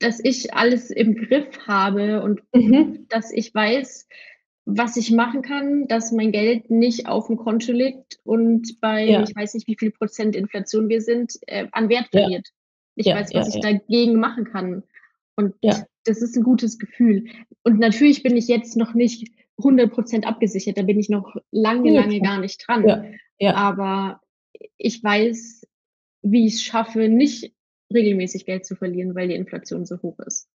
Dass 0.00 0.20
ich 0.22 0.52
alles 0.54 0.90
im 0.90 1.14
Griff 1.14 1.66
habe 1.66 2.22
und 2.22 2.42
mhm. 2.52 3.06
dass 3.08 3.32
ich 3.32 3.54
weiß, 3.54 4.08
was 4.64 4.96
ich 4.96 5.10
machen 5.10 5.42
kann, 5.42 5.88
dass 5.88 6.12
mein 6.12 6.32
Geld 6.32 6.70
nicht 6.70 7.08
auf 7.08 7.26
dem 7.26 7.36
Konto 7.36 7.72
liegt 7.72 8.20
und 8.24 8.80
bei, 8.80 9.04
ja. 9.04 9.22
ich 9.22 9.34
weiß 9.34 9.54
nicht, 9.54 9.66
wie 9.66 9.76
viel 9.76 9.90
Prozent 9.90 10.36
Inflation 10.36 10.88
wir 10.88 11.00
sind, 11.00 11.38
äh, 11.46 11.66
an 11.72 11.88
Wert 11.88 12.08
verliert. 12.10 12.48
Ja. 12.48 12.52
Ich 12.94 13.06
ja, 13.06 13.16
weiß, 13.16 13.30
was 13.32 13.54
ich 13.54 13.60
dagegen 13.60 14.20
machen 14.20 14.44
kann. 14.44 14.82
Und 15.36 15.54
das 15.62 16.20
ist 16.20 16.36
ein 16.36 16.42
gutes 16.42 16.78
Gefühl. 16.78 17.24
Und 17.62 17.78
natürlich 17.78 18.22
bin 18.22 18.36
ich 18.36 18.48
jetzt 18.48 18.76
noch 18.76 18.92
nicht 18.94 19.32
100 19.64 19.92
Prozent 19.92 20.26
abgesichert. 20.26 20.76
Da 20.76 20.82
bin 20.82 20.98
ich 20.98 21.08
noch 21.08 21.36
lange, 21.50 21.92
lange 21.92 22.20
gar 22.20 22.38
nicht 22.38 22.66
dran. 22.66 23.16
Aber 23.40 24.20
ich 24.78 25.02
weiß, 25.02 25.66
wie 26.22 26.46
ich 26.46 26.54
es 26.54 26.62
schaffe, 26.62 27.08
nicht 27.08 27.52
regelmäßig 27.92 28.46
Geld 28.46 28.64
zu 28.64 28.76
verlieren, 28.76 29.14
weil 29.14 29.28
die 29.28 29.34
Inflation 29.34 29.84
so 29.84 30.00
hoch 30.02 30.18
ist. 30.20 30.48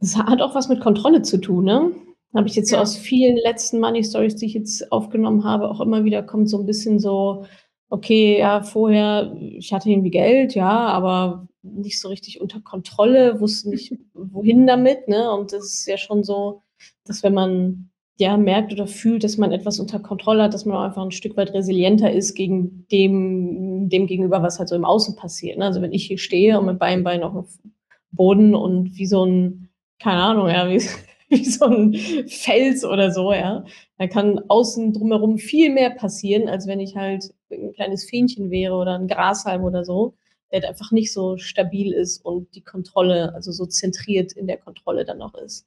Das 0.00 0.16
hat 0.16 0.40
auch 0.40 0.54
was 0.54 0.68
mit 0.68 0.80
Kontrolle 0.80 1.22
zu 1.22 1.38
tun, 1.38 1.64
ne? 1.64 1.92
Habe 2.34 2.48
ich 2.48 2.54
jetzt 2.54 2.70
ja. 2.70 2.78
so 2.78 2.82
aus 2.82 2.96
vielen 2.96 3.36
letzten 3.36 3.80
Money 3.80 4.04
Stories, 4.04 4.36
die 4.36 4.46
ich 4.46 4.54
jetzt 4.54 4.92
aufgenommen 4.92 5.44
habe, 5.44 5.70
auch 5.70 5.80
immer 5.80 6.04
wieder 6.04 6.22
kommt 6.22 6.50
so 6.50 6.58
ein 6.58 6.66
bisschen 6.66 6.98
so, 6.98 7.46
okay, 7.88 8.38
ja, 8.38 8.62
vorher, 8.62 9.34
ich 9.40 9.72
hatte 9.72 9.90
irgendwie 9.90 10.10
Geld, 10.10 10.54
ja, 10.54 10.68
aber 10.68 11.48
nicht 11.62 11.98
so 11.98 12.08
richtig 12.08 12.40
unter 12.40 12.60
Kontrolle, 12.60 13.40
wusste 13.40 13.70
nicht, 13.70 13.94
wohin 14.12 14.66
damit, 14.66 15.08
ne? 15.08 15.32
Und 15.32 15.52
das 15.52 15.64
ist 15.64 15.86
ja 15.86 15.96
schon 15.96 16.24
so, 16.24 16.62
dass 17.04 17.22
wenn 17.22 17.34
man 17.34 17.90
ja 18.18 18.36
merkt 18.36 18.72
oder 18.72 18.86
fühlt, 18.86 19.24
dass 19.24 19.36
man 19.36 19.52
etwas 19.52 19.78
unter 19.78 20.00
Kontrolle 20.00 20.44
hat, 20.44 20.54
dass 20.54 20.64
man 20.64 20.76
auch 20.76 20.82
einfach 20.82 21.02
ein 21.02 21.10
Stück 21.10 21.36
weit 21.36 21.52
resilienter 21.52 22.10
ist 22.10 22.34
gegen 22.34 22.86
dem, 22.90 23.88
dem 23.88 24.06
gegenüber, 24.06 24.42
was 24.42 24.58
halt 24.58 24.68
so 24.68 24.74
im 24.74 24.84
Außen 24.84 25.16
passiert. 25.16 25.58
Ne? 25.58 25.66
Also 25.66 25.82
wenn 25.82 25.92
ich 25.92 26.06
hier 26.06 26.18
stehe 26.18 26.58
und 26.58 26.66
mit 26.66 26.78
beiden 26.78 27.04
Beinen 27.04 27.22
auf 27.22 27.46
dem 27.62 27.72
Boden 28.12 28.54
und 28.54 28.96
wie 28.96 29.06
so 29.06 29.24
ein, 29.24 29.68
keine 29.98 30.22
Ahnung, 30.22 30.48
ja, 30.48 30.68
wie, 30.70 30.80
wie 31.28 31.44
so 31.44 31.66
ein 31.66 31.94
Fels 32.28 32.84
oder 32.84 33.10
so, 33.10 33.32
ja. 33.32 33.64
Da 33.98 34.06
kann 34.06 34.40
außen 34.48 34.94
drumherum 34.94 35.36
viel 35.38 35.70
mehr 35.72 35.90
passieren, 35.90 36.48
als 36.48 36.66
wenn 36.66 36.80
ich 36.80 36.96
halt 36.96 37.34
ein 37.50 37.72
kleines 37.74 38.08
Fähnchen 38.08 38.50
wäre 38.50 38.74
oder 38.74 38.98
ein 38.98 39.08
Grashalm 39.08 39.62
oder 39.62 39.84
so, 39.84 40.14
der 40.50 40.60
halt 40.60 40.70
einfach 40.70 40.90
nicht 40.90 41.12
so 41.12 41.36
stabil 41.36 41.92
ist 41.92 42.24
und 42.24 42.54
die 42.54 42.62
Kontrolle, 42.62 43.34
also 43.34 43.52
so 43.52 43.66
zentriert 43.66 44.32
in 44.32 44.46
der 44.46 44.58
Kontrolle 44.58 45.04
dann 45.04 45.20
auch 45.20 45.34
ist. 45.34 45.66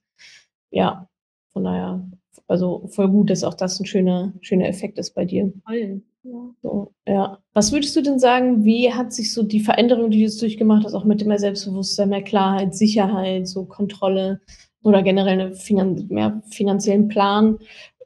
Ja, 0.71 1.08
von 1.51 1.63
daher, 1.63 2.08
also 2.47 2.88
voll 2.88 3.10
gut, 3.10 3.29
dass 3.29 3.43
auch 3.43 3.53
das 3.53 3.79
ein 3.79 3.86
schöner, 3.86 4.34
schöner 4.41 4.67
Effekt 4.67 4.97
ist 4.99 5.15
bei 5.15 5.25
dir. 5.25 5.51
Voll. 5.65 6.01
Ja. 6.23 6.53
So, 6.62 6.93
ja. 7.08 7.39
Was 7.53 7.71
würdest 7.71 7.95
du 7.95 8.01
denn 8.01 8.19
sagen, 8.19 8.65
wie 8.65 8.93
hat 8.93 9.13
sich 9.13 9.34
so 9.34 9.41
die 9.43 9.62
Veränderung, 9.62 10.12
die 10.12 10.17
du 10.17 10.23
jetzt 10.23 10.41
durchgemacht 10.41 10.86
hast, 10.86 10.93
auch 10.93 11.05
mit 11.05 11.25
mehr 11.25 11.39
Selbstbewusstsein, 11.39 12.10
mehr 12.10 12.23
Klarheit, 12.23 12.75
Sicherheit, 12.75 13.47
so 13.47 13.65
Kontrolle, 13.65 14.41
oder 14.84 15.03
generell 15.03 15.39
einen 15.39 15.53
Finan 15.55 16.05
mehr 16.10 16.41
finanziellen 16.49 17.08
Plan 17.08 17.60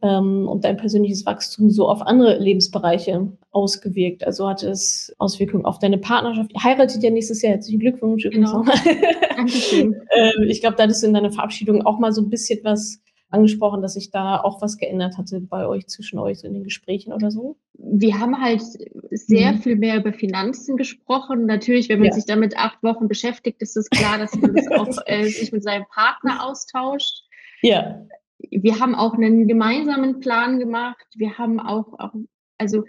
ähm, 0.03 0.47
und 0.47 0.63
dein 0.65 0.77
persönliches 0.77 1.25
Wachstum 1.25 1.71
so 1.71 1.89
auf 1.89 2.01
andere 2.01 2.37
Lebensbereiche 2.37 3.31
ausgewirkt? 3.51 4.25
Also 4.27 4.47
hatte 4.47 4.69
es 4.69 5.15
Auswirkungen 5.17 5.65
auf 5.65 5.79
deine 5.79 5.97
Partnerschaft? 5.97 6.51
Ihr 6.53 6.63
heiratet 6.63 7.01
ja 7.01 7.09
nächstes 7.09 7.41
Jahr. 7.41 7.53
Herzlichen 7.53 7.79
Glückwunsch 7.79 8.25
übrigens 8.25 8.51
genau. 8.51 8.65
Dankeschön. 9.35 9.95
ähm, 10.15 10.43
ich 10.47 10.61
glaube, 10.61 10.75
da 10.75 10.83
hattest 10.83 11.01
du 11.01 11.07
in 11.07 11.13
deiner 11.13 11.31
Verabschiedung 11.31 11.85
auch 11.85 11.97
mal 11.97 12.11
so 12.11 12.21
ein 12.21 12.29
bisschen 12.29 12.59
was 12.63 12.99
angesprochen, 13.29 13.81
dass 13.81 13.95
sich 13.95 14.11
da 14.11 14.39
auch 14.39 14.61
was 14.61 14.77
geändert 14.77 15.17
hatte 15.17 15.41
bei 15.41 15.65
euch, 15.65 15.87
zwischen 15.87 16.19
euch, 16.19 16.39
so 16.39 16.47
in 16.47 16.53
den 16.53 16.63
Gesprächen 16.63 17.13
oder 17.13 17.31
so? 17.31 17.57
Wir 17.73 18.19
haben 18.19 18.39
halt 18.39 18.61
sehr 19.09 19.53
mhm. 19.53 19.57
viel 19.57 19.75
mehr 19.75 19.97
über 19.97 20.13
Finanzen 20.13 20.77
gesprochen. 20.77 21.47
Natürlich, 21.47 21.89
wenn 21.89 21.99
man 21.99 22.09
ja. 22.09 22.13
sich 22.13 22.25
damit 22.25 22.55
acht 22.55 22.83
Wochen 22.83 23.07
beschäftigt, 23.07 23.61
ist 23.61 23.75
es 23.75 23.89
klar, 23.89 24.19
dass 24.19 24.35
man 24.35 24.53
das 24.53 24.67
auch 24.71 25.01
äh, 25.07 25.23
sich 25.23 25.51
mit 25.51 25.63
seinem 25.63 25.85
Partner 25.91 26.45
austauscht. 26.45 27.23
Ja. 27.63 28.05
Wir 28.49 28.79
haben 28.79 28.95
auch 28.95 29.13
einen 29.13 29.47
gemeinsamen 29.47 30.19
Plan 30.19 30.59
gemacht. 30.59 31.05
Wir 31.15 31.37
haben 31.37 31.59
auch, 31.59 31.99
auch 31.99 32.13
also 32.57 32.83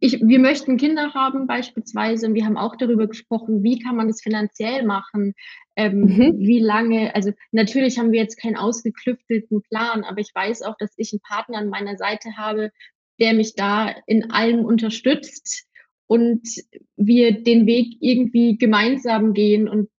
ich, 0.00 0.20
wir 0.20 0.38
möchten 0.38 0.76
Kinder 0.76 1.14
haben 1.14 1.46
beispielsweise 1.46 2.26
und 2.26 2.34
wir 2.34 2.44
haben 2.44 2.56
auch 2.56 2.76
darüber 2.76 3.08
gesprochen, 3.08 3.62
wie 3.62 3.78
kann 3.78 3.96
man 3.96 4.08
das 4.08 4.22
finanziell 4.22 4.84
machen, 4.84 5.34
ähm, 5.76 6.00
mhm. 6.00 6.38
wie 6.38 6.60
lange, 6.60 7.14
also 7.14 7.32
natürlich 7.50 7.98
haben 7.98 8.12
wir 8.12 8.20
jetzt 8.20 8.40
keinen 8.40 8.56
ausgeklüftelten 8.56 9.62
Plan, 9.62 10.04
aber 10.04 10.20
ich 10.20 10.30
weiß 10.32 10.62
auch, 10.62 10.76
dass 10.78 10.92
ich 10.96 11.12
einen 11.12 11.20
Partner 11.20 11.58
an 11.58 11.68
meiner 11.68 11.96
Seite 11.96 12.36
habe, 12.36 12.70
der 13.20 13.34
mich 13.34 13.54
da 13.54 13.94
in 14.06 14.30
allem 14.30 14.64
unterstützt 14.64 15.66
und 16.06 16.48
wir 16.96 17.42
den 17.42 17.66
Weg 17.66 17.96
irgendwie 18.00 18.56
gemeinsam 18.56 19.34
gehen 19.34 19.68
und 19.68 19.90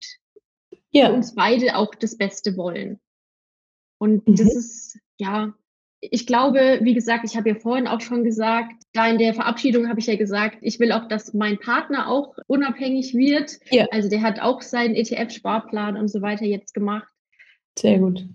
ja. 0.91 1.09
uns 1.09 1.35
beide 1.35 1.75
auch 1.75 1.93
das 1.95 2.17
Beste 2.17 2.55
wollen. 2.55 2.99
Und 3.97 4.27
mhm. 4.27 4.36
das 4.36 4.55
ist, 4.55 4.99
ja, 5.17 5.53
ich 6.01 6.27
glaube, 6.27 6.79
wie 6.81 6.93
gesagt, 6.93 7.25
ich 7.25 7.36
habe 7.36 7.49
ja 7.49 7.55
vorhin 7.55 7.88
auch 7.88 8.01
schon 8.01 8.23
gesagt, 8.23 8.73
da 8.93 9.08
in 9.08 9.17
der 9.17 9.34
Verabschiedung 9.34 9.89
habe 9.89 9.99
ich 9.99 10.08
ja 10.08 10.15
gesagt, 10.15 10.58
ich 10.62 10.79
will 10.79 10.91
auch, 10.91 11.08
dass 11.08 11.34
mein 11.34 11.58
Partner 11.60 12.10
auch 12.10 12.36
unabhängig 12.47 13.13
wird. 13.15 13.58
Ja. 13.71 13.88
Also 13.91 14.10
der 14.10 14.21
hat 14.21 14.39
auch 14.39 14.62
seinen 14.62 14.95
ETF-Sparplan 14.95 15.97
und 15.97 16.10
so 16.10 16.21
weiter 16.21 16.45
jetzt 16.45 16.73
gemacht. 16.73 17.12
Sehr 17.77 17.99
gut. 17.99 18.27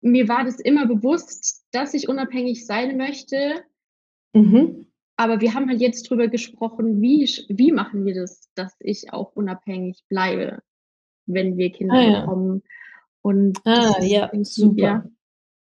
Mir 0.00 0.28
war 0.28 0.44
das 0.44 0.60
immer 0.60 0.86
bewusst, 0.86 1.66
dass 1.72 1.94
ich 1.94 2.08
unabhängig 2.08 2.66
sein 2.66 2.96
möchte. 2.96 3.64
Mhm. 4.32 4.86
Aber 5.16 5.40
wir 5.42 5.52
haben 5.52 5.68
halt 5.68 5.80
jetzt 5.80 6.08
drüber 6.08 6.28
gesprochen, 6.28 7.02
wie, 7.02 7.28
wie 7.48 7.72
machen 7.72 8.06
wir 8.06 8.14
das, 8.14 8.48
dass 8.54 8.74
ich 8.80 9.12
auch 9.12 9.32
unabhängig 9.34 10.02
bleibe, 10.08 10.62
wenn 11.26 11.58
wir 11.58 11.70
Kinder 11.70 11.94
ah, 11.94 12.00
ja. 12.00 12.20
bekommen. 12.20 12.62
Und 13.22 13.58
ah, 13.64 14.02
ja, 14.02 14.30
super. 14.42 14.82
Ja, 14.82 15.04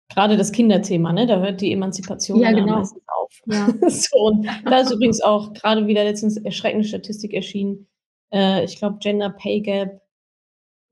Gerade 0.09 0.37
das 0.37 0.53
Kinderthema, 0.53 1.13
ne? 1.13 1.27
da 1.27 1.41
hört 1.41 1.61
die 1.61 1.73
Emanzipation 1.73 2.41
ja, 2.41 2.53
genau. 2.53 2.79
meistens 2.79 3.03
auf. 3.09 3.33
Ja. 3.47 3.69
so, 3.89 4.19
und 4.19 4.47
da 4.65 4.79
ist 4.79 4.93
übrigens 4.93 5.21
auch 5.21 5.53
gerade 5.53 5.87
wieder 5.87 6.05
letztens 6.05 6.37
erschreckende 6.37 6.87
Statistik 6.87 7.35
erschienen. 7.35 7.89
Äh, 8.33 8.65
ich 8.65 8.77
glaube, 8.77 8.99
Gender 9.01 9.31
Pay 9.31 9.63
Gap 9.63 10.01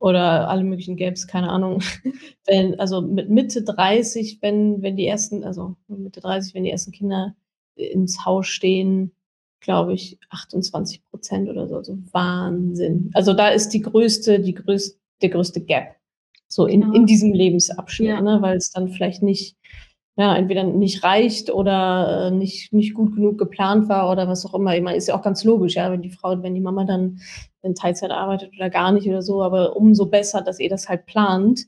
oder 0.01 0.49
alle 0.49 0.65
möglichen 0.65 0.97
Gaps, 0.97 1.29
keine 1.29 1.49
Ahnung. 1.49 1.81
wenn, 2.47 2.79
also 2.81 3.03
mit 3.03 3.31
Mitte 3.31 3.63
30, 3.63 4.39
wenn, 4.43 4.83
wenn 4.83 4.97
die 4.97 5.07
ersten, 5.07 5.45
also 5.45 5.77
Mitte 5.87 6.21
30, 6.21 6.55
wenn 6.55 6.65
die 6.65 6.71
ersten 6.71 6.91
Kinder 6.91 7.37
ins 7.77 8.25
Haus 8.25 8.49
stehen, 8.49 9.13
glaube 9.61 9.95
ich, 9.95 10.19
28 10.31 11.05
Prozent 11.05 11.49
oder 11.49 11.69
so. 11.69 11.77
Also 11.77 11.99
Wahnsinn. 12.11 13.11
Also 13.15 13.33
da 13.33 13.49
ist 13.49 13.71
die 13.71 13.81
größte, 13.81 14.41
die 14.41 14.55
größte, 14.55 14.99
der 15.23 15.31
größte 15.31 15.61
Gap. 15.61 15.97
So 16.55 16.67
in, 16.67 16.83
genau. 16.83 16.95
in 16.95 17.07
diesem 17.07 17.33
Lebensabschnitt, 17.33 18.09
ja. 18.09 18.21
ne? 18.21 18.39
weil 18.41 18.57
es 18.57 18.71
dann 18.71 18.89
vielleicht 18.89 19.23
nicht, 19.23 19.57
ja, 20.17 20.37
entweder 20.37 20.63
nicht 20.63 21.03
reicht 21.03 21.51
oder 21.51 22.29
äh, 22.29 22.31
nicht, 22.31 22.73
nicht 22.73 22.95
gut 22.95 23.17
genug 23.17 23.39
geplant 23.39 23.89
war 23.89 24.09
oder 24.11 24.29
was 24.29 24.47
auch 24.47 24.55
immer. 24.55 24.77
Ich 24.77 24.83
meine, 24.83 24.97
ist 24.97 25.09
ja 25.09 25.17
auch 25.17 25.23
ganz 25.23 25.43
logisch, 25.43 25.75
ja, 25.75 25.91
wenn 25.91 26.03
die 26.03 26.11
Frau, 26.11 26.41
wenn 26.43 26.55
die 26.55 26.61
Mama 26.61 26.85
dann 26.85 27.21
in 27.63 27.75
Teilzeit 27.75 28.13
arbeitet 28.13 28.53
oder 28.57 28.71
gar 28.71 28.93
nicht 28.93 29.09
oder 29.09 29.23
so, 29.23 29.43
aber 29.43 29.77
umso 29.77 30.07
besser, 30.07 30.43
dass 30.43 30.61
ihr 30.61 30.69
das 30.69 30.89
halt 30.89 31.07
plant. 31.07 31.67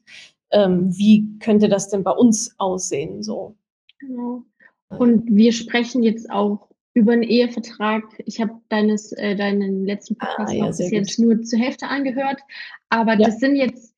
Ähm, 0.53 0.97
wie 0.97 1.37
könnte 1.41 1.69
das 1.69 1.89
denn 1.89 2.05
bei 2.05 2.13
uns 2.13 2.55
aussehen? 2.59 3.25
So. 3.25 3.57
Genau. 3.99 4.45
Und 4.91 5.25
wir 5.27 5.53
sprechen 5.53 6.05
jetzt 6.05 6.31
auch 6.31 6.69
über 6.95 7.13
einen 7.13 7.25
Ehevertrag. 7.25 8.05
Ich 8.25 8.41
habe 8.41 8.53
deines, 8.69 9.11
äh, 9.13 9.35
deinen 9.35 9.85
letzten 9.85 10.17
ah, 10.21 10.27
Podcast 10.27 10.53
ah, 10.53 10.57
ja, 10.57 10.67
bis 10.67 10.91
jetzt 10.93 11.19
nur 11.19 11.43
zur 11.43 11.59
Hälfte 11.59 11.89
angehört, 11.89 12.41
aber 12.89 13.15
ja. 13.15 13.27
das 13.27 13.41
sind 13.41 13.57
jetzt 13.57 13.96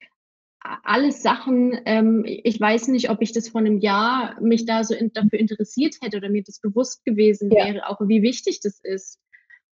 alles 0.61 1.23
Sachen, 1.23 1.79
ähm, 1.85 2.25
ich 2.27 2.61
weiß 2.61 2.89
nicht, 2.89 3.11
ob 3.11 3.23
ich 3.23 3.33
das 3.33 3.49
vor 3.49 3.61
einem 3.61 3.79
Jahr 3.79 4.41
mich 4.41 4.67
da 4.67 4.85
so 4.85 4.95
in, 4.95 5.13
dafür 5.13 5.39
interessiert 5.39 5.97
hätte 6.01 6.17
oder 6.17 6.29
mir 6.29 6.43
das 6.43 6.61
bewusst 6.61 7.05
gewesen 7.05 7.51
ja. 7.51 7.67
wäre, 7.67 7.89
auch 7.89 8.01
wie 8.07 8.23
wichtig 8.23 8.61
das 8.61 8.81
ist. 8.83 9.19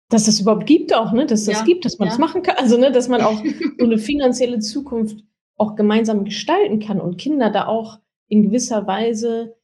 Dass 0.08 0.26
es 0.26 0.40
überhaupt 0.40 0.66
gibt 0.66 0.94
auch, 0.94 1.12
ne? 1.12 1.26
Dass 1.26 1.44
das 1.44 1.58
ja. 1.58 1.64
gibt, 1.64 1.84
dass 1.84 1.98
man 1.98 2.08
ja. 2.08 2.12
das 2.12 2.18
machen 2.18 2.42
kann. 2.42 2.56
Also, 2.56 2.76
ne, 2.78 2.90
dass 2.90 3.08
man 3.08 3.20
auch 3.20 3.42
so 3.78 3.84
eine 3.84 3.98
finanzielle 3.98 4.58
Zukunft 4.58 5.22
auch 5.56 5.76
gemeinsam 5.76 6.24
gestalten 6.24 6.80
kann 6.80 7.00
und 7.00 7.18
Kinder 7.18 7.50
da 7.50 7.66
auch 7.66 8.00
in 8.28 8.42
gewisser 8.42 8.86
Weise 8.86 9.56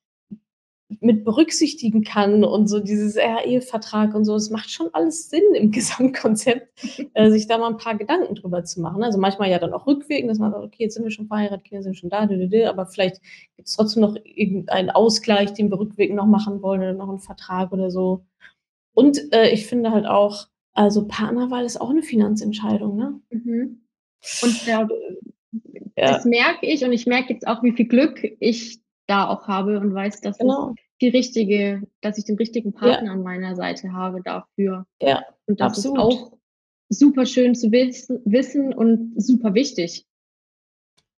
mit 1.00 1.24
berücksichtigen 1.24 2.04
kann 2.04 2.44
und 2.44 2.68
so 2.68 2.78
dieses 2.78 3.16
Ehevertrag 3.16 4.14
und 4.14 4.24
so, 4.24 4.36
es 4.36 4.50
macht 4.50 4.70
schon 4.70 4.88
alles 4.92 5.28
Sinn 5.28 5.42
im 5.54 5.70
Gesamtkonzept, 5.72 7.08
äh, 7.14 7.30
sich 7.30 7.48
da 7.48 7.58
mal 7.58 7.70
ein 7.70 7.76
paar 7.76 7.96
Gedanken 7.96 8.36
drüber 8.36 8.64
zu 8.64 8.80
machen. 8.80 9.02
Also 9.02 9.18
manchmal 9.18 9.50
ja 9.50 9.58
dann 9.58 9.72
auch 9.72 9.86
rückwirkend, 9.86 10.30
dass 10.30 10.38
man 10.38 10.52
sagt, 10.52 10.64
okay, 10.64 10.84
jetzt 10.84 10.94
sind 10.94 11.02
wir 11.02 11.10
schon 11.10 11.26
verheiratet, 11.26 11.64
Kinder 11.64 11.82
sind 11.82 11.96
schon 11.96 12.10
da, 12.10 12.28
aber 12.68 12.86
vielleicht 12.86 13.20
gibt 13.56 13.68
es 13.68 13.74
trotzdem 13.74 14.02
noch 14.02 14.16
irgendeinen 14.24 14.90
Ausgleich, 14.90 15.52
den 15.54 15.70
wir 15.70 15.78
rückwirkend 15.78 16.16
noch 16.16 16.26
machen 16.26 16.62
wollen 16.62 16.80
oder 16.80 16.92
noch 16.92 17.08
einen 17.08 17.18
Vertrag 17.18 17.72
oder 17.72 17.90
so. 17.90 18.24
Und 18.94 19.32
äh, 19.32 19.50
ich 19.50 19.66
finde 19.66 19.90
halt 19.90 20.06
auch, 20.06 20.46
also 20.72 21.06
Partnerwahl 21.06 21.64
ist 21.64 21.80
auch 21.80 21.90
eine 21.90 22.02
Finanzentscheidung, 22.02 22.96
ne? 22.96 23.20
Mhm. 23.30 23.82
Und 24.42 24.66
der, 24.66 24.88
ja. 25.96 26.12
das 26.12 26.24
merke 26.24 26.66
ich 26.66 26.84
und 26.84 26.92
ich 26.92 27.06
merke 27.06 27.32
jetzt 27.32 27.46
auch, 27.46 27.62
wie 27.62 27.72
viel 27.72 27.86
Glück 27.86 28.22
ich 28.40 28.80
da 29.06 29.28
auch 29.28 29.46
habe 29.46 29.78
und 29.78 29.94
weiß, 29.94 30.20
dass 30.20 30.38
genau. 30.38 30.70
es 30.70 30.76
die 31.00 31.08
richtige, 31.08 31.82
dass 32.00 32.18
ich 32.18 32.24
den 32.24 32.36
richtigen 32.36 32.72
Partner 32.72 33.08
ja. 33.08 33.12
an 33.12 33.22
meiner 33.22 33.54
Seite 33.54 33.92
habe 33.92 34.22
dafür. 34.22 34.86
Ja, 35.00 35.24
und 35.46 35.60
das 35.60 35.78
absolut. 35.78 35.98
ist 35.98 36.04
auch 36.04 36.32
super 36.88 37.26
schön 37.26 37.54
zu 37.54 37.70
wissen, 37.72 38.20
wissen 38.24 38.72
und 38.72 39.14
super 39.16 39.54
wichtig. 39.54 40.06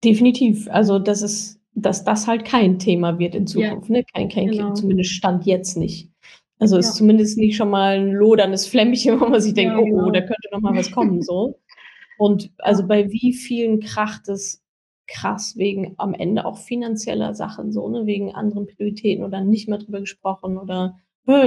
Definitiv. 0.04 0.68
Also 0.70 0.98
das 0.98 1.22
ist, 1.22 1.60
dass 1.74 2.04
das 2.04 2.26
halt 2.26 2.44
kein 2.44 2.78
Thema 2.78 3.18
wird 3.18 3.34
in 3.34 3.46
Zukunft, 3.46 3.88
ja. 3.88 3.96
ne? 3.96 4.04
Kein, 4.12 4.28
kein 4.28 4.48
genau. 4.48 4.74
Zumindest 4.74 5.10
Stand 5.10 5.46
jetzt 5.46 5.76
nicht. 5.76 6.10
Also 6.58 6.76
ja. 6.76 6.80
ist 6.80 6.94
zumindest 6.94 7.36
nicht 7.38 7.56
schon 7.56 7.70
mal 7.70 7.98
ein 7.98 8.12
loderndes 8.12 8.66
Flämmchen, 8.66 9.20
wo 9.20 9.26
man 9.26 9.40
sich 9.40 9.54
denkt, 9.54 9.74
genau. 9.74 9.86
oh, 9.86 9.92
oh, 9.92 9.98
genau. 10.06 10.10
da 10.10 10.20
könnte 10.20 10.48
noch 10.52 10.60
mal 10.60 10.76
was 10.76 10.90
kommen, 10.90 11.22
so. 11.22 11.58
Und 12.18 12.50
also 12.58 12.86
bei 12.86 13.12
wie 13.12 13.34
vielen 13.34 13.80
kracht 13.80 14.28
es 14.28 14.62
krass 15.06 15.56
wegen 15.56 15.94
am 15.98 16.14
Ende 16.14 16.44
auch 16.44 16.58
finanzieller 16.58 17.34
Sachen, 17.34 17.72
so, 17.72 17.88
ne, 17.88 18.06
wegen 18.06 18.34
anderen 18.34 18.66
Prioritäten 18.66 19.24
oder 19.24 19.40
nicht 19.40 19.68
mehr 19.68 19.78
drüber 19.78 20.00
gesprochen 20.00 20.58
oder 20.58 20.96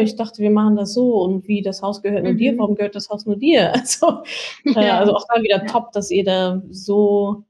ich 0.01 0.17
dachte, 0.17 0.41
wir 0.41 0.51
machen 0.51 0.75
das 0.75 0.93
so 0.93 1.21
und 1.21 1.47
wie 1.47 1.61
das 1.61 1.81
Haus 1.81 2.01
gehört 2.01 2.25
nur 2.25 2.33
mhm. 2.33 2.37
dir, 2.37 2.57
warum 2.57 2.75
gehört 2.75 2.95
das 2.95 3.09
Haus 3.09 3.25
nur 3.25 3.37
dir? 3.37 3.71
Also, 3.79 4.23
äh, 4.65 4.85
ja. 4.85 4.99
also 4.99 5.15
auch 5.15 5.25
da 5.33 5.41
wieder 5.41 5.65
top, 5.67 5.93
dass 5.93 6.11
ihr 6.11 6.25
da 6.25 6.61
so 6.69 7.45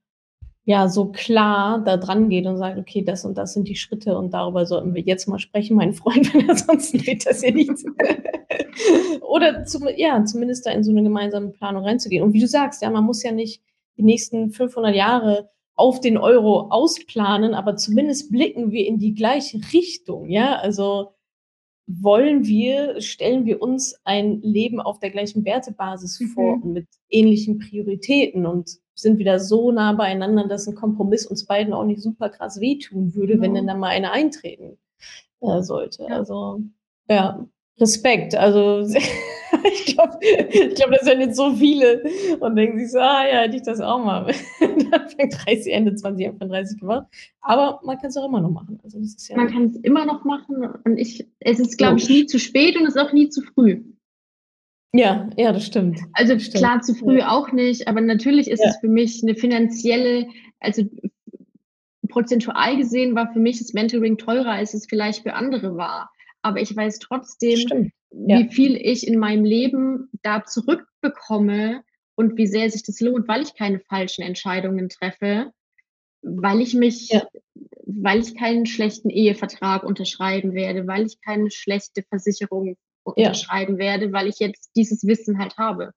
ja 0.70 0.88
so 0.88 1.08
klar 1.08 1.84
da 1.84 1.98
dran 1.98 2.30
geht 2.30 2.46
und 2.46 2.58
sagt, 2.58 2.78
okay, 2.78 3.02
das 3.02 3.26
und 3.26 3.40
das 3.40 3.54
sind 3.54 3.68
die 3.68 3.76
Schritte 3.76 4.16
und 4.16 4.36
darüber 4.36 4.68
sollten 4.68 4.94
wir 4.94 5.02
jetzt 5.02 5.28
mal 5.28 5.40
sprechen, 5.40 5.76
mein 5.76 5.94
Freund, 5.94 6.32
weil 6.36 6.48
ansonsten 6.48 7.00
geht 7.00 7.26
das 7.26 7.42
ja 7.42 7.50
nicht. 7.50 7.72
Oder 9.22 9.66
zum, 9.66 9.88
ja, 9.96 10.24
zumindest 10.26 10.68
da 10.68 10.72
in 10.72 10.84
so 10.84 10.92
eine 10.92 11.02
gemeinsame 11.02 11.50
Planung 11.50 11.84
reinzugehen. 11.84 12.24
Und 12.24 12.34
wie 12.34 12.40
du 12.40 12.48
sagst, 12.48 12.84
ja, 12.84 12.92
man 12.92 13.04
muss 13.04 13.24
ja 13.24 13.32
nicht 13.32 13.64
die 13.98 14.04
nächsten 14.04 14.52
500 14.52 14.94
Jahre 14.94 15.50
auf 15.80 16.02
den 16.02 16.18
Euro 16.18 16.68
ausplanen, 16.72 17.54
aber 17.54 17.78
zumindest 17.78 18.34
blicken 18.34 18.72
wir 18.72 18.86
in 18.86 19.00
die 19.00 19.14
gleiche 19.14 19.62
Richtung, 19.72 20.30
ja, 20.30 20.58
also 20.58 21.14
wollen 21.88 22.46
wir, 22.46 23.00
stellen 23.00 23.46
wir 23.46 23.62
uns 23.62 23.96
ein 24.04 24.42
Leben 24.42 24.82
auf 24.82 25.00
der 25.00 25.10
gleichen 25.10 25.46
Wertebasis 25.46 26.20
mhm. 26.20 26.28
vor 26.28 26.54
und 26.56 26.74
mit 26.74 26.88
ähnlichen 27.10 27.60
Prioritäten 27.60 28.46
und 28.46 28.78
sind 28.94 29.20
wieder 29.20 29.40
so 29.40 29.72
nah 29.72 29.94
beieinander, 29.94 30.50
dass 30.50 30.68
ein 30.68 30.76
Kompromiss 30.76 31.26
uns 31.26 31.46
beiden 31.46 31.74
auch 31.74 31.86
nicht 31.86 32.02
super 32.02 32.30
krass 32.30 32.60
wehtun 32.60 33.16
würde, 33.16 33.34
genau. 33.34 33.44
wenn 33.44 33.54
denn 33.54 33.68
dann 33.68 33.80
mal 33.80 33.88
eine 33.88 34.12
eintreten 34.12 34.78
äh, 35.40 35.62
sollte. 35.62 36.04
Ja. 36.04 36.18
Also 36.18 36.62
ja, 37.08 37.48
Respekt. 37.80 38.36
Also 38.36 38.82
ich 39.74 39.86
glaube, 39.96 40.18
ich 40.22 40.76
glaub, 40.76 40.92
das 40.92 41.02
sind 41.02 41.22
jetzt 41.22 41.38
so 41.38 41.54
viele 41.54 42.04
und 42.40 42.56
denken 42.56 42.80
sich 42.80 42.92
so, 42.92 43.00
ah 43.00 43.26
ja, 43.26 43.42
hätte 43.42 43.58
ich 43.58 43.64
das 43.64 43.82
auch 43.82 44.04
mal. 44.04 44.26
dann 44.60 45.10
fängt 45.10 45.36
30, 45.46 45.74
Ende 45.74 45.96
20, 45.96 46.28
Anfang 46.30 46.50
30 46.50 46.80
gemacht. 46.80 47.08
Aber 47.42 47.80
man 47.84 47.98
kann 47.98 48.10
es 48.10 48.18
auch 48.18 48.28
immer 48.28 48.42
noch 48.42 48.52
machen. 48.52 48.80
Also 48.84 49.00
das 49.00 49.16
ist 49.16 49.30
ja 49.30 49.38
man 49.38 49.52
kann 49.52 49.66
es 49.66 49.76
immer 49.78 50.06
noch 50.06 50.24
machen 50.24 50.68
und 50.84 50.98
ich, 50.98 51.28
es 51.40 51.60
ist, 51.60 51.78
glaube 51.78 51.98
ich, 51.98 52.10
nie 52.10 52.26
zu 52.26 52.40
spät 52.40 52.76
und 52.76 52.86
es 52.86 52.96
ist 52.96 53.02
auch 53.02 53.14
nie 53.14 53.30
zu 53.30 53.42
früh. 53.42 53.82
Ja, 54.94 55.30
ja, 55.38 55.52
das 55.52 55.66
stimmt. 55.66 56.00
Also 56.14 56.34
das 56.34 56.52
klar, 56.52 56.82
stimmt. 56.82 56.86
zu 56.86 57.06
früh 57.06 57.20
ja. 57.20 57.30
auch 57.30 57.52
nicht, 57.52 57.88
aber 57.88 58.02
natürlich 58.02 58.50
ist 58.50 58.64
ja. 58.64 58.70
es 58.70 58.78
für 58.78 58.88
mich 58.88 59.22
eine 59.22 59.36
finanzielle, 59.36 60.28
also 60.60 60.84
prozentual 62.10 62.76
gesehen 62.76 63.16
war 63.16 63.32
für 63.32 63.40
mich 63.40 63.60
das 63.60 63.74
Mentoring 63.74 64.18
teurer, 64.18 64.52
als 64.52 64.74
es 64.74 64.88
vielleicht 64.88 65.24
für 65.24 65.34
andere 65.34 65.78
war. 65.78 66.10
Aber 66.42 66.62
ich 66.62 66.76
weiß 66.76 67.00
trotzdem, 67.00 67.92
ja. 68.12 68.40
wie 68.40 68.50
viel 68.50 68.76
ich 68.76 69.08
in 69.08 69.20
meinem 69.20 69.46
Leben 69.46 70.10
da 70.24 70.44
zurückbekomme 70.44 71.84
und 72.16 72.38
wie 72.38 72.48
sehr 72.48 72.70
sich 72.70 72.84
das 72.84 73.00
lohnt, 73.00 73.28
weil 73.28 73.42
ich 73.42 73.56
keine 73.56 73.80
falschen 73.80 74.24
Entscheidungen 74.24 74.90
treffe, 74.90 75.52
weil 76.22 76.62
ich 76.62 76.74
mich, 76.74 77.10
ja. 77.10 77.26
weil 77.86 78.20
ich 78.20 78.36
keinen 78.36 78.66
schlechten 78.66 79.10
Ehevertrag 79.10 79.84
unterschreiben 79.84 80.54
werde, 80.54 80.88
weil 80.88 81.06
ich 81.06 81.22
keine 81.22 81.52
schlechte 81.52 82.04
Versicherung 82.04 82.76
unterschreiben 83.04 83.74
ja. 83.74 83.80
werde, 83.80 84.12
weil 84.12 84.28
ich 84.28 84.40
jetzt 84.40 84.72
dieses 84.76 85.06
Wissen 85.06 85.40
halt 85.40 85.58
habe. 85.58 85.92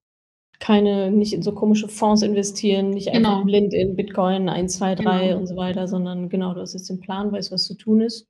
Keine, 0.60 1.10
nicht 1.10 1.32
in 1.32 1.42
so 1.42 1.52
komische 1.52 1.88
Fonds 1.88 2.22
investieren, 2.22 2.90
nicht 2.90 3.12
genau. 3.12 3.30
einfach 3.30 3.44
blind 3.46 3.74
in 3.74 3.96
Bitcoin 3.96 4.48
1, 4.48 4.78
2, 4.78 4.94
3 4.94 5.26
genau. 5.26 5.38
und 5.38 5.46
so 5.46 5.56
weiter, 5.56 5.88
sondern 5.88 6.28
genau, 6.28 6.54
du 6.54 6.60
hast 6.60 6.74
jetzt 6.74 6.88
den 6.88 7.00
Plan, 7.00 7.32
weißt, 7.32 7.50
was 7.50 7.64
zu 7.64 7.74
tun 7.74 8.00
ist. 8.00 8.28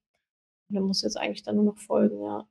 Und 0.77 0.87
musst 0.87 1.03
du 1.03 1.07
jetzt 1.07 1.17
eigentlich 1.17 1.43
dann 1.43 1.57
nur 1.57 1.65
noch 1.65 1.79
folgen, 1.79 2.23
ja. 2.23 2.47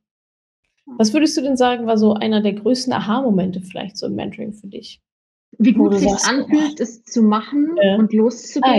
Was 0.86 1.12
würdest 1.12 1.36
du 1.36 1.42
denn 1.42 1.56
sagen, 1.56 1.86
war 1.86 1.96
so 1.96 2.14
einer 2.14 2.40
der 2.40 2.54
größten 2.54 2.92
Aha-Momente 2.92 3.60
vielleicht 3.60 3.96
so 3.96 4.06
im 4.06 4.14
Mentoring 4.14 4.52
für 4.52 4.66
dich? 4.66 5.00
Wie 5.58 5.72
gut 5.72 5.94
es 5.94 6.00
sich 6.00 6.24
anfühlt, 6.24 6.80
es 6.80 7.04
zu 7.04 7.22
machen 7.22 7.76
äh, 7.80 7.96
und 7.96 8.12
loszugehen. 8.12 8.64
Ah, 8.64 8.78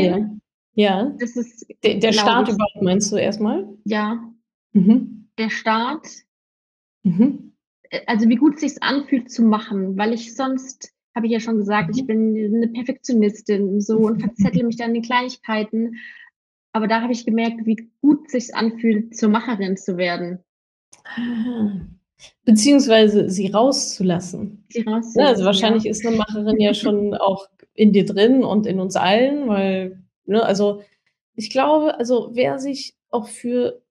ja. 0.75 1.05
ja. 1.05 1.15
Das 1.19 1.35
ist, 1.35 1.65
der, 1.83 1.95
der 1.95 2.11
Start 2.11 2.49
ich, 2.49 2.55
überhaupt 2.55 2.81
meinst 2.81 3.11
du 3.11 3.15
erstmal? 3.15 3.67
Ja. 3.85 4.23
Mhm. 4.73 5.29
Der 5.37 5.49
Start. 5.49 6.07
Mhm. 7.03 7.53
Also 8.07 8.27
wie 8.27 8.35
gut 8.35 8.55
es 8.55 8.61
sich 8.61 8.83
anfühlt 8.83 9.31
zu 9.31 9.43
machen, 9.43 9.97
weil 9.97 10.13
ich 10.13 10.35
sonst 10.35 10.93
habe 11.15 11.27
ich 11.27 11.31
ja 11.31 11.39
schon 11.39 11.57
gesagt, 11.57 11.89
mhm. 11.89 11.95
ich 11.95 12.07
bin 12.07 12.55
eine 12.55 12.67
Perfektionistin 12.69 13.79
so 13.79 13.97
und 13.97 14.19
verzettle 14.21 14.63
mich 14.63 14.77
dann 14.77 14.95
in 14.95 15.03
Kleinigkeiten. 15.03 15.95
Aber 16.73 16.87
da 16.87 17.01
habe 17.01 17.13
ich 17.13 17.25
gemerkt, 17.25 17.65
wie 17.65 17.89
gut 18.01 18.25
es 18.25 18.31
sich 18.31 18.55
anfühlt, 18.55 19.15
zur 19.15 19.29
Macherin 19.29 19.77
zu 19.77 19.95
werden. 19.95 20.43
Beziehungsweise 22.45 23.29
sie 23.29 23.47
rauszulassen. 23.47 24.65
Sie 24.69 24.81
rauszulassen. 24.81 25.21
Ja, 25.21 25.27
also 25.27 25.45
wahrscheinlich 25.45 25.83
ja. 25.83 25.91
ist 25.91 26.05
eine 26.05 26.17
Macherin 26.17 26.59
ja 26.59 26.73
schon 26.73 27.13
auch 27.19 27.47
in 27.73 27.93
dir 27.93 28.05
drin 28.05 28.43
und 28.43 28.65
in 28.65 28.79
uns 28.79 28.95
allen, 28.95 29.47
weil, 29.47 30.03
ne, 30.25 30.43
also 30.43 30.81
ich 31.35 31.49
glaube, 31.49 31.97
also 31.97 32.31
wer 32.33 32.59
sich 32.59 32.95
auch 33.09 33.27
für, 33.27 33.81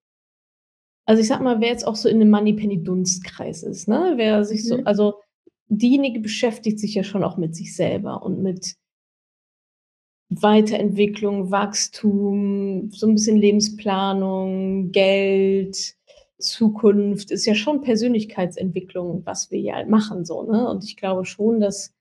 also 1.04 1.20
ich 1.20 1.28
sag 1.28 1.40
mal, 1.40 1.60
wer 1.60 1.68
jetzt 1.68 1.86
auch 1.86 1.96
so 1.96 2.08
in 2.08 2.20
einem 2.20 2.30
Money-Penny-Dunstkreis 2.30 3.62
ist, 3.62 3.88
ne, 3.88 4.14
wer 4.16 4.44
sich 4.44 4.62
mhm. 4.64 4.66
so, 4.66 4.76
also 4.84 5.14
diejenige 5.68 6.20
beschäftigt 6.20 6.78
sich 6.78 6.94
ja 6.94 7.04
schon 7.04 7.24
auch 7.24 7.36
mit 7.36 7.54
sich 7.54 7.74
selber 7.74 8.22
und 8.22 8.42
mit 8.42 8.74
Weiterentwicklung, 10.40 11.50
Wachstum, 11.50 12.90
so 12.92 13.06
ein 13.06 13.14
bisschen 13.14 13.36
Lebensplanung, 13.36 14.92
Geld, 14.92 15.96
Zukunft 16.38 17.30
ist 17.30 17.46
ja 17.46 17.54
schon 17.54 17.82
Persönlichkeitsentwicklung, 17.82 19.22
was 19.24 19.50
wir 19.50 19.60
ja 19.60 19.84
machen, 19.86 20.24
so, 20.24 20.42
ne? 20.42 20.68
Und 20.68 20.84
ich 20.84 20.96
glaube 20.96 21.24
schon, 21.24 21.60
dass 21.60 21.94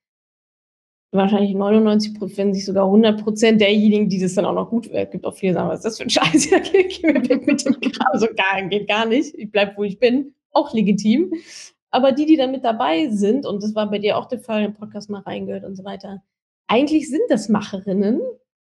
wahrscheinlich 1.12 1.54
99 1.54 2.14
Prozent, 2.14 2.38
wenn 2.38 2.54
sich 2.54 2.64
sogar 2.64 2.86
100 2.86 3.22
Prozent 3.22 3.60
derjenigen, 3.60 4.08
die 4.08 4.18
das 4.18 4.34
dann 4.34 4.46
auch 4.46 4.54
noch 4.54 4.70
gut 4.70 4.90
wird, 4.90 5.12
gibt 5.12 5.24
auch 5.24 5.34
viele 5.34 5.54
sagen, 5.54 5.68
was 5.68 5.80
ist 5.80 5.84
das 5.84 5.96
für 5.98 6.04
ein 6.04 6.10
Scheiß, 6.10 6.50
ja, 6.50 6.58
geh, 6.58 6.84
geh 6.84 7.06
mir 7.06 7.28
weg 7.28 7.46
mit 7.46 7.64
dem 7.64 7.78
Kram, 7.80 8.18
so 8.18 8.26
gar, 8.34 8.62
geht 8.68 8.88
gar 8.88 9.06
nicht, 9.06 9.34
ich 9.34 9.50
bleib, 9.50 9.76
wo 9.76 9.84
ich 9.84 9.98
bin, 9.98 10.34
auch 10.50 10.72
legitim. 10.72 11.32
Aber 11.90 12.12
die, 12.12 12.24
die 12.24 12.36
da 12.36 12.46
mit 12.46 12.64
dabei 12.64 13.10
sind, 13.10 13.44
und 13.44 13.62
das 13.62 13.74
war 13.74 13.90
bei 13.90 13.98
dir 13.98 14.16
auch 14.16 14.26
der 14.26 14.40
Fall, 14.40 14.64
im 14.64 14.74
Podcast 14.74 15.10
mal 15.10 15.20
reingehört 15.20 15.64
und 15.64 15.76
so 15.76 15.84
weiter, 15.84 16.22
eigentlich 16.72 17.10
sind 17.10 17.24
das 17.28 17.50
Macherinnen, 17.50 18.22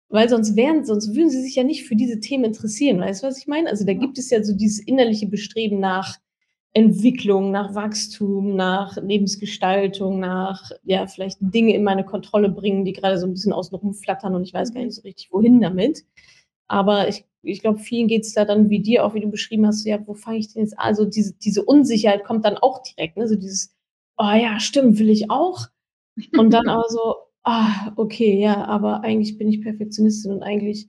weil 0.07 0.29
sonst 0.29 0.55
wären, 0.55 0.85
sonst 0.85 1.13
würden 1.13 1.29
sie 1.29 1.41
sich 1.41 1.55
ja 1.55 1.63
nicht 1.63 1.83
für 1.83 1.97
diese 1.97 2.21
Themen 2.21 2.45
interessieren. 2.45 3.01
Weißt 3.01 3.21
du, 3.21 3.27
was 3.27 3.37
ich 3.37 3.47
meine? 3.47 3.69
Also 3.69 3.85
da 3.85 3.91
gibt 3.91 4.17
es 4.17 4.29
ja 4.29 4.41
so 4.41 4.53
dieses 4.53 4.79
innerliche 4.79 5.27
Bestreben 5.27 5.81
nach 5.81 6.15
Entwicklung, 6.71 7.51
nach 7.51 7.75
Wachstum, 7.75 8.55
nach 8.55 8.95
Lebensgestaltung, 8.95 10.17
nach, 10.17 10.71
ja, 10.83 11.07
vielleicht 11.07 11.39
Dinge 11.41 11.75
in 11.75 11.83
meine 11.83 12.05
Kontrolle 12.05 12.47
bringen, 12.47 12.85
die 12.85 12.93
gerade 12.93 13.17
so 13.17 13.27
ein 13.27 13.33
bisschen 13.33 13.51
außen 13.51 13.93
flattern 13.95 14.33
und 14.33 14.43
ich 14.43 14.53
weiß 14.53 14.73
gar 14.73 14.81
nicht 14.81 14.95
so 14.95 15.01
richtig, 15.01 15.27
wohin 15.33 15.59
damit. 15.59 16.05
Aber 16.69 17.09
ich, 17.09 17.25
ich 17.41 17.59
glaube, 17.59 17.79
vielen 17.79 18.07
geht 18.07 18.23
es 18.23 18.33
da 18.33 18.45
dann 18.45 18.69
wie 18.69 18.79
dir, 18.79 19.05
auch 19.05 19.13
wie 19.13 19.21
du 19.21 19.29
beschrieben 19.29 19.67
hast, 19.67 19.83
ja, 19.85 19.99
wo 20.07 20.13
fange 20.13 20.37
ich 20.37 20.53
denn 20.53 20.63
jetzt 20.63 20.79
an? 20.79 20.85
Also 20.85 21.03
diese, 21.03 21.33
diese 21.33 21.65
Unsicherheit 21.65 22.23
kommt 22.23 22.45
dann 22.45 22.57
auch 22.57 22.81
direkt, 22.81 23.17
ne? 23.17 23.27
So 23.27 23.35
dieses, 23.35 23.75
oh 24.17 24.31
ja, 24.31 24.57
stimmt, 24.61 24.99
will 24.99 25.09
ich 25.09 25.29
auch. 25.29 25.67
Und 26.37 26.53
dann 26.53 26.67
aber 26.69 26.87
so, 26.87 27.15
ah, 27.49 27.93
okay, 27.95 28.39
ja, 28.39 28.65
aber 28.65 29.03
eigentlich 29.03 29.37
bin 29.37 29.49
ich 29.49 29.61
Perfektionistin 29.61 30.31
und 30.31 30.43
eigentlich 30.43 30.87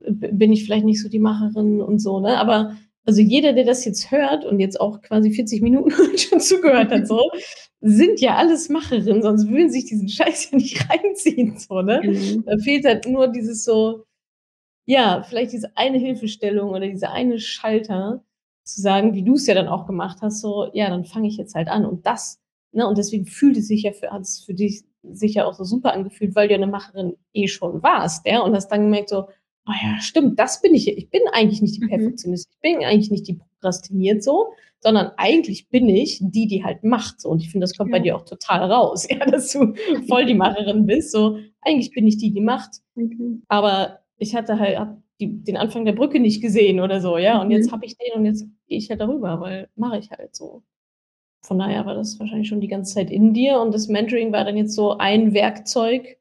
bin 0.00 0.52
ich 0.52 0.64
vielleicht 0.64 0.84
nicht 0.84 1.00
so 1.00 1.08
die 1.08 1.18
Macherin 1.18 1.80
und 1.80 2.00
so, 2.00 2.20
ne? 2.20 2.38
Aber 2.38 2.76
also 3.06 3.20
jeder, 3.20 3.52
der 3.52 3.64
das 3.64 3.84
jetzt 3.84 4.10
hört 4.10 4.44
und 4.44 4.60
jetzt 4.60 4.80
auch 4.80 5.00
quasi 5.02 5.30
40 5.30 5.62
Minuten 5.62 5.90
schon 6.18 6.40
zugehört 6.40 6.90
hat, 6.90 7.06
so, 7.06 7.30
sind 7.80 8.20
ja 8.20 8.36
alles 8.36 8.68
Macherinnen, 8.68 9.22
sonst 9.22 9.48
würden 9.48 9.70
sich 9.70 9.86
diesen 9.86 10.08
Scheiß 10.08 10.50
ja 10.50 10.58
nicht 10.58 10.88
reinziehen, 10.90 11.56
so, 11.58 11.80
ne? 11.82 12.00
Mhm. 12.02 12.44
Da 12.44 12.58
fehlt 12.58 12.84
halt 12.84 13.06
nur 13.06 13.28
dieses 13.28 13.64
so, 13.64 14.04
ja, 14.86 15.22
vielleicht 15.28 15.52
diese 15.52 15.76
eine 15.76 15.98
Hilfestellung 15.98 16.70
oder 16.70 16.88
diese 16.88 17.10
eine 17.10 17.38
Schalter, 17.38 18.24
zu 18.64 18.80
sagen, 18.80 19.14
wie 19.14 19.22
du 19.24 19.34
es 19.34 19.46
ja 19.46 19.54
dann 19.54 19.68
auch 19.68 19.86
gemacht 19.86 20.18
hast, 20.22 20.40
so, 20.40 20.70
ja, 20.74 20.90
dann 20.90 21.04
fange 21.04 21.28
ich 21.28 21.36
jetzt 21.36 21.54
halt 21.54 21.68
an. 21.68 21.84
Und 21.84 22.06
das, 22.06 22.38
ne, 22.72 22.86
und 22.86 22.98
deswegen 22.98 23.26
fühlt 23.26 23.56
es 23.56 23.68
sich 23.68 23.82
ja 23.82 23.92
für, 23.92 24.10
hat 24.10 24.22
es 24.22 24.44
für 24.44 24.54
dich 24.54 24.84
sicher 25.02 25.46
auch 25.46 25.54
so 25.54 25.64
super 25.64 25.92
angefühlt, 25.92 26.34
weil 26.34 26.48
du 26.48 26.54
eine 26.54 26.66
Macherin 26.66 27.16
eh 27.32 27.48
schon 27.48 27.82
warst, 27.82 28.26
ja, 28.26 28.40
und 28.40 28.54
hast 28.54 28.68
dann 28.68 28.82
gemerkt 28.82 29.08
so, 29.08 29.28
oh 29.66 29.72
ja, 29.82 30.00
stimmt, 30.00 30.38
das 30.38 30.60
bin 30.60 30.74
ich. 30.74 30.88
Ich 30.88 31.10
bin 31.10 31.22
eigentlich 31.32 31.62
nicht 31.62 31.76
die 31.76 31.84
mhm. 31.84 31.88
Perfektionistin, 31.88 32.52
ich 32.52 32.60
bin 32.60 32.84
eigentlich 32.84 33.10
nicht 33.10 33.28
die 33.28 33.34
prokrastiniert 33.34 34.22
so, 34.22 34.52
sondern 34.80 35.12
eigentlich 35.16 35.68
bin 35.68 35.88
ich 35.88 36.18
die, 36.20 36.46
die 36.46 36.64
halt 36.64 36.84
macht 36.84 37.20
so. 37.20 37.28
Und 37.28 37.42
ich 37.42 37.50
finde, 37.50 37.64
das 37.64 37.76
kommt 37.76 37.90
ja. 37.90 37.98
bei 37.98 38.02
dir 38.02 38.16
auch 38.16 38.24
total 38.24 38.70
raus, 38.70 39.06
ja, 39.10 39.24
dass 39.26 39.52
du 39.52 39.74
voll 40.08 40.26
die 40.26 40.34
Macherin 40.34 40.86
bist. 40.86 41.12
So, 41.12 41.38
eigentlich 41.60 41.92
bin 41.92 42.06
ich 42.06 42.16
die, 42.16 42.32
die 42.32 42.40
macht. 42.40 42.76
Mhm. 42.94 43.42
Aber 43.48 44.00
ich 44.16 44.34
hatte 44.34 44.58
halt 44.58 44.78
hab 44.78 45.02
die, 45.20 45.42
den 45.44 45.56
Anfang 45.56 45.84
der 45.84 45.92
Brücke 45.92 46.18
nicht 46.18 46.40
gesehen 46.40 46.80
oder 46.80 47.00
so, 47.00 47.18
ja. 47.18 47.40
Und 47.40 47.48
mhm. 47.48 47.52
jetzt 47.52 47.72
habe 47.72 47.84
ich 47.84 47.96
den 47.96 48.18
und 48.18 48.24
jetzt 48.24 48.46
gehe 48.66 48.78
ich 48.78 48.90
halt 48.90 49.00
darüber, 49.00 49.40
weil 49.40 49.68
mache 49.76 49.98
ich 49.98 50.10
halt 50.10 50.34
so. 50.34 50.62
Von 51.42 51.58
daher 51.58 51.86
war 51.86 51.94
das 51.94 52.18
wahrscheinlich 52.20 52.48
schon 52.48 52.60
die 52.60 52.68
ganze 52.68 52.94
Zeit 52.94 53.10
in 53.10 53.32
dir 53.32 53.60
und 53.60 53.72
das 53.72 53.88
Mentoring 53.88 54.32
war 54.32 54.44
dann 54.44 54.56
jetzt 54.56 54.74
so 54.74 54.98
ein 54.98 55.32
Werkzeug, 55.32 56.18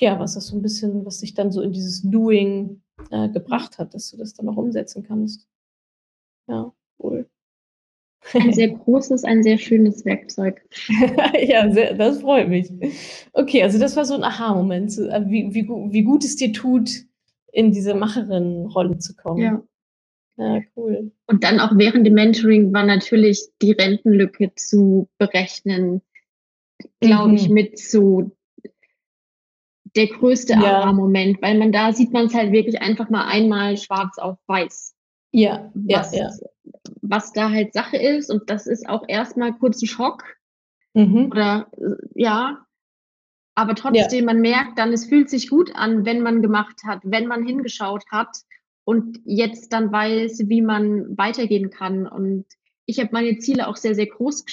ja, 0.00 0.18
was 0.18 0.34
das 0.34 0.46
so 0.46 0.56
ein 0.56 0.62
bisschen, 0.62 1.04
was 1.04 1.20
sich 1.20 1.34
dann 1.34 1.52
so 1.52 1.60
in 1.60 1.72
dieses 1.72 2.02
Doing 2.02 2.82
äh, 3.10 3.28
gebracht 3.28 3.78
hat, 3.78 3.94
dass 3.94 4.10
du 4.10 4.16
das 4.16 4.34
dann 4.34 4.48
auch 4.48 4.56
umsetzen 4.56 5.02
kannst. 5.02 5.46
Ja, 6.48 6.72
cool. 7.02 7.28
Ein 8.34 8.52
sehr 8.52 8.68
großes, 8.68 9.24
ein 9.24 9.42
sehr 9.42 9.58
schönes 9.58 10.04
Werkzeug. 10.04 10.62
ja, 11.40 11.70
sehr, 11.70 11.94
das 11.94 12.20
freut 12.20 12.48
mich. 12.48 12.70
Okay, 13.32 13.62
also 13.62 13.78
das 13.78 13.96
war 13.96 14.04
so 14.04 14.14
ein 14.14 14.24
Aha-Moment, 14.24 14.98
äh, 14.98 15.24
wie, 15.26 15.54
wie, 15.54 15.68
wie 15.68 16.02
gut 16.02 16.24
es 16.24 16.36
dir 16.36 16.52
tut, 16.52 16.90
in 17.52 17.72
diese 17.72 17.94
Macherin-Rolle 17.94 18.98
zu 18.98 19.14
kommen. 19.14 19.42
Ja. 19.42 19.62
Ja, 20.38 20.60
cool. 20.76 21.10
Und 21.26 21.42
dann 21.42 21.58
auch 21.58 21.72
während 21.74 22.06
dem 22.06 22.14
Mentoring 22.14 22.72
war 22.72 22.84
natürlich 22.84 23.48
die 23.60 23.72
Rentenlücke 23.72 24.54
zu 24.54 25.08
berechnen, 25.18 26.00
glaube 27.00 27.30
mhm. 27.30 27.34
ich, 27.34 27.48
mit 27.48 27.78
so 27.78 28.30
der 29.96 30.06
größte 30.06 30.52
ja. 30.52 30.82
Aha-Moment, 30.82 31.42
weil 31.42 31.58
man 31.58 31.72
da 31.72 31.92
sieht 31.92 32.12
man 32.12 32.26
es 32.26 32.34
halt 32.34 32.52
wirklich 32.52 32.80
einfach 32.80 33.10
mal 33.10 33.26
einmal 33.26 33.76
schwarz 33.76 34.18
auf 34.18 34.38
weiß. 34.46 34.94
Ja, 35.32 35.70
was, 35.74 36.14
ja, 36.14 36.28
ja. 36.28 36.72
was 37.02 37.32
da 37.32 37.50
halt 37.50 37.72
Sache 37.74 37.96
ist. 37.96 38.30
Und 38.30 38.48
das 38.48 38.66
ist 38.68 38.88
auch 38.88 39.04
erstmal 39.08 39.52
kurz 39.54 39.82
ein 39.82 39.86
Schock. 39.86 40.22
Mhm. 40.94 41.26
Oder 41.32 41.68
ja. 42.14 42.64
Aber 43.56 43.74
trotzdem, 43.74 44.20
ja. 44.20 44.24
man 44.26 44.40
merkt 44.40 44.78
dann, 44.78 44.92
es 44.92 45.06
fühlt 45.06 45.28
sich 45.28 45.50
gut 45.50 45.74
an, 45.74 46.04
wenn 46.04 46.20
man 46.20 46.42
gemacht 46.42 46.82
hat, 46.86 47.00
wenn 47.02 47.26
man 47.26 47.44
hingeschaut 47.44 48.04
hat 48.12 48.44
und 48.88 49.20
jetzt 49.26 49.74
dann 49.74 49.92
weiß, 49.92 50.48
wie 50.48 50.62
man 50.62 51.18
weitergehen 51.18 51.68
kann. 51.68 52.06
Und 52.06 52.46
ich 52.86 52.98
habe 52.98 53.10
meine 53.12 53.36
Ziele 53.36 53.68
auch 53.68 53.76
sehr, 53.76 53.94
sehr 53.94 54.06
groß 54.06 54.46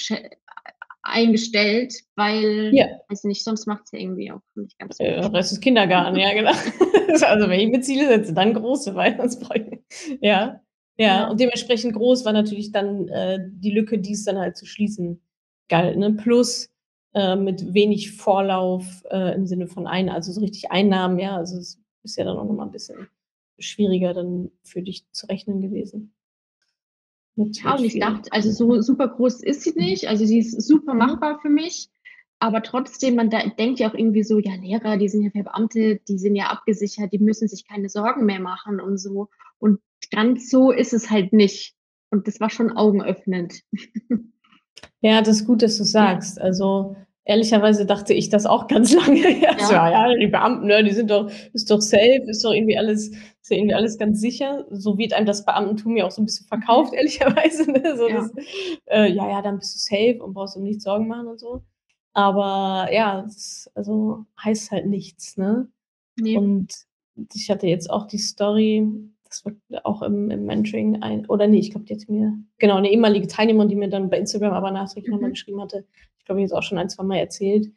eingestellt, 1.02 1.94
weil, 2.16 2.70
ja. 2.74 2.84
weiß 3.08 3.24
nicht, 3.24 3.42
sonst 3.42 3.66
macht 3.66 3.84
es 3.86 3.92
ja 3.92 3.98
irgendwie 3.98 4.30
auch 4.30 4.42
nicht 4.54 4.78
ganz 4.78 4.98
so. 4.98 5.04
Äh, 5.04 5.24
Rest 5.24 5.52
ist 5.52 5.62
Kindergarten, 5.62 6.18
ja, 6.18 6.34
genau. 6.34 6.50
also 7.26 7.48
wenn 7.48 7.60
ich 7.60 7.68
mir 7.70 7.80
Ziele 7.80 8.08
setze, 8.08 8.34
dann 8.34 8.52
große, 8.52 8.94
weil 8.94 9.16
sonst 9.16 9.40
brauche 9.40 9.58
ich, 9.70 10.18
ja. 10.20 10.60
Ja, 10.98 11.30
und 11.30 11.40
dementsprechend 11.40 11.94
groß 11.94 12.26
war 12.26 12.34
natürlich 12.34 12.72
dann 12.72 13.08
äh, 13.08 13.38
die 13.40 13.72
Lücke, 13.72 13.98
die 13.98 14.12
es 14.12 14.24
dann 14.24 14.36
halt 14.36 14.58
zu 14.58 14.66
schließen 14.66 15.22
galt. 15.70 15.96
Ne? 15.96 16.12
Plus 16.12 16.68
äh, 17.14 17.36
mit 17.36 17.72
wenig 17.72 18.12
Vorlauf 18.12 18.84
äh, 19.10 19.34
im 19.34 19.46
Sinne 19.46 19.66
von 19.66 19.86
ein, 19.86 20.10
also 20.10 20.30
so 20.30 20.42
richtig 20.42 20.70
Einnahmen, 20.70 21.18
ja, 21.18 21.36
also 21.36 21.56
es 21.56 21.80
ist 22.02 22.18
ja 22.18 22.24
dann 22.24 22.36
auch 22.36 22.44
nochmal 22.44 22.66
ein 22.66 22.72
bisschen 22.72 23.08
schwieriger 23.58 24.14
dann 24.14 24.50
für 24.62 24.82
dich 24.82 25.10
zu 25.12 25.26
rechnen 25.26 25.60
gewesen. 25.60 26.12
Ja, 27.36 27.76
und 27.76 27.84
ich 27.84 27.98
dachte, 27.98 28.32
also 28.32 28.50
so 28.50 28.80
super 28.80 29.08
groß 29.08 29.42
ist 29.42 29.62
sie 29.62 29.72
nicht, 29.74 30.08
also 30.08 30.24
sie 30.24 30.38
ist 30.38 30.62
super 30.62 30.94
mhm. 30.94 31.00
machbar 31.00 31.38
für 31.40 31.50
mich, 31.50 31.90
aber 32.38 32.62
trotzdem, 32.62 33.14
man 33.14 33.30
da, 33.30 33.46
denkt 33.46 33.78
ja 33.78 33.90
auch 33.90 33.94
irgendwie 33.94 34.22
so, 34.22 34.38
ja, 34.38 34.54
Lehrer, 34.54 34.96
die 34.96 35.08
sind 35.08 35.22
ja 35.22 35.30
Verbeamtet, 35.30 36.08
die 36.08 36.18
sind 36.18 36.36
ja 36.36 36.46
abgesichert, 36.46 37.12
die 37.12 37.18
müssen 37.18 37.48
sich 37.48 37.66
keine 37.66 37.88
Sorgen 37.88 38.26
mehr 38.26 38.40
machen 38.40 38.80
und 38.80 38.98
so. 38.98 39.28
Und 39.58 39.80
ganz 40.10 40.50
so 40.50 40.70
ist 40.70 40.92
es 40.92 41.10
halt 41.10 41.32
nicht. 41.32 41.74
Und 42.10 42.26
das 42.26 42.40
war 42.40 42.50
schon 42.50 42.72
augenöffnend. 42.72 43.62
Ja, 45.00 45.22
das 45.22 45.40
ist 45.40 45.46
gut, 45.46 45.62
dass 45.62 45.78
du 45.78 45.84
sagst. 45.84 46.40
Also 46.40 46.96
ehrlicherweise 47.26 47.84
dachte 47.84 48.14
ich 48.14 48.30
das 48.30 48.46
auch 48.46 48.68
ganz 48.68 48.92
lange. 49.06 49.40
Ja, 49.40 49.56
ja. 49.58 49.90
ja 49.90 50.14
die 50.14 50.28
Beamten, 50.28 50.66
ne, 50.66 50.82
die 50.82 50.92
sind 50.92 51.10
doch, 51.10 51.30
ist 51.52 51.70
doch 51.70 51.80
safe, 51.80 52.22
ist 52.26 52.44
doch 52.44 52.52
irgendwie 52.52 52.78
alles, 52.78 53.08
ist 53.08 53.50
ja 53.50 53.58
irgendwie 53.58 53.74
alles 53.74 53.98
ganz 53.98 54.20
sicher. 54.20 54.64
So 54.70 54.96
wird 54.96 55.12
einem 55.12 55.26
das 55.26 55.44
Beamtentum 55.44 55.96
ja 55.96 56.06
auch 56.06 56.10
so 56.10 56.22
ein 56.22 56.24
bisschen 56.24 56.46
verkauft, 56.46 56.92
mhm. 56.92 56.98
ehrlicherweise. 56.98 57.70
Ne? 57.70 57.96
So 57.96 58.08
ja. 58.08 58.16
Das, 58.16 58.30
äh, 58.86 59.12
ja, 59.12 59.28
ja, 59.28 59.42
dann 59.42 59.58
bist 59.58 59.74
du 59.74 59.78
safe 59.78 60.22
und 60.22 60.32
brauchst 60.32 60.56
dir 60.56 60.60
nicht 60.60 60.80
Sorgen 60.80 61.08
machen 61.08 61.26
und 61.26 61.40
so. 61.40 61.62
Aber 62.14 62.88
ja, 62.92 63.22
das, 63.22 63.70
also 63.74 64.24
heißt 64.42 64.70
halt 64.70 64.86
nichts, 64.86 65.36
ne? 65.36 65.68
Nee. 66.18 66.38
Und 66.38 66.72
ich 67.34 67.50
hatte 67.50 67.66
jetzt 67.66 67.90
auch 67.90 68.06
die 68.06 68.18
Story, 68.18 68.86
das 69.28 69.44
war 69.44 69.52
auch 69.84 70.02
im, 70.02 70.30
im 70.30 70.44
Mentoring 70.44 71.02
ein, 71.02 71.26
oder 71.26 71.46
nee, 71.46 71.58
ich 71.58 71.70
glaube, 71.70 71.86
die 71.86 71.94
hat 71.94 72.08
mir, 72.08 72.38
genau, 72.58 72.76
eine 72.76 72.90
ehemalige 72.90 73.26
Teilnehmerin, 73.26 73.68
die 73.68 73.76
mir 73.76 73.88
dann 73.88 74.10
bei 74.10 74.18
Instagram 74.18 74.52
aber 74.52 74.70
nachträglich 74.70 75.08
mhm. 75.08 75.14
nochmal 75.14 75.30
geschrieben 75.30 75.60
hatte, 75.60 75.84
ich 76.18 76.24
glaube, 76.24 76.40
ich 76.40 76.44
habe 76.44 76.44
es 76.44 76.52
auch 76.52 76.62
schon 76.62 76.78
ein, 76.78 76.88
zwei 76.88 77.04
Mal 77.04 77.18
erzählt, 77.18 77.72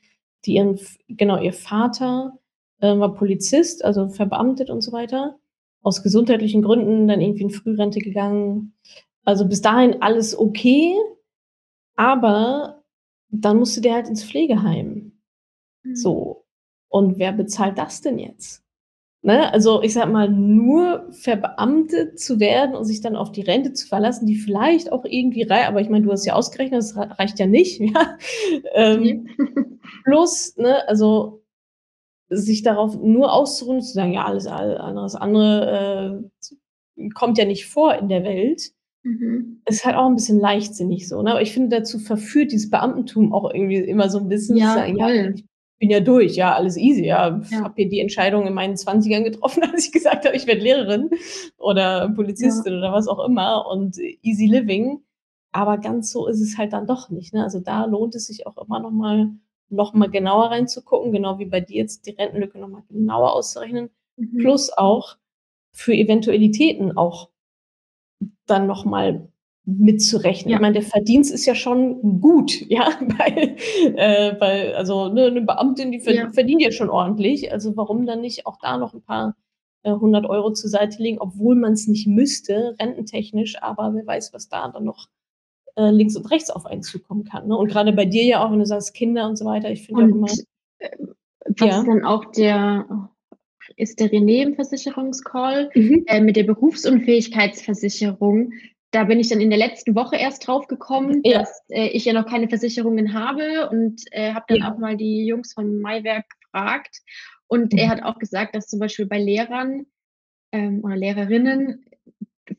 die 0.45 0.55
ihren, 0.55 0.79
genau, 1.07 1.41
ihr 1.41 1.53
Vater 1.53 2.39
äh, 2.79 2.97
war 2.97 3.13
Polizist, 3.13 3.83
also 3.83 4.09
verbeamtet 4.09 4.69
und 4.69 4.81
so 4.81 4.91
weiter, 4.91 5.37
aus 5.81 6.03
gesundheitlichen 6.03 6.61
Gründen 6.61 7.07
dann 7.07 7.21
irgendwie 7.21 7.43
in 7.43 7.51
Frührente 7.51 7.99
gegangen. 7.99 8.73
Also 9.23 9.47
bis 9.47 9.61
dahin 9.61 10.01
alles 10.01 10.37
okay, 10.37 10.95
aber 11.95 12.83
dann 13.29 13.57
musste 13.57 13.81
der 13.81 13.95
halt 13.95 14.07
ins 14.07 14.23
Pflegeheim. 14.23 15.19
Mhm. 15.83 15.95
So. 15.95 16.45
Und 16.87 17.19
wer 17.19 17.31
bezahlt 17.33 17.77
das 17.77 18.01
denn 18.01 18.17
jetzt? 18.17 18.63
Ne? 19.21 19.51
Also 19.51 19.81
ich 19.81 19.93
sag 19.93 20.09
mal, 20.09 20.29
nur 20.29 21.07
verbeamtet 21.11 22.19
zu 22.19 22.39
werden 22.39 22.75
und 22.75 22.85
sich 22.85 23.01
dann 23.01 23.17
auf 23.17 23.33
die 23.33 23.41
Rente 23.41 23.73
zu 23.73 23.85
verlassen, 23.85 24.25
die 24.25 24.35
vielleicht 24.35 24.93
auch 24.93 25.03
irgendwie 25.03 25.43
reicht, 25.43 25.67
aber 25.67 25.81
ich 25.81 25.89
meine, 25.89 26.05
du 26.05 26.11
hast 26.11 26.25
ja 26.25 26.35
ausgerechnet, 26.35 26.79
das 26.79 26.95
reicht 26.95 27.37
ja 27.37 27.45
nicht, 27.45 27.79
ja. 27.81 28.17
Ähm, 28.73 29.27
plus, 30.05 30.55
ne, 30.55 30.87
also 30.87 31.43
sich 32.29 32.63
darauf 32.63 32.95
nur 32.95 33.33
auszuruhen, 33.33 33.81
zu 33.81 33.91
sagen, 33.91 34.13
ja, 34.13 34.23
alles 34.23 34.47
anderes 34.47 35.15
andere 35.15 36.29
äh, 36.95 37.09
kommt 37.09 37.37
ja 37.37 37.45
nicht 37.45 37.65
vor 37.65 37.95
in 37.95 38.07
der 38.07 38.23
Welt, 38.23 38.71
mhm. 39.03 39.61
ist 39.65 39.83
halt 39.83 39.97
auch 39.97 40.05
ein 40.05 40.15
bisschen 40.15 40.39
leichtsinnig 40.39 41.09
so. 41.09 41.21
Ne? 41.21 41.31
Aber 41.31 41.41
ich 41.41 41.51
finde, 41.51 41.77
dazu 41.77 41.99
verführt 41.99 42.51
dieses 42.51 42.69
Beamtentum 42.69 43.33
auch 43.33 43.51
irgendwie 43.51 43.77
immer 43.77 44.09
so 44.09 44.19
ein 44.19 44.29
bisschen 44.29 44.55
ja, 44.55 44.69
zu 44.69 44.79
sagen, 44.79 44.97
ja, 44.97 45.09
ich 45.09 45.43
bin 45.79 45.89
ja 45.89 46.01
durch, 46.01 46.35
ja, 46.35 46.53
alles 46.53 46.77
easy, 46.77 47.05
ja. 47.05 47.39
Ich 47.41 47.51
ja. 47.51 47.61
habe 47.63 47.73
hier 47.77 47.89
die 47.89 48.01
Entscheidung 48.01 48.45
in 48.45 48.53
meinen 48.53 48.75
Zwanzigern 48.75 49.23
getroffen, 49.23 49.63
als 49.71 49.85
ich 49.85 49.91
gesagt 49.91 50.25
habe, 50.25 50.35
ich 50.35 50.45
werde 50.45 50.61
Lehrerin 50.61 51.09
oder 51.57 52.09
Polizistin 52.09 52.73
ja. 52.73 52.79
oder 52.79 52.93
was 52.93 53.07
auch 53.07 53.25
immer 53.25 53.65
und 53.67 53.97
easy 54.21 54.45
living. 54.45 55.01
Aber 55.51 55.77
ganz 55.79 56.11
so 56.11 56.27
ist 56.27 56.41
es 56.41 56.57
halt 56.57 56.73
dann 56.73 56.85
doch 56.85 57.09
nicht. 57.09 57.33
Ne? 57.33 57.43
Also 57.43 57.59
da 57.59 57.85
lohnt 57.85 58.13
es 58.13 58.27
sich 58.27 58.45
auch 58.45 58.57
immer 58.57 58.79
noch 58.79 58.91
mal, 58.91 59.31
noch 59.69 59.93
mal 59.93 60.09
genauer 60.09 60.51
reinzugucken, 60.51 61.11
genau 61.11 61.39
wie 61.39 61.45
bei 61.45 61.61
dir 61.61 61.77
jetzt 61.77 62.05
die 62.05 62.11
Rentenlücke 62.11 62.59
noch 62.59 62.67
mal 62.67 62.83
genauer 62.89 63.33
auszurechnen. 63.33 63.89
Mhm. 64.17 64.37
Plus 64.37 64.71
auch 64.71 65.17
für 65.71 65.93
Eventualitäten 65.93 66.97
auch 66.97 67.29
dann 68.45 68.67
noch 68.67 68.85
mal 68.85 69.29
mitzurechnen. 69.77 70.51
Ja. 70.51 70.57
Ich 70.57 70.61
meine, 70.61 70.73
der 70.73 70.83
Verdienst 70.83 71.31
ist 71.31 71.45
ja 71.45 71.55
schon 71.55 72.21
gut, 72.21 72.61
ja, 72.69 72.89
weil, 73.17 73.55
äh, 73.95 74.39
weil 74.39 74.73
also 74.75 75.09
ne, 75.09 75.25
eine 75.25 75.41
Beamtin, 75.41 75.91
die 75.91 75.99
verdient 75.99 76.27
ja. 76.27 76.33
verdient 76.33 76.61
ja 76.61 76.71
schon 76.71 76.89
ordentlich. 76.89 77.51
Also 77.51 77.75
warum 77.77 78.05
dann 78.05 78.21
nicht 78.21 78.45
auch 78.45 78.57
da 78.61 78.77
noch 78.77 78.93
ein 78.93 79.01
paar 79.01 79.35
äh, 79.83 79.91
100 79.91 80.25
Euro 80.25 80.51
zur 80.51 80.69
Seite 80.69 81.01
legen, 81.01 81.19
obwohl 81.19 81.55
man 81.55 81.73
es 81.73 81.87
nicht 81.87 82.07
müsste, 82.07 82.75
rententechnisch, 82.79 83.61
aber 83.61 83.93
wer 83.93 84.05
weiß, 84.05 84.33
was 84.33 84.49
da 84.49 84.67
dann 84.69 84.85
noch 84.85 85.07
äh, 85.75 85.91
links 85.91 86.15
und 86.15 86.29
rechts 86.31 86.49
auf 86.49 86.65
einen 86.65 86.83
zukommen 86.83 87.23
kann. 87.23 87.47
Ne? 87.47 87.55
Und 87.55 87.69
gerade 87.69 87.93
bei 87.93 88.05
dir 88.05 88.23
ja 88.23 88.43
auch, 88.43 88.51
wenn 88.51 88.59
du 88.59 88.65
sagst 88.65 88.93
Kinder 88.93 89.27
und 89.27 89.37
so 89.37 89.45
weiter, 89.45 89.71
ich 89.71 89.85
finde 89.85 90.03
auch 90.03 90.07
immer. 90.07 90.27
Äh, 90.79 90.97
was 91.57 91.67
ja. 91.67 91.83
dann 91.83 92.05
auch 92.05 92.25
der 92.25 93.09
ist 93.75 93.99
der 93.99 94.11
René 94.11 94.43
im 94.43 94.53
Versicherungscall 94.55 95.69
mhm. 95.73 96.03
äh, 96.07 96.21
mit 96.21 96.35
der 96.35 96.43
Berufsunfähigkeitsversicherung 96.43 98.53
da 98.91 99.03
bin 99.03 99.19
ich 99.19 99.29
dann 99.29 99.41
in 99.41 99.49
der 99.49 99.59
letzten 99.59 99.95
Woche 99.95 100.15
erst 100.15 100.47
drauf 100.47 100.67
gekommen, 100.67 101.21
ja. 101.23 101.39
dass 101.39 101.61
äh, 101.69 101.87
ich 101.89 102.05
ja 102.05 102.13
noch 102.13 102.25
keine 102.25 102.49
Versicherungen 102.49 103.13
habe 103.13 103.69
und 103.69 104.01
äh, 104.11 104.33
habe 104.33 104.45
dann 104.47 104.59
ja. 104.59 104.71
auch 104.71 104.77
mal 104.77 104.97
die 104.97 105.25
Jungs 105.25 105.53
von 105.53 105.79
Maiwerk 105.79 106.25
gefragt. 106.41 106.97
Und 107.47 107.73
mhm. 107.73 107.79
er 107.79 107.89
hat 107.89 108.03
auch 108.03 108.17
gesagt, 108.17 108.55
dass 108.55 108.67
zum 108.67 108.79
Beispiel 108.79 109.05
bei 109.05 109.19
Lehrern 109.19 109.85
ähm, 110.51 110.81
oder 110.83 110.95
Lehrerinnen 110.95 111.85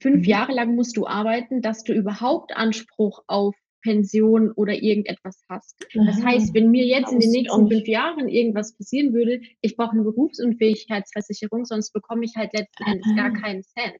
fünf 0.00 0.18
mhm. 0.18 0.24
Jahre 0.24 0.52
lang 0.52 0.74
musst 0.74 0.96
du 0.96 1.06
arbeiten, 1.06 1.62
dass 1.62 1.82
du 1.82 1.92
überhaupt 1.92 2.56
Anspruch 2.56 3.24
auf 3.26 3.54
Pension 3.82 4.52
oder 4.52 4.74
irgendetwas 4.74 5.42
hast. 5.48 5.86
Das 5.94 6.22
heißt, 6.22 6.54
wenn 6.54 6.70
mir 6.70 6.84
jetzt 6.84 7.12
in 7.12 7.20
den 7.20 7.30
nächsten 7.30 7.68
fünf 7.68 7.88
Jahren 7.88 8.28
irgendwas 8.28 8.76
passieren 8.76 9.14
würde, 9.14 9.40
ich 9.62 9.74
brauche 9.74 9.92
eine 9.92 10.02
Berufsunfähigkeitsversicherung, 10.02 11.64
sonst 11.64 11.92
bekomme 11.92 12.24
ich 12.24 12.34
halt 12.36 12.52
letzten 12.52 12.84
Endes 12.84 13.16
gar 13.16 13.32
keinen 13.32 13.62
Cent. 13.62 13.96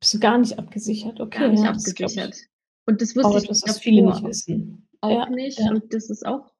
Bist 0.00 0.14
du 0.14 0.20
gar 0.20 0.38
nicht 0.38 0.58
abgesichert? 0.58 1.20
Okay. 1.20 1.40
Gar 1.40 1.48
nicht 1.48 1.64
ja, 1.64 1.70
abgesichert. 1.70 2.36
Und 2.86 3.02
das 3.02 3.16
wusste 3.16 3.28
auch 3.28 3.36
ich 3.36 3.44
etwas, 3.44 3.62
was 3.66 3.78
viele 3.78 4.02
nicht 4.02 4.22
wissen. 4.22 4.88
Auch 5.00 5.10
ja, 5.10 5.28
nicht. 5.28 5.58
Ja. 5.58 5.70
Und 5.70 5.92
das 5.92 6.10
ist 6.10 6.24
auch 6.24 6.52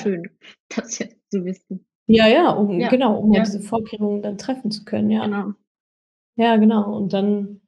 schön, 0.00 0.30
das 0.74 0.98
jetzt 0.98 1.30
zu 1.30 1.44
wissen. 1.44 1.86
Ja, 2.06 2.26
ja, 2.26 2.50
um, 2.50 2.78
genau, 2.78 3.18
um 3.18 3.32
diese 3.32 3.60
Vorkehrungen 3.60 4.22
dann 4.22 4.38
treffen 4.38 4.70
zu 4.70 4.84
können, 4.84 5.10
ja. 5.10 5.24
Genau. 5.24 5.52
Ja, 6.36 6.56
genau. 6.56 6.96
Und 6.96 7.12
dann, 7.12 7.60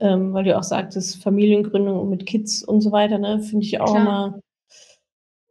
ähm, 0.00 0.32
weil 0.32 0.44
du 0.44 0.56
auch 0.56 0.62
sagtest, 0.62 1.22
Familiengründung 1.22 2.08
mit 2.08 2.26
Kids 2.26 2.62
und 2.64 2.80
so 2.80 2.90
weiter, 2.90 3.18
ne, 3.18 3.40
finde 3.40 3.64
ich 3.64 3.80
auch 3.80 3.92
Klar. 3.92 4.00
immer 4.00 4.40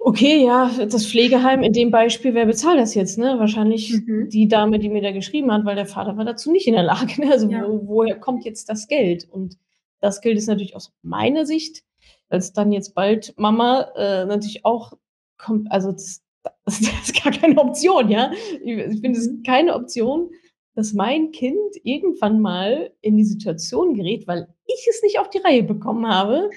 Okay, 0.05 0.43
ja, 0.43 0.69
das 0.89 1.07
Pflegeheim 1.07 1.63
in 1.63 1.71
dem 1.71 1.89
Beispiel, 1.89 2.33
wer 2.33 2.45
bezahlt 2.45 2.77
das 2.77 2.93
jetzt, 2.93 3.17
ne? 3.17 3.35
Wahrscheinlich 3.39 3.93
Mhm. 4.05 4.27
die 4.29 4.49
Dame, 4.49 4.77
die 4.77 4.89
mir 4.89 5.01
da 5.01 5.11
geschrieben 5.13 5.49
hat, 5.51 5.63
weil 5.63 5.77
der 5.77 5.85
Vater 5.85 6.17
war 6.17 6.25
dazu 6.25 6.51
nicht 6.51 6.67
in 6.67 6.73
der 6.73 6.83
Lage, 6.83 7.13
ne? 7.21 7.31
Also, 7.31 7.49
Ja. 7.49 7.65
wo 7.67 7.87
woher 7.87 8.19
kommt 8.19 8.43
jetzt 8.43 8.67
das 8.69 8.87
Geld? 8.89 9.27
Und 9.29 9.57
das 10.01 10.19
Geld 10.19 10.37
ist 10.37 10.47
natürlich 10.47 10.75
aus 10.75 10.91
meiner 11.03 11.45
Sicht 11.45 11.83
als 12.27 12.51
dann 12.51 12.71
jetzt 12.73 12.95
bald 12.95 13.33
Mama, 13.37 13.91
äh, 13.95 14.25
natürlich 14.25 14.65
auch 14.65 14.93
kommt 15.37 15.71
also, 15.71 15.91
das 15.93 16.21
das 16.65 16.79
ist 16.81 17.23
gar 17.23 17.31
keine 17.31 17.57
Option, 17.57 18.09
ja? 18.09 18.31
Ich 18.61 18.77
ich 18.77 18.99
finde 18.99 19.19
es 19.19 19.29
Mhm. 19.29 19.43
keine 19.43 19.73
Option, 19.75 20.31
dass 20.75 20.91
mein 20.93 21.31
Kind 21.31 21.57
irgendwann 21.83 22.41
mal 22.41 22.91
in 22.99 23.15
die 23.15 23.23
Situation 23.23 23.93
gerät, 23.93 24.27
weil 24.27 24.47
ich 24.65 24.85
es 24.89 25.01
nicht 25.01 25.19
auf 25.19 25.29
die 25.29 25.37
Reihe 25.37 25.63
bekommen 25.63 26.07
habe, 26.07 26.49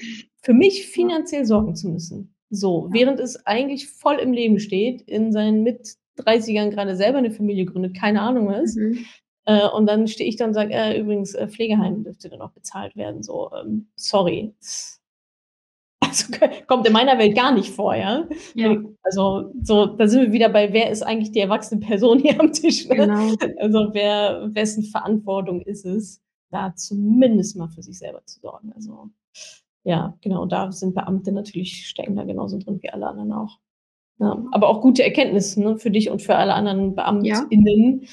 für 0.43 0.55
mich 0.55 0.87
finanziell 0.89 1.45
sorgen 1.45 1.77
zu 1.77 1.89
müssen. 1.91 2.33
So, 2.53 2.87
Ja. 2.89 2.95
während 2.95 3.21
es 3.21 3.45
eigentlich 3.47 3.89
voll 3.89 4.17
im 4.17 4.33
Leben 4.33 4.59
steht, 4.61 5.03
in 5.03 5.33
seinen 5.33 5.63
Mit-30ern 5.63 6.71
grade 6.71 6.97
selber 6.97 7.21
'ne 7.21 7.31
Familie 7.31 7.65
gründet, 7.67 7.97
keine 7.97 8.23
Ahnung 8.23 8.49
was. 8.49 8.77
Mhm. 8.77 9.05
Äh, 9.47 9.69
und 9.69 9.87
dann 9.87 10.07
stehe 10.09 10.29
ich 10.29 10.37
da 10.37 10.45
und 10.47 10.55
sage: 10.55 10.73
„Äh, 10.75 10.99
übrigens, 11.01 11.35
äh, 11.35 11.49
Pflegeheim 11.49 12.05
dürfte 12.05 12.29
dann 12.29 12.41
auch 12.43 12.53
bezahlt 12.53 12.97
werden“, 12.97 13.23
so, 13.23 13.51
ähm, 13.53 13.89
sorry. 13.97 14.55
Das 14.61 15.01
also, 16.03 16.33
kommt 16.67 16.87
in 16.87 16.93
meiner 16.93 17.19
Welt 17.19 17.35
gar 17.37 17.53
nicht 17.53 17.71
vor, 17.71 17.95
ja? 17.95 18.29
Ja. 18.55 18.77
Also, 19.03 19.53
so, 19.63 19.87
da 19.87 20.07
sind 20.09 20.23
wir 20.23 20.33
wieder 20.33 20.49
bei: 20.49 20.73
Wer 20.73 20.91
ist 20.91 21.03
eigentlich 21.03 21.33
die 21.33 21.41
erwachsene 21.41 21.81
Person 21.85 22.19
hier 22.19 22.39
am 22.41 22.53
Tisch, 22.53 22.87
ne? 22.89 22.95
Genau. 22.97 23.35
Also, 23.59 23.91
wer 23.93 24.51
wessen 24.55 24.85
Verantwortung 24.85 25.63
ist 25.63 25.87
es, 25.87 26.21
da 26.51 26.75
zumindest 26.75 27.57
mal 27.57 27.69
für 27.69 27.83
sich 27.83 27.99
selber 27.99 28.25
zu 28.27 28.41
sorgen. 28.41 28.73
Also, 28.75 29.11
ja, 29.87 30.19
genau, 30.23 30.47
da 30.47 30.73
sind 30.73 30.95
Beamte 30.97 31.33
natürlich 31.33 31.89
stecken 31.89 32.17
da 32.17 32.25
genauso 32.25 32.59
drin 32.59 32.81
wie 32.83 32.91
alle 32.91 33.09
anderen 33.09 33.33
auch. 33.33 33.59
Ja, 34.21 34.45
aber 34.53 34.69
auch 34.71 34.83
gute 34.83 35.05
Erkenntnis, 35.05 35.57
ne, 35.59 35.79
für 35.79 35.91
dich 35.93 36.11
und 36.11 36.23
für 36.23 36.37
alle 36.37 36.55
anderen 36.55 36.91
Ja. 37.25 37.43
BeamtInnen, 37.45 38.07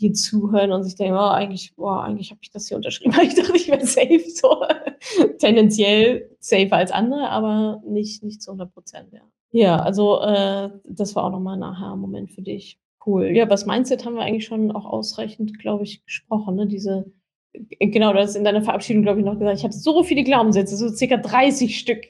die 0.00 0.12
zuhören 0.12 0.72
und 0.72 0.84
sich 0.84 0.96
denken: 0.96 1.14
„Oh, 1.16 1.20
eigentlich 1.28 1.74
boah, 1.76 2.04
eigentlich 2.04 2.30
habe 2.32 2.40
ich 2.42 2.50
das 2.52 2.68
hier 2.68 2.76
unterschrieben, 2.78 3.12
weil 3.18 3.26
ich 3.28 3.34
dachte, 3.36 3.56
ich 3.56 3.68
wäre 3.68 3.86
safe 3.86 4.20
so.“ 4.30 4.62
Tendenziell 5.40 6.30
safer 6.40 6.76
als 6.76 6.92
andere, 6.92 7.30
aber 7.30 7.82
nicht 7.86 8.22
nicht 8.24 8.42
zu 8.42 8.52
100 8.52 8.72
%, 8.76 9.12
ja. 9.14 9.22
Ja, 9.52 9.76
also, 9.80 10.20
äh, 10.22 10.70
das 10.84 11.16
war 11.16 11.24
auch 11.24 11.30
noch 11.32 11.40
mal 11.40 11.56
'n 11.56 11.62
Aha-Moment 11.64 12.30
für 12.32 12.42
dich. 12.42 12.78
Cool. 13.06 13.26
Ja, 13.36 13.44
übers 13.46 13.66
Mindset 13.66 14.04
haben 14.06 14.16
wir 14.16 14.22
eigentlich 14.22 14.46
schon 14.46 14.72
auch 14.72 14.86
ausreichend, 14.86 15.58
glaube 15.60 15.84
ich, 15.84 16.04
gesprochen, 16.04 16.56
ne? 16.56 16.66
Diese 16.68 17.06
genau, 17.54 18.12
du 18.12 18.18
hast 18.20 18.36
in 18.36 18.44
deiner 18.44 18.62
Verabschiedung, 18.62 19.02
glaube 19.02 19.20
ich, 19.20 19.26
noch 19.26 19.38
gesagt: 19.38 19.58
„Ich 19.58 19.64
hatte 19.64 19.76
so 19.78 20.02
viele 20.02 20.24
Glaubenssätze, 20.24 20.76
so 20.76 20.88
circa 20.88 21.16
30 21.16 21.78
Stück.“ 21.78 22.06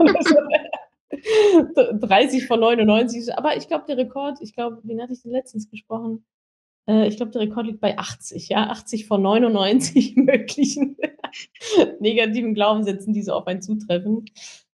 oder 0.00 0.14
so. 0.22 0.34
D 1.76 2.06
30 2.06 2.46
von 2.46 2.60
99, 2.60 3.34
aber 3.36 3.56
ich 3.56 3.68
glaube, 3.68 3.84
der 3.88 3.96
Rekord 3.96 4.38
ich 4.42 4.54
glaube, 4.54 4.80
wen 4.84 5.00
hatte 5.02 5.12
ich 5.14 5.22
denn 5.22 5.32
letztens 5.32 5.70
gesprochen? 5.70 6.24
Äh, 6.88 7.08
ich 7.08 7.16
glaube, 7.16 7.32
der 7.32 7.42
Rekord 7.42 7.66
liegt 7.66 7.80
bei 7.80 7.98
80, 7.98 8.48
ja, 8.50 8.68
80 8.70 9.06
von 9.06 9.22
99 9.22 10.16
möglichen 10.16 10.96
negativen 12.00 12.54
Glaubenssätzen, 12.54 13.14
die 13.14 13.22
so 13.22 13.32
auf 13.34 13.46
einen 13.46 13.62
zutreffen. 13.62 14.26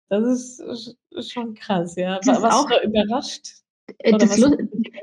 Das 0.10 0.24
ist 0.60 0.64
sch 0.92 0.96
ist 1.18 1.32
schon 1.34 1.54
krass, 1.56 1.96
ja. 1.98 2.20
Das 2.26 2.42
warst 2.42 2.58
auch 2.58 2.70
du 2.70 2.88
überrascht? 2.88 3.48
Äh, 4.00 4.14
das 4.18 4.32
was 4.32 4.38
Lu 4.40 4.56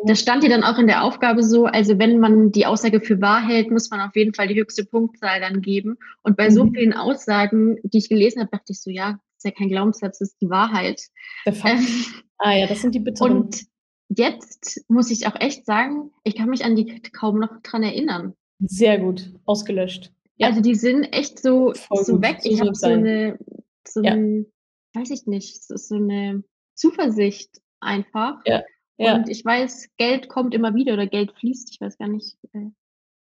das 0.07 0.20
stand 0.20 0.42
ja 0.44 0.48
dann 0.50 0.64
auch 0.64 0.78
in 0.78 0.86
der 0.86 1.05
Aufgabe 1.05 1.42
so, 1.42 1.66
also, 1.66 1.98
wenn 1.98 2.18
man 2.20 2.52
die 2.52 2.66
Aussage 2.66 3.00
für 3.00 3.20
wahr 3.20 3.46
hält, 3.46 3.70
muss 3.70 3.90
man 3.90 4.00
auf 4.00 4.14
jeden 4.16 4.34
Fall 4.34 4.48
die 4.48 4.57
höchste 4.61 4.84
Punktzahl 4.84 5.40
dann 5.40 5.61
geben. 5.62 5.96
Und 6.22 6.36
bei 6.36 6.50
so 6.50 6.64
Mhm. 6.64 6.74
vielen 6.74 6.92
Aussagen, 6.94 7.78
die 7.84 7.98
ich 7.98 8.09
gelesen 8.09 8.40
habe, 8.40 8.50
dachte 8.50 8.72
ich 8.72 8.80
so: 8.80 8.90
„Ja, 8.90 9.18
ist 9.36 9.44
ja 9.44 9.50
kein 9.50 9.68
Glaubenssatz, 9.68 10.18
das 10.18 10.30
ist 10.32 10.40
die 10.40 10.50
Wahrheit.“ 10.50 11.02
Der 11.46 11.52
Fakt. 11.55 11.78
Ähm, 11.78 12.05
Ah 12.38 12.52
ja, 12.52 12.66
das 12.66 12.82
sind 12.82 12.94
die 12.94 13.00
bitteren. 13.00 13.30
und 13.42 13.62
jetzt 14.11 14.84
muss 14.88 15.11
ich 15.11 15.26
auch 15.26 15.40
echt 15.40 15.64
sagen, 15.66 16.11
ich 16.24 16.36
kann 16.36 16.48
mich 16.50 16.64
an 16.64 16.76
die 16.76 17.00
kaum 17.12 17.38
noch 17.40 17.62
dran 17.62 17.82
erinnern. 17.82 18.34
Sehr 18.61 18.98
gut, 18.98 19.30
ausgelöscht. 19.46 20.12
Ja. 20.36 20.48
Also, 20.48 20.61
die 20.61 20.74
sind 20.74 21.05
echt 21.12 21.40
so 21.40 21.72
Voll 21.74 22.05
so 22.05 22.14
gut, 22.14 22.22
weg. 22.22 22.38
so 22.42 22.50
Ich 22.50 22.61
habe 22.61 22.74
so 22.74 22.88
sein. 22.88 23.02
'ne 23.02 23.38
so 23.86 24.00
Ja. 24.02 24.12
'n 24.14 24.46
weiß 24.94 25.11
ich 25.11 25.26
nicht, 25.26 25.62
so 25.64 25.76
so 25.76 25.96
'ne 25.96 26.42
Zuversicht 26.74 27.61
einfach. 27.80 28.40
Ja, 28.46 28.62
Und 29.01 29.07
ja. 29.07 29.24
ich 29.28 29.45
weiß, 29.45 29.88
Geld 29.97 30.28
kommt 30.28 30.55
immer 30.55 30.74
wieder 30.74 30.95
oder 30.95 31.07
Geld 31.07 31.32
fließt. 31.32 31.70
Ich 31.72 31.80
weiß 31.80 31.99
gar 31.99 32.09
nicht, 32.09 32.36
äh, 32.53 32.70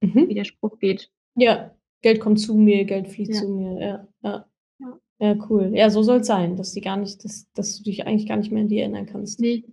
wie 0.01 0.07
Mhm. 0.07 0.36
der 0.36 0.45
Spruch 0.45 0.80
geht. 0.80 1.11
Ja, 1.36 1.76
Geld 2.03 2.20
kommt 2.22 2.39
zu 2.39 2.55
mir, 2.55 2.86
Geld 2.86 3.09
fließt 3.09 3.34
Ja. 3.34 3.41
zu 3.41 3.49
mir, 3.49 3.82
ja, 3.82 4.07
ja. 4.24 4.45
Ja. 5.20 5.36
Cool. 5.49 5.72
Ja, 5.76 5.89
so 5.89 6.03
soll's 6.03 6.28
sein, 6.28 6.57
dass 6.57 6.74
die 6.74 6.82
gar 6.82 6.97
nicht 6.97 7.24
dass 7.26 7.47
dass 7.53 7.78
du 7.78 7.84
dich 7.84 8.07
eigentlich 8.07 8.28
gar 8.28 8.38
nicht 8.38 8.51
mehr 8.51 8.63
an 8.63 8.70
die 8.70 8.80
erinnern 8.80 9.05
kannst. 9.07 9.39
Ne. 9.41 9.63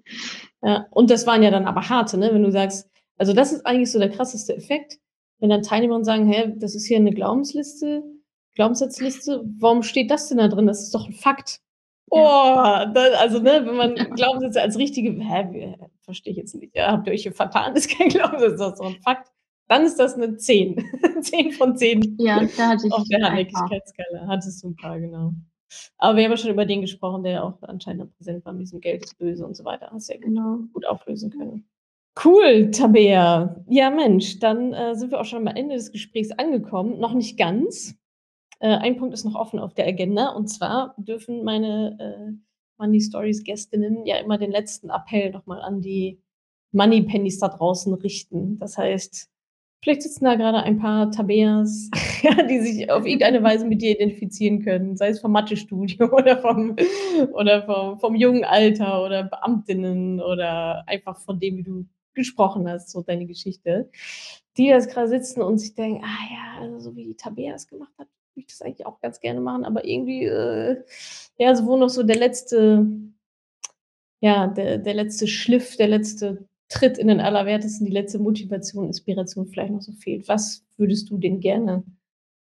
Ja, 0.62 0.86
und 0.90 1.10
das 1.10 1.26
waren 1.26 1.42
ja 1.44 1.50
dann 1.52 1.66
aber 1.66 1.88
harte, 1.90 2.18
ne? 2.18 2.30
Wenn 2.34 2.42
du 2.44 2.52
sagst 2.52 2.90
also, 3.18 3.32
das 3.34 3.52
ist 3.52 3.66
eigentlich 3.66 3.92
so 3.92 3.98
der 4.00 4.10
krasseste 4.10 4.56
Effekt, 4.56 4.98
wenn 5.40 5.50
dann 5.50 5.62
Teilnehmer 5.62 6.04
sagen: 6.04 6.26
„Hä, 6.32 6.54
das 6.58 6.74
ist 6.76 6.86
hier 6.86 7.00
'ne 7.00 7.12
Glaubensliste 7.14 8.04
Glaubenssatzliste. 8.56 9.44
Warum 9.60 9.82
steht 9.84 10.10
das 10.10 10.28
denn 10.30 10.38
da 10.38 10.48
drin? 10.48 10.66
Das 10.68 10.82
ist 10.84 10.94
doch 10.94 11.08
'n 11.08 11.12
Fakt.“ 11.14 11.60
Oh, 12.10 12.18
Ja. 12.18 12.86
da 12.86 13.02
also, 13.18 13.40
ne, 13.40 13.62
wenn 13.66 13.76
man 13.76 14.10
Glaubenssätze 14.14 14.62
als 14.62 14.78
richtige 14.78 15.10
„Hä, 15.20 15.76
verstehe 16.02 16.30
ich 16.32 16.36
jetzt 16.38 16.54
nicht. 16.54 16.74
Ja, 16.76 16.92
habt 16.92 17.06
ihr 17.08 17.12
euch 17.12 17.22
hier 17.22 17.32
vertan? 17.32 17.74
Ist 17.76 17.90
kein 17.90 18.08
Glaubenssatz, 18.08 18.58
das 18.58 18.72
ist 18.74 18.78
doch 18.80 18.86
'n 18.86 19.00
Fakt.“ 19.02 19.32
Dann 19.68 19.84
ist 19.84 19.96
das 19.98 20.16
'ne 20.16 20.36
10. 20.36 20.76
10 21.20 21.50
von 21.52 21.76
10 21.76 22.18
Ja, 22.18 22.44
da 22.56 22.68
hatte 22.68 22.88
auf 22.88 23.02
ich 23.02 23.08
der 23.10 23.18
ein 23.24 23.40
paar. 23.52 23.70
Hartnäckigkeitsskala. 23.72 24.26
Hattest 24.28 24.62
du 24.62 24.68
'n 24.68 24.76
paar, 24.76 25.00
genau. 25.00 25.32
Aber 25.98 26.16
wir 26.18 26.24
haben 26.24 26.32
ja 26.32 26.36
schon 26.38 26.50
über 26.52 26.66
den 26.66 26.82
gesprochen, 26.82 27.24
der 27.24 27.32
ja 27.34 27.42
auch 27.44 27.62
anscheinend 27.62 28.16
präsent 28.16 28.44
war 28.46 28.52
mit 28.52 28.62
diesem 28.62 28.80
Geld 28.80 29.02
ist 29.04 29.18
böse 29.18 29.46
und 29.46 29.56
so 29.56 29.64
weiter. 29.64 29.90
Hast 29.92 30.08
du 30.08 30.14
ja 30.14 30.20
gut 30.20 30.34
Genau. 30.34 30.58
gut 30.72 30.86
auflösen 30.86 31.30
können. 31.30 31.66
Cool, 32.24 32.70
Tabea. 32.70 33.62
Ja, 33.68 33.90
Mensch, 33.90 34.38
dann, 34.38 34.72
äh, 34.72 34.94
sind 34.96 35.10
wir 35.12 35.20
auch 35.20 35.24
schon 35.26 35.46
am 35.46 35.54
Ende 35.54 35.74
des 35.74 35.92
Gesprächs 35.92 36.30
angekommen. 36.32 36.98
Noch 36.98 37.12
nicht 37.14 37.36
ganz. 37.38 37.96
Äh, 38.60 38.68
ein 38.68 38.96
Punkt 38.96 39.14
ist 39.14 39.24
noch 39.24 39.34
offen 39.34 39.58
auf 39.58 39.74
der 39.74 39.86
Agenda, 39.86 40.28
und 40.30 40.48
zwar 40.48 40.94
dürfen 40.98 41.44
meine, 41.44 41.96
äh, 42.00 42.32
Money 42.78 43.00
Stories 43.00 43.42
Gästinnen 43.44 44.04
ja 44.06 44.16
immer 44.18 44.38
den 44.38 44.50
letzten 44.50 44.90
Appell 44.90 45.30
noch 45.30 45.46
mal 45.46 45.60
an 45.62 45.80
die 45.80 46.20
Moneypennies 46.72 47.38
da 47.38 47.48
draußen 47.48 47.94
richten. 47.94 48.58
Das 48.58 48.76
heißt, 48.76 49.30
vielleicht 49.82 50.02
sitzen 50.02 50.24
da 50.24 50.34
grade 50.36 50.58
ein 50.62 50.78
paar 50.78 51.10
Tabeas, 51.10 51.90
die 52.50 52.60
sich 52.60 52.90
auf 52.90 53.06
irgendeine 53.06 53.42
Weise 53.42 53.66
mit 53.66 53.80
dir 53.82 53.92
identifizieren 53.92 54.62
können, 54.62 54.96
sei 54.96 55.08
es 55.08 55.20
vom 55.20 55.32
Mathestudium 55.32 56.10
oder 56.12 56.38
vom 56.38 56.76
oder 57.32 57.62
vom 57.64 57.98
vom 58.00 58.14
jungen 58.14 58.44
Alter 58.44 59.04
oder 59.04 59.24
Beamtinnen 59.24 60.20
oder 60.20 60.84
einfach 60.88 61.18
von 61.20 61.40
dem, 61.40 61.56
wie 61.58 61.62
du 61.62 61.86
gesprochen 62.14 62.68
hast, 62.68 62.90
so 62.90 63.02
deine 63.02 63.26
Geschichte, 63.26 63.90
die 64.58 64.66
jetzt 64.66 64.90
grade 64.90 65.08
sitzen 65.08 65.42
und 65.42 65.58
sich 65.58 65.74
denken: 65.74 66.02
„Ah 66.04 66.32
ja, 66.32 66.62
also, 66.62 66.78
so 66.80 66.96
wie 66.96 67.04
die 67.04 67.16
Tabea 67.16 67.54
es 67.54 67.66
gemacht 67.68 67.92
hat, 67.98 68.08
würde 68.36 68.46
das 68.48 68.62
eigentlich 68.62 68.86
auch 68.86 69.00
ganz 69.00 69.20
gerne 69.20 69.40
machen, 69.40 69.64
aber 69.64 69.84
irgendwie, 69.86 70.24
äh, 70.26 70.82
ja, 71.38 71.54
so 71.54 71.66
wo 71.66 71.76
noch 71.76 71.88
so 71.90 72.02
der 72.02 72.16
letzte 72.16 72.86
ja, 74.22 74.46
der 74.48 74.78
der 74.78 74.94
letzte 74.94 75.26
Schliff, 75.28 75.76
der 75.76 75.88
letzte 75.88 76.48
Tritt 76.68 76.98
in 76.98 77.08
den 77.08 77.20
Allerwertesten, 77.20 77.86
die 77.86 77.92
letzte 77.92 78.18
Motivation, 78.18 78.86
Inspiration 78.86 79.46
vielleicht 79.46 79.72
noch 79.72 79.82
so 79.82 79.92
fehlt.“ 79.92 80.28
Was 80.28 80.64
würdest 80.76 81.10
du 81.10 81.18
denen 81.18 81.40
gerne 81.40 81.84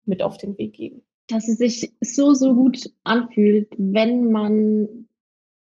mit 0.07 0.23
auf 0.23 0.39
den 0.39 0.57
Weg 0.59 0.75
geben? 0.75 1.03
Dass 1.29 1.47
es 1.49 1.59
sich 1.59 1.93
so, 2.01 2.35
so 2.35 2.55
gut 2.55 2.91
anfühlt, 3.05 3.69
wenn 3.79 4.33
man 4.33 5.09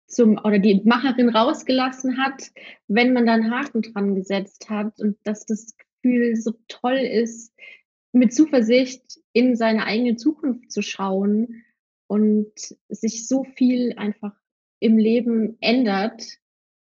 zum 0.08 0.38
oder 0.38 0.58
die 0.58 0.80
Macherin 0.84 1.28
rausgelassen 1.28 2.18
hat, 2.18 2.50
wenn 2.88 3.12
man 3.12 3.26
da 3.26 3.34
'n 3.34 3.50
Haken 3.50 3.82
dran 3.82 4.14
gesetzt 4.14 4.68
hat 4.70 4.98
und 5.00 5.16
dass 5.24 5.46
das 5.46 5.76
Gefühl 6.02 6.34
so 6.36 6.52
toll 6.68 6.96
ist, 6.96 7.52
mit 8.12 8.34
Zuversicht 8.34 9.02
in 9.32 9.56
seine 9.56 9.86
eigene 9.86 10.16
Zukunft 10.16 10.72
zu 10.72 10.82
schauen 10.82 11.64
und 12.08 12.52
sich 12.88 13.28
so 13.28 13.44
viel 13.44 13.94
einfach 13.96 14.34
im 14.80 14.98
Leben 14.98 15.56
ändert, 15.60 16.22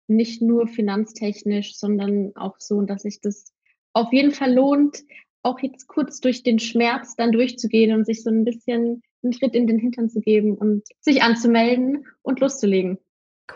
nicht 0.07 0.41
nur 0.41 0.67
finanztechnisch, 0.67 1.77
sondern 1.77 2.33
auch 2.35 2.57
so, 2.59 2.81
dass 2.83 3.03
sich 3.03 3.21
das 3.21 3.53
auf 3.93 4.13
jeden 4.13 4.31
Fall 4.31 4.53
lohnt, 4.53 5.03
auch 5.43 5.59
jetzt 5.61 5.87
kurz 5.87 6.21
durch 6.21 6.43
den 6.43 6.59
Schmerz 6.59 7.15
dann 7.17 7.31
durchzugehen 7.33 7.93
und 7.95 8.05
sich 8.05 8.23
so 8.23 8.31
'n 8.31 8.45
bisschen 8.45 9.03
'n 9.23 9.31
Tritt 9.31 9.55
in 9.55 9.67
den 9.67 9.79
Hintern 9.79 10.09
zu 10.09 10.21
geben 10.21 10.55
und 10.57 10.83
sich 11.01 11.23
anzumelden 11.23 12.07
und 12.23 12.39
loszulegen. 12.41 12.99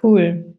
Cool. 0.03 0.58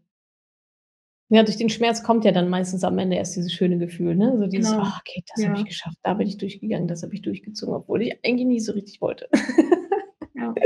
Ja, 1.32 1.44
durch 1.44 1.56
den 1.56 1.68
Schmerz 1.68 2.02
kommt 2.02 2.24
ja 2.24 2.32
dann 2.32 2.48
meistens 2.48 2.82
am 2.82 2.98
Ende 2.98 3.14
erst 3.16 3.36
dieses 3.36 3.52
schöne 3.52 3.78
Gefühl, 3.78 4.16
ne? 4.16 4.36
So 4.36 4.48
dieses: 4.48 4.72
Genau. 4.72 4.82
„Ah, 4.82 4.98
okay, 5.00 5.22
das 5.32 5.44
habe 5.44 5.54
ich 5.54 5.60
Ja. 5.60 5.66
geschafft. 5.66 5.96
Da 6.02 6.14
bin 6.14 6.26
ich 6.26 6.38
durchgegangen, 6.38 6.88
das 6.88 7.04
habe 7.04 7.14
ich 7.14 7.22
durchgezogen, 7.22 7.72
obwohl 7.72 8.02
ich 8.02 8.18
eigentlich 8.24 8.46
nie 8.48 8.58
so 8.60 8.72
richtig 8.72 9.00
wollte.“ 9.00 9.28
Ja. 10.34 10.54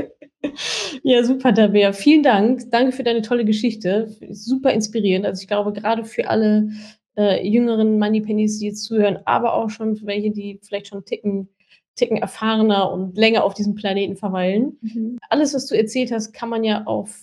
Ja, 1.02 1.24
super, 1.24 1.54
Tabea. 1.54 1.92
Vielen 1.92 2.22
Dank. 2.22 2.70
Danke 2.70 2.92
für 2.92 3.02
deine 3.02 3.22
tolle 3.22 3.44
Geschichte. 3.44 4.14
Super 4.30 4.72
inspirierend. 4.72 5.26
Also, 5.26 5.42
ich 5.42 5.48
glaube, 5.48 5.72
grade 5.72 6.04
für 6.04 6.28
alle, 6.28 6.70
äh, 7.16 7.46
jüngeren 7.46 7.98
Moneypennies, 7.98 8.58
die 8.60 8.66
jetzt 8.66 8.84
zuhören, 8.84 9.18
aber 9.26 9.54
auch 9.54 9.70
schon 9.70 9.96
für 9.96 10.06
welche, 10.06 10.30
die 10.30 10.60
vielleicht 10.62 10.88
schon 10.88 11.04
Ticken 11.04 11.48
Ticken 11.96 12.18
erfahrener 12.18 12.92
und 12.92 13.16
länger 13.18 13.44
auf 13.44 13.54
diesem 13.54 13.74
Planeten 13.74 14.16
verweilen. 14.16 14.78
Mhm. 14.82 15.18
Alles, 15.30 15.54
was 15.54 15.66
du 15.66 15.76
erzählt 15.76 16.12
hast, 16.12 16.32
kann 16.32 16.48
man 16.50 16.64
ja 16.64 16.84
auf 16.86 17.18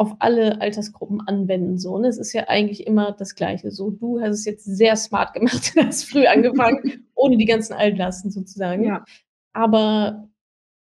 auf 0.00 0.16
alle 0.18 0.62
Altersgruppen 0.62 1.20
anwenden. 1.20 1.76
So, 1.76 1.98
ne? 1.98 2.08
Es 2.08 2.16
ist 2.16 2.32
ja 2.32 2.48
eigentlich 2.48 2.86
immer 2.86 3.12
das 3.12 3.34
Gleiche. 3.34 3.70
So, 3.70 3.90
du 3.90 4.18
hast 4.18 4.30
es 4.30 4.44
jetzt 4.46 4.64
sehr 4.64 4.96
smart 4.96 5.34
gemacht, 5.34 5.74
hast 5.76 6.04
früh 6.04 6.24
angefangen, 6.24 7.06
ohne 7.14 7.36
die 7.36 7.44
ganzen 7.44 7.74
Altlasten 7.74 8.30
sozusagen. 8.30 8.82
Ja. 8.82 9.04
Aber 9.52 10.26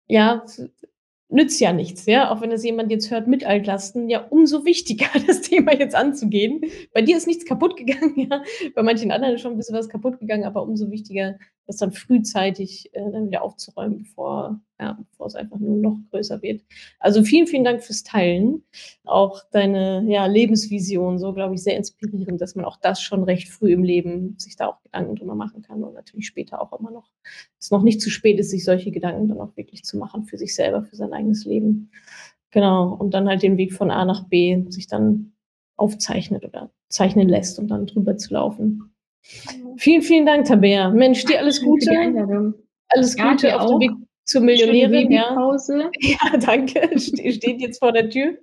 ja, 0.08 0.44
nützt 1.28 1.60
ja 1.60 1.72
nichts, 1.72 2.06
ja. 2.06 2.32
Auch 2.32 2.40
wenn 2.40 2.50
das 2.50 2.64
jemand 2.64 2.90
jetzt 2.90 3.08
hört 3.12 3.28
mit 3.28 3.46
Altlasten, 3.46 4.08
ja, 4.08 4.18
umso 4.18 4.64
wichtiger, 4.64 5.06
das 5.28 5.42
Thema 5.42 5.72
jetzt 5.72 5.94
anzugehen. 5.94 6.62
Bei 6.92 7.00
dir 7.00 7.16
ist 7.16 7.28
nichts 7.28 7.44
kaputt 7.44 7.76
gegangen, 7.76 8.14
ja. 8.16 8.42
Bei 8.74 8.82
manchen 8.82 9.12
anderen 9.12 9.36
ist 9.36 9.42
schon 9.42 9.52
ein 9.52 9.56
bisschen 9.56 9.76
was 9.76 9.88
kaputt 9.88 10.18
gegangen, 10.18 10.42
aber 10.42 10.64
umso 10.64 10.90
wichtiger, 10.90 11.38
das 11.66 11.76
dann 11.76 11.92
frühzeitig 11.92 12.90
äh, 12.94 13.10
dann 13.10 13.26
wieder 13.26 13.42
aufzuräumen, 13.42 13.98
bevor, 13.98 14.60
ja, 14.78 14.98
bevor 15.10 15.26
es 15.26 15.34
einfach 15.34 15.58
nur 15.58 15.76
noch 15.76 15.98
größer 16.10 16.42
wird. 16.42 16.62
Also 17.00 17.22
vielen, 17.22 17.46
vielen 17.46 17.64
Dank 17.64 17.82
fürs 17.82 18.02
Teilen. 18.02 18.64
Auch 19.04 19.42
deine 19.50 20.04
ja, 20.08 20.26
Lebensvision, 20.26 21.18
so 21.18 21.32
glaube 21.32 21.54
ich, 21.54 21.62
sehr 21.62 21.76
inspirierend, 21.76 22.40
dass 22.40 22.54
man 22.54 22.64
auch 22.64 22.76
das 22.76 23.00
schon 23.00 23.22
recht 23.24 23.48
früh 23.48 23.72
im 23.72 23.82
Leben 23.82 24.36
sich 24.38 24.56
da 24.56 24.66
auch 24.66 24.82
Gedanken 24.82 25.16
drüber 25.16 25.34
machen 25.34 25.62
kann 25.62 25.82
und 25.82 25.94
natürlich 25.94 26.26
später 26.26 26.60
auch 26.60 26.78
immer 26.78 26.90
noch, 26.90 27.10
es 27.58 27.70
noch 27.70 27.82
nicht 27.82 28.00
zu 28.00 28.10
spät 28.10 28.38
ist, 28.38 28.50
sich 28.50 28.64
solche 28.64 28.90
Gedanken 28.90 29.28
dann 29.28 29.40
auch 29.40 29.56
wirklich 29.56 29.84
zu 29.84 29.96
machen 29.96 30.24
für 30.24 30.36
sich 30.36 30.54
selber, 30.54 30.82
für 30.82 30.96
sein 30.96 31.12
eigenes 31.12 31.44
Leben. 31.44 31.90
Genau. 32.50 32.94
Und 32.94 33.14
dann 33.14 33.28
halt 33.28 33.42
den 33.42 33.56
Weg 33.56 33.72
von 33.72 33.90
A 33.90 34.04
nach 34.04 34.28
B 34.28 34.64
sich 34.68 34.86
dann 34.86 35.32
aufzeichnet 35.76 36.44
oder 36.44 36.70
zeichnen 36.88 37.28
lässt 37.28 37.58
und 37.58 37.68
dann 37.68 37.86
drüber 37.86 38.16
zu 38.16 38.34
laufen. 38.34 38.93
Vielen, 39.76 40.02
vielen 40.02 40.26
Dank, 40.26 40.46
Tabea. 40.46 40.90
Mensch, 40.90 41.24
dir 41.24 41.38
alles 41.38 41.62
Gute. 41.62 41.90
Alles 42.88 43.16
Gute 43.16 43.60
auf 43.60 43.70
dem 43.70 43.80
Weg 43.80 43.90
zur 44.24 44.42
Millionärin. 44.42 45.10
Ja. 45.10 45.34
ja, 46.00 46.36
danke. 46.38 46.98
Steht 46.98 47.60
jetzt 47.60 47.78
vor 47.78 47.92
der 47.92 48.10
Tür. 48.10 48.36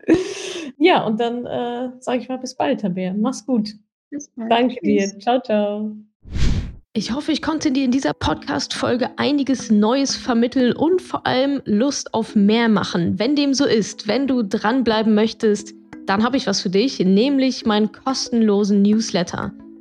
Ja, 0.77 1.05
und 1.05 1.19
dann 1.19 1.45
äh, 1.45 1.91
sage 1.99 2.19
ich 2.19 2.29
mal 2.29 2.37
bis 2.37 2.55
bald, 2.55 2.81
Tabea. 2.81 3.13
Mach's 3.13 3.45
gut. 3.45 3.69
Bis 4.09 4.29
bald. 4.35 4.51
Danke 4.51 4.75
Tschüss. 4.75 5.11
dir. 5.13 5.19
Ciao, 5.19 5.41
ciao. 5.41 5.95
Ich 6.93 7.13
hoffe, 7.13 7.31
ich 7.31 7.41
konnte 7.41 7.71
dir 7.71 7.85
in 7.85 7.91
dieser 7.91 8.13
Podcast-Folge 8.13 9.11
einiges 9.15 9.71
Neues 9.71 10.15
vermitteln 10.15 10.73
und 10.75 11.01
vor 11.01 11.25
allem 11.25 11.61
Lust 11.63 12.13
auf 12.13 12.35
mehr 12.35 12.67
machen. 12.67 13.17
Wenn 13.17 13.35
dem 13.37 13.53
so 13.53 13.65
ist, 13.65 14.09
wenn 14.09 14.27
du 14.27 14.43
dranbleiben 14.43 15.15
möchtest, 15.15 15.73
dann 16.05 16.23
habe 16.23 16.35
ich 16.35 16.47
was 16.47 16.59
für 16.59 16.69
dich, 16.69 16.99
nämlich 16.99 17.65
meinen 17.65 17.93
kostenlosen 17.93 18.81
Newsletter. 18.81 19.53